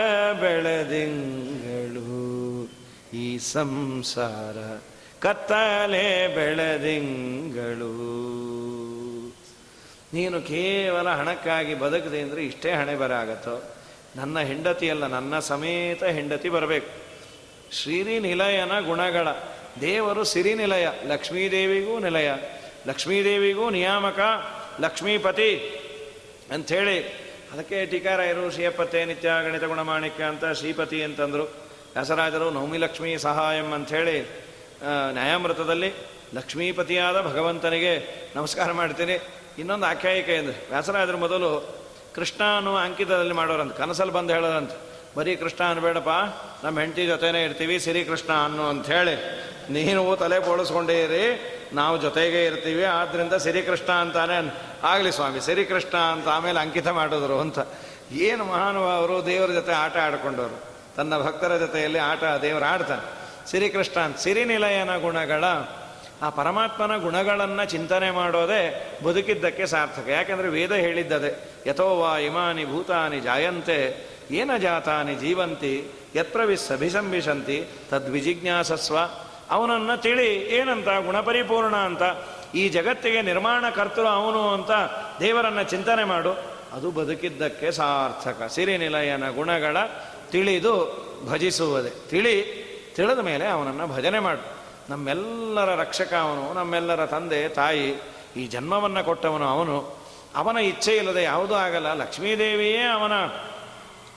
[0.42, 2.06] ಬೆಳೆದಿಂಗಳು
[3.24, 4.58] ಈ ಸಂಸಾರ
[5.24, 7.94] ಕತ್ತಲೆ ಬೆಳೆದಿಂಗಳು.
[10.14, 13.56] ನೀನು ಕೇವಲ ಹಣಕ್ಕಾಗಿ ಬದುಕದೆ ಅಂದರೆ ಇಷ್ಟೇ ಹಣೆ ಬರಾಗತ್ತೋ
[14.16, 16.92] ನನ್ನ ಹೆಂಡತಿಯಲ್ಲ, ನನ್ನ ಸಮೇತ ಹೆಂಡತಿ ಬರಬೇಕು.
[17.72, 19.28] ಶ್ರೀರಿ ನಿಲಯನ ಗುಣಗಳ.
[19.82, 22.30] ದೇವರು ಸಿರಿನಿಲಯ, ಲಕ್ಷ್ಮೀದೇವಿಗೂ ನಿಲಯ,
[22.88, 24.20] ಲಕ್ಷ್ಮೀದೇವಿಗೂ ನಿಯಾಮಕ,
[24.82, 25.52] ಲಕ್ಷ್ಮೀಪತಿ
[26.52, 26.98] ಅಂಥೇಳಿ.
[27.54, 31.46] ಅದಕ್ಕೆ ಟೀಕಾರಾಯರು ಶ್ರೀಯಪ್ಪತ್ತೆ ನಿತ್ಯ ಗಣಿತ ಗುಣಮಾಣಿಕ್ಯ ಅಂತ ಶ್ರೀಪತಿ ಅಂತಂದರು.
[31.94, 34.18] ವ್ಯಾಸರಾಜರು ನವಮಿ ಲಕ್ಷ್ಮೀ ಸಹಾಯಂ ಅಂಥೇಳಿ
[35.12, 35.90] ನ್ಯಾಯಾಮೃತದಲ್ಲಿ
[36.36, 37.94] ಲಕ್ಷ್ಮೀಪತಿಯಾದ ಭಗವಂತನಿಗೆ
[38.36, 39.16] ನಮಸ್ಕಾರ ಮಾಡ್ತೀನಿ.
[39.60, 41.50] ಇನ್ನೊಂದು ಆಖ್ಯಾಯಿಕೆ ಅಂದರೆ ವ್ಯಾಸರಾಜರು ಮೊದಲು
[42.16, 44.72] ಕೃಷ್ಣ ಅನ್ನುವ ಅಂಕಿತದಲ್ಲಿ ಮಾಡೋರಂತ, ಕನಸಲ್ಲಿ ಬಂದು ಹೇಳೋದಂತ
[45.18, 46.14] ಬರೀ ಕೃಷ್ಣ ಅನ್ಬೇಡಪ್ಪ
[46.66, 49.16] ನಮ್ಮ ಹೆಂಡತಿ ಜೊತೆನೇ ಇರ್ತೀವಿ ಸಿರಿ ಕೃಷ್ಣ ಅನ್ನು ಅಂಥೇಳಿ
[49.76, 51.24] ನೀನು ತಲೆ ಬೋಳಿಸ್ಕೊಂಡಿರಿ,
[51.74, 54.38] ನಾವು ಜೊತೆಗೆ ಇರ್ತೀವಿ ಆದ್ದರಿಂದ ಸಿರಿಕೃಷ್ಣ ಅಂತಾನೆ
[54.84, 57.60] ಆಗಲಿ ಸ್ವಾಮಿ ಸಿರಿಕೃಷ್ಣ ಅಂತ ಆಮೇಲೆ ಅಂಕಿತ ಮಾಡಿದ್ರು ಅಂತ.
[58.28, 60.58] ಏನು ಮಹಾನುಭಾವರು ದೇವರ ಜೊತೆ ಆಟ ಆಡಿಕೊಂಡವರು.
[60.98, 63.06] ತನ್ನ ಭಕ್ತರ ಜೊತೆಯಲ್ಲಿ ಆಟ ದೇವರು ಆಡ್ತಾನೆ.
[63.52, 65.44] ಸಿರಿಕೃಷ್ಣ ಅಂತ ಸಿರಿನಿಲಯನ ಗುಣಗಳ,
[66.22, 68.62] ಆ ಪರಮಾತ್ಮನ ಗುಣಗಳನ್ನು ಚಿಂತನೆ ಮಾಡೋದೇ
[69.06, 70.08] ಬದುಕಿದ್ದಕ್ಕೆ ಸಾರ್ಥಕ.
[70.10, 71.32] ಯಾಕೆಂದರೆ ವೇದ ಹೇಳಿದ್ದದೆ,
[71.70, 73.80] ಯಥೋವಾ ಇಮಾನಿ ಭೂತಾನಿ ಜಾಯಂತೆ
[74.32, 78.98] ಏನ ಜಾತಾನಿ ಜೀವಂತಿ ಯತ್ಪ್ರವಿಸ್ಸಭಿಸಂಭಿಸಂತಿ ತದ್ವಿಜಿಜ್ಞಾಸಸ್ವ.
[79.50, 82.02] ಅವನನ್ನು ತಿಳಿ ಏನಂತ, ಗುಣಪರಿಪೂರ್ಣ ಅಂತ.
[82.56, 84.72] ಈ ಜಗತ್ತಿಗೆ ನಿರ್ಮಾಣ ಕರ್ತರು ಅವನು ಅಂತ
[85.20, 86.32] ದೇವರನ್ನು ಚಿಂತನೆ ಮಾಡು.
[86.74, 88.44] ಅದು ಬದುಕಿದ್ದಕ್ಕೆ ಸಾರ್ಥಕ.
[88.48, 89.78] ಸಿರಿನಿಲಯನ ಗುಣಗಳ
[90.32, 91.90] ತಿಳಿದು ಭಜಿಸುವುದೇ.
[92.10, 94.58] ತಿಳಿ ತಿಳಿದ ಮೇಲೆ ಅವನನ್ನು ಭಜನೆ ಮಾಡು.
[94.90, 98.02] ನಮ್ಮೆಲ್ಲರ ರಕ್ಷಕ ಅವನು, ನಮ್ಮೆಲ್ಲರ ತಂದೆ, ತಾಯಿ,
[98.38, 99.98] ಈ ಜನ್ಮವನ್ನು ಕೊಟ್ಟವನು ಅವನು.
[100.36, 101.94] ಅವನ ಇಚ್ಛೆ ಇಲ್ಲದೆ ಯಾವುದೂ ಆಗಲ್ಲ.
[101.94, 103.12] ಲಕ್ಷ್ಮೀದೇವಿಯೇ ಅವನ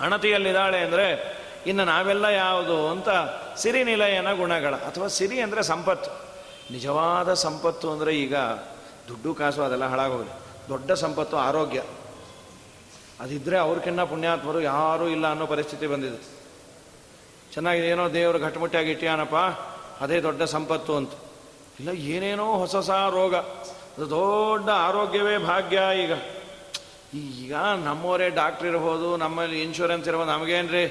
[0.01, 3.09] ಅಣತಿಯಲ್ಲಿದ್ದಾಳೆ ಅಂದರೆ ಇನ್ನು ನಾವೆಲ್ಲ ಯಾವುದು ಅಂತ
[3.57, 4.75] ಸಿರಿನಿಲಯನ ಗುಣಗಳ.
[4.75, 6.11] ಅಥವಾ ಸಿರಿ ಅಂದರೆ ಸಂಪತ್ತು.
[6.73, 8.35] ನಿಜವಾದ ಸಂಪತ್ತು ಅಂದರೆ ಈಗ
[9.09, 10.35] ದುಡ್ಡು ಕಾಸು ಅದೆಲ್ಲ ಹಾಳಾಗೋಗಿದೆ.
[10.69, 11.81] ದೊಡ್ಡ ಸಂಪತ್ತು ಆರೋಗ್ಯ.
[13.21, 16.41] ಅದಿದ್ದರೆ ಅವ್ರಕ್ಕಿನ್ನ ಪುಣ್ಯಾತ್ಮರು ಯಾರೂ ಇಲ್ಲ ಅನ್ನೋ ಪರಿಸ್ಥಿತಿ ಬಂದಿದೆ.
[17.55, 19.37] ಚೆನ್ನಾಗಿದೆ, ಏನೋ ದೇವರು ಘಟಮುಟ್ಟಾಗಿ ಇಟ್ಟಿಯಾನಪ್ಪ,
[20.01, 21.13] ಅದೇ ದೊಡ್ಡ ಸಂಪತ್ತು ಅಂತ.
[21.81, 23.35] ಇಲ್ಲ, ಏನೇನೋ ಹೊಸ ಹೊಸ ರೋಗ.
[23.97, 26.13] ಅದು ದೊಡ್ಡ ಆರೋಗ್ಯವೇ ಭಾಗ್ಯ ಈಗ.
[27.15, 27.55] ಈಗ
[27.85, 30.85] ನಮ್ಮವರೇ ಡಾಕ್ಟ್ರ್ ಇರ್ಬೋದು, ನಮ್ಮಲ್ಲಿ ಇನ್ಶೂರೆನ್ಸ್ ಇರ್ಬೋದು, ನಮಗೇನ್ರಿ?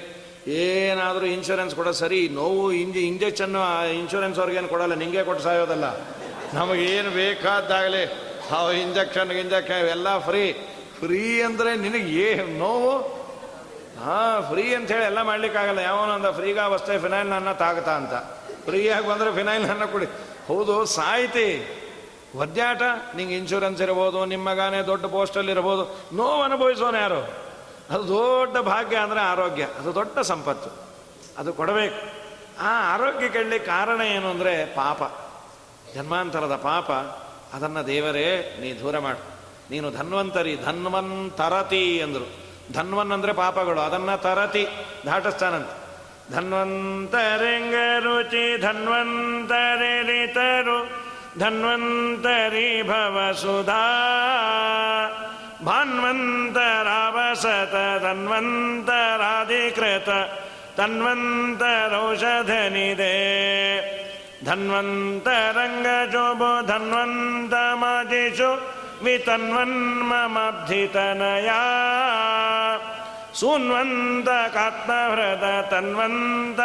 [0.47, 5.85] ಏನಾದರೂ ಇನ್ಶೂರೆನ್ಸ್ ಕೊಡೋ ಸರಿ, ನೋವು ಇಂಜಿ ಇಂಜೆಕ್ಷನ್ನು ಇನ್ಶೂರೆನ್ಸ್ ಅವ್ರಿಗೇನು ಕೊಡಲ್ಲ, ನಿಂಗೆ ಕೊಟ್ಟು ಸಾಯೋದಲ್ಲ.
[6.53, 8.03] ನಮಗೇನು ಬೇಕಾದಾಗಲಿ
[8.57, 10.53] ಅವು ಇಂಜೆಕ್ಷನ್ ಇಂಜೆಕ್ಷನ್ ಇವೆಲ್ಲ ಫ್ರೀ.
[10.99, 12.93] ಫ್ರೀ ಅಂದರೆ ನಿನಗೆ ಏ, ನೋವು?
[14.03, 15.79] ಹಾಂ, ಫ್ರೀ ಹೇಳಿ ಎಲ್ಲ ಮಾಡ್ಲಿಕ್ಕಾಗಲ್ಲ.
[15.79, 18.13] ಯಾವನೊಂದ ಫ್ರೀಗಾವಸ್ಥೆ ಫಿನೈಲ್ ನನ್ನ ತಾಗತಾ ಅಂತ.
[18.65, 20.05] ಫ್ರೀಯಾಗಿ ಬಂದರೆ ಫಿನೈಲ್ ನನ್ನ ಕೊಡಿ.
[20.47, 21.78] ಹೌದು, ಸಾಯ್ತಿ.
[22.35, 22.81] ಒದ್ದಾಟ
[23.15, 26.15] ನಿಂಗೆ ಇನ್ಶೂರೆನ್ಸ್ ಇರ್ಬೋದು ನಿಮ್ಮ ಮಗನೇ ದೊಡ್ಡ ಪೋಸ್ಟಲ್ಲಿ ಇರ್ಬೋದು.
[26.15, 27.49] ನೋವು ಅನುಭವಿಸೋನು ಯಾರು?
[27.89, 29.63] ಅದು ದೊಡ್ಡ ಭಾಗ್ಯ ಅಂದರೆ ಆರೋಗ್ಯ.
[29.63, 30.89] ಅದು ದೊಡ್ಡ ಸಂಪತ್ತು.
[31.37, 32.19] ಅದು ಕೊಡಬೇಕು.
[32.61, 35.03] ಆ ಆರೋಗ್ಯ ಕೇಳಲಿಕ್ಕೆ ಕಾರಣ ಏನು ಅಂದರೆ ಪಾಪ.
[35.95, 36.91] ಜನ್ಮಾಂತರದ ಪಾಪ,
[37.55, 39.19] ಅದನ್ನು ದೇವರೇ, ನೀ ದೂರ ಮಾಡು.
[39.71, 42.49] ನೀನು ಧನ್ವಂತರಿ ಧನ್ವಂತರತಿ ಅಂದರು.
[42.73, 44.67] ಧನ್ವನ್ ಅಂದರೆ ಪಾಪಗಳು, ಅದನ್ನು ತರತಿ
[45.05, 45.67] ದಾಟಸ್ತಾನಂತ
[46.33, 50.33] ಧನ್ವಂತರಿಂಗ ರುಚಿ, ಧನ್ವಂತರಿ
[51.37, 53.83] धन्वन्तरि भव सुधा
[55.67, 60.09] भान्वन्तरावसत तन्वन्तराधिकृत
[60.77, 63.15] तन्वन्तरोषधनि दे
[64.47, 68.51] धन्वन्तरङ्गजोबो धन्वन्तमजिषु
[69.05, 71.61] वितन्वन्ममभितनया
[73.39, 76.57] सुन्वन्त कात्महृद तन्वन्तरावयव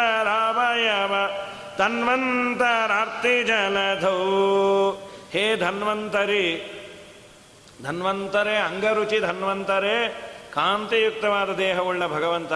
[1.77, 4.19] ತನ್ವಂತರಾರ್ತಿ ಜಲಧೌ.
[5.31, 6.45] ಹೇ ಧನ್ವಂತರಿ,
[7.83, 9.97] ಧನ್ವಂತರೇ, ಅಂಗರುಚಿ ಧನ್ವಂತರೇ,
[10.53, 12.53] ಕಾಂತಿಯುಕ್ತವಾದ ದೇಹವುಳ್ಳ ಭಗವಂತ,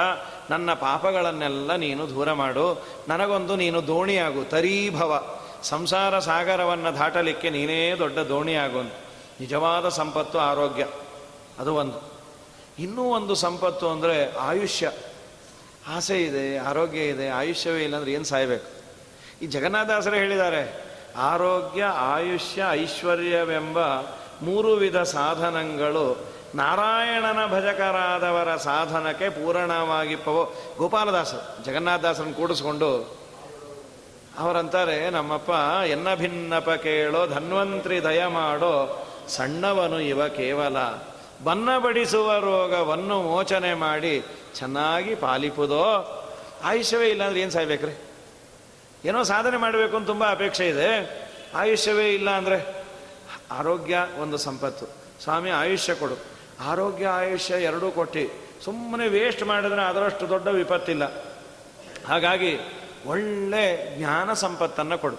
[0.50, 2.88] ನನ್ನ ಪಾಪಗಳನ್ನೆಲ್ಲ ನೀನು ದೂರ ಮಾಡು.
[3.08, 5.40] ನನಗೊಂದು ನೀನು ದೋಣಿಯಾಗು, ತರೀಭವ.
[5.64, 8.82] ಸಂಸಾರ ಸಾಗರವನ್ನು ದಾಟಲಿಕ್ಕೆ ನೀನೇ ದೊಡ್ಡ ದೋಣಿಯಾಗು
[9.40, 10.88] ನಿಜವಾದ ಸಂಪತ್ತು ಆರೋಗ್ಯ,
[11.60, 12.00] ಅದು ಒಂದು.
[12.80, 14.92] ಇನ್ನೂ ಒಂದು ಸಂಪತ್ತು ಅಂದರೆ ಆಯುಷ್ಯ.
[15.88, 18.79] ಆಸೆ ಇದೆ, ಆರೋಗ್ಯ ಇದೆ, ಆಯುಷ್ಯವೇ ಇಲ್ಲಾಂದ್ರೆ ಏನು ಸಾಯಬೇಕು?
[19.42, 23.80] ಈ ಜಗನ್ನಾಥಾಸರೇ ಹೇಳಿದ್ದಾರೆ, ಆರೋಗ್ಯ, ಆಯುಷ್ಯ, ಐಶ್ವರ್ಯವೆಂಬ
[24.42, 26.26] ಮೂರು ವಿಧ ಸಾಧನಗಳು
[26.56, 30.54] ನಾರಾಯಣನ ಭಜಕರಾದವರ ಸಾಧನಕ್ಕೆ ಪೂರಣವಾಗಿಪ್ಪವೋ.
[30.78, 33.20] ಗೋಪಾಲದಾಸರು ಜಗನ್ನಾಥದಾಸರನ್ನು ಕೂಡಿಸ್ಕೊಂಡು
[34.40, 35.50] ಅವರಂತಾರೆ, ನಮ್ಮಪ್ಪ,
[35.86, 40.78] ಎನ್ನ ಭಿನ್ನಪ ಕೇಳೋ, ಧನ್ವಂತ್ರಿ ದಯ ಮಾಡೋ, ಸಣ್ಣವನು ಇವ ಕೇವಲ.
[41.44, 44.24] ಬನ್ನ ಬಡಿಸುವ ರೋಗವನ್ನು ಮೋಚನೆ ಮಾಡಿ,
[44.56, 45.86] ಚೆನ್ನಾಗಿ ಪಾಲಿಪುದೋ.
[46.64, 48.09] ಆಯುಷ್ಯವೇ ಇಲ್ಲಾಂದ್ರೆ ಏನು ಸಾಯ್ಬೇಕ್ರಿ?
[49.06, 51.20] ಏನೋ ಸಾಧನೆ ಮಾಡಬೇಕು ಅಂತ ತುಂಬ ಅಪೇಕ್ಷೆ ಇದೆ.
[51.56, 52.86] ಆಯುಷ್ಯವೇ ಇಲ್ಲ ಅಂದರೆ
[53.52, 54.86] ಆರೋಗ್ಯ ಒಂದು ಸಂಪತ್ತು.
[55.24, 56.18] ಸ್ವಾಮಿ, ಆಯುಷ್ಯ ಕೊಡು.
[56.60, 58.50] ಆರೋಗ್ಯ, ಆಯುಷ್ಯ ಎರಡೂ ಕೊಟ್ಟು.
[58.64, 61.24] ಸುಮ್ಮನೆ ವೇಸ್ಟ್ ಮಾಡಿದ್ರೆ ಅದರಷ್ಟು ದೊಡ್ಡ ವಿಪತ್ತಿಲ್ಲ.
[62.08, 62.60] ಹಾಗಾಗಿ
[63.06, 65.16] ಒಳ್ಳೆ ಜ್ಞಾನ ಸಂಪತ್ತನ್ನು ಕೊಡು.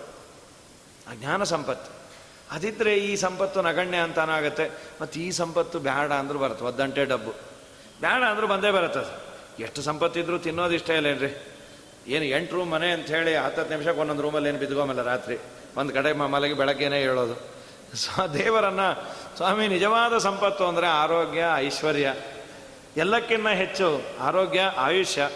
[1.11, 2.01] ಆ ಜ್ಞಾನ ಸಂಪತ್ತು.
[2.55, 3.99] ಅದಿದ್ದರೆ ಈ ಸಂಪತ್ತು ನಗಣ್ಯ
[4.33, 4.71] ಆಗುತ್ತೆ
[5.03, 6.65] ಮತ್ತು ಈ ಸಂಪತ್ತು ಬೇಡ ಅಂದ್ರೂ ಬರುತ್ತೆ.
[6.65, 7.31] ಒದ್ದಂಟೆ ಡಬ್ಬು.
[8.01, 9.31] ಬೇಡ ಅಂದರೂ ಬಂದೇ ಬರುತ್ತೆ
[9.63, 11.60] ಎಷ್ಟು ಸಂಪತ್ತಿದ್ರೂ ತಿನ್ನೋದು ಇಷ್ಟ ಇಲ್ಲೇನ್ರಿ
[12.07, 15.39] ಏನು ಎಂಟು ರೂಮ್ ಮನೆ ಅಂತ ಹೇಳಿ ಹತ್ತತ್ತು ನಿಮಿಷಕ್ಕೆ ಒಂದೊಂದು ರೂಮಲ್ಲಿ ಏನು ಬಿದ್ಕೊಂಬಲ್ಲ ರಾತ್ರಿ.
[15.77, 17.61] ಒಂದು ಕಡೆ ಮಲಗಿ ಬೆಳಗ್ಗೆನೇ ಹೇಳೋದು.
[17.97, 22.15] ಸೊ ದೇವರನ್ನು, ಸ್ವಾಮಿ ನಿಜವಾದ ಸಂಪತ್ತು ಅಂದರೆ ಆರೋಗ್ಯ, ಐಶ್ವರ್ಯ.
[22.97, 25.29] ಎಲ್ಲಕ್ಕಿಂತ ಹೆಚ್ಚು ಆರೋಗ್ಯ, ಆಯುಷ್ಯ.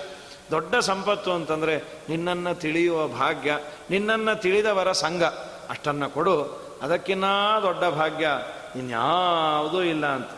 [0.51, 3.59] ದೊಡ್ಡ ಸಂಪತ್ತು ಅಂತಂದರೆ ನಿನ್ನನ್ನು ತಿಳಿಯುವ ಭಾಗ್ಯ,
[3.91, 5.23] ನಿನ್ನನ್ನು ತಿಳಿದವರ ಸಂಘ.
[5.71, 6.65] ಅಷ್ಟನ್ನು ಕೊಡು.
[6.83, 7.25] ಅದಕ್ಕಿನ್ನ
[7.63, 8.29] ದೊಡ್ಡ ಭಾಗ್ಯ
[8.77, 10.31] ಇನ್ಯಾವುದೂ ಇಲ್ಲ ಅಂತ.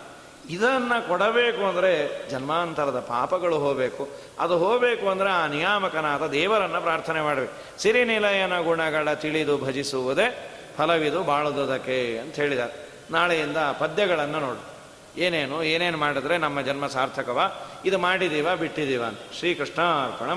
[0.50, 4.08] ಇದನ್ನು ಕೊಡಬೇಕು ಅಂದರೆ ಜನ್ಮಾಂತರದ ಪಾಪಗಳು ಹೋಗಬೇಕು.
[4.38, 7.80] ಅದು ಹೋಗಬೇಕು ಅಂದರೆ ಆ ನಿಯಾಮಕನಾದ ದೇವರನ್ನು ಪ್ರಾರ್ಥನೆ ಮಾಡಬೇಕು.
[7.82, 12.72] ಸಿರಿನಿಲಯನ ಗುಣಗಳ ತಿಳಿದು ಭಜಿಸುವುದೇ ಫಲವಿದು ಬಾಳುವುದಕ್ಕೆ ಅಂತ ಹೇಳಿದ್ದಾರೆ.
[13.10, 14.76] ನಾಳೆಯಿಂದ ಪದ್ಯಗಳನ್ನು ನೋಡು.
[15.20, 17.52] ಏನೇನು ಏನೇನು ಮಾಡಿದ್ರೆ ನಮ್ಮ ಜನ್ಮ ಸಾರ್ಥಕವ?
[17.84, 19.18] ಇದು ಮಾಡಿದೀವ ಬಿಟ್ಟಿದ್ದೀವ ಅಂತ.
[19.38, 20.32] ಶ್ರೀಕೃಷ್ಣ ಅರ್ಪಣ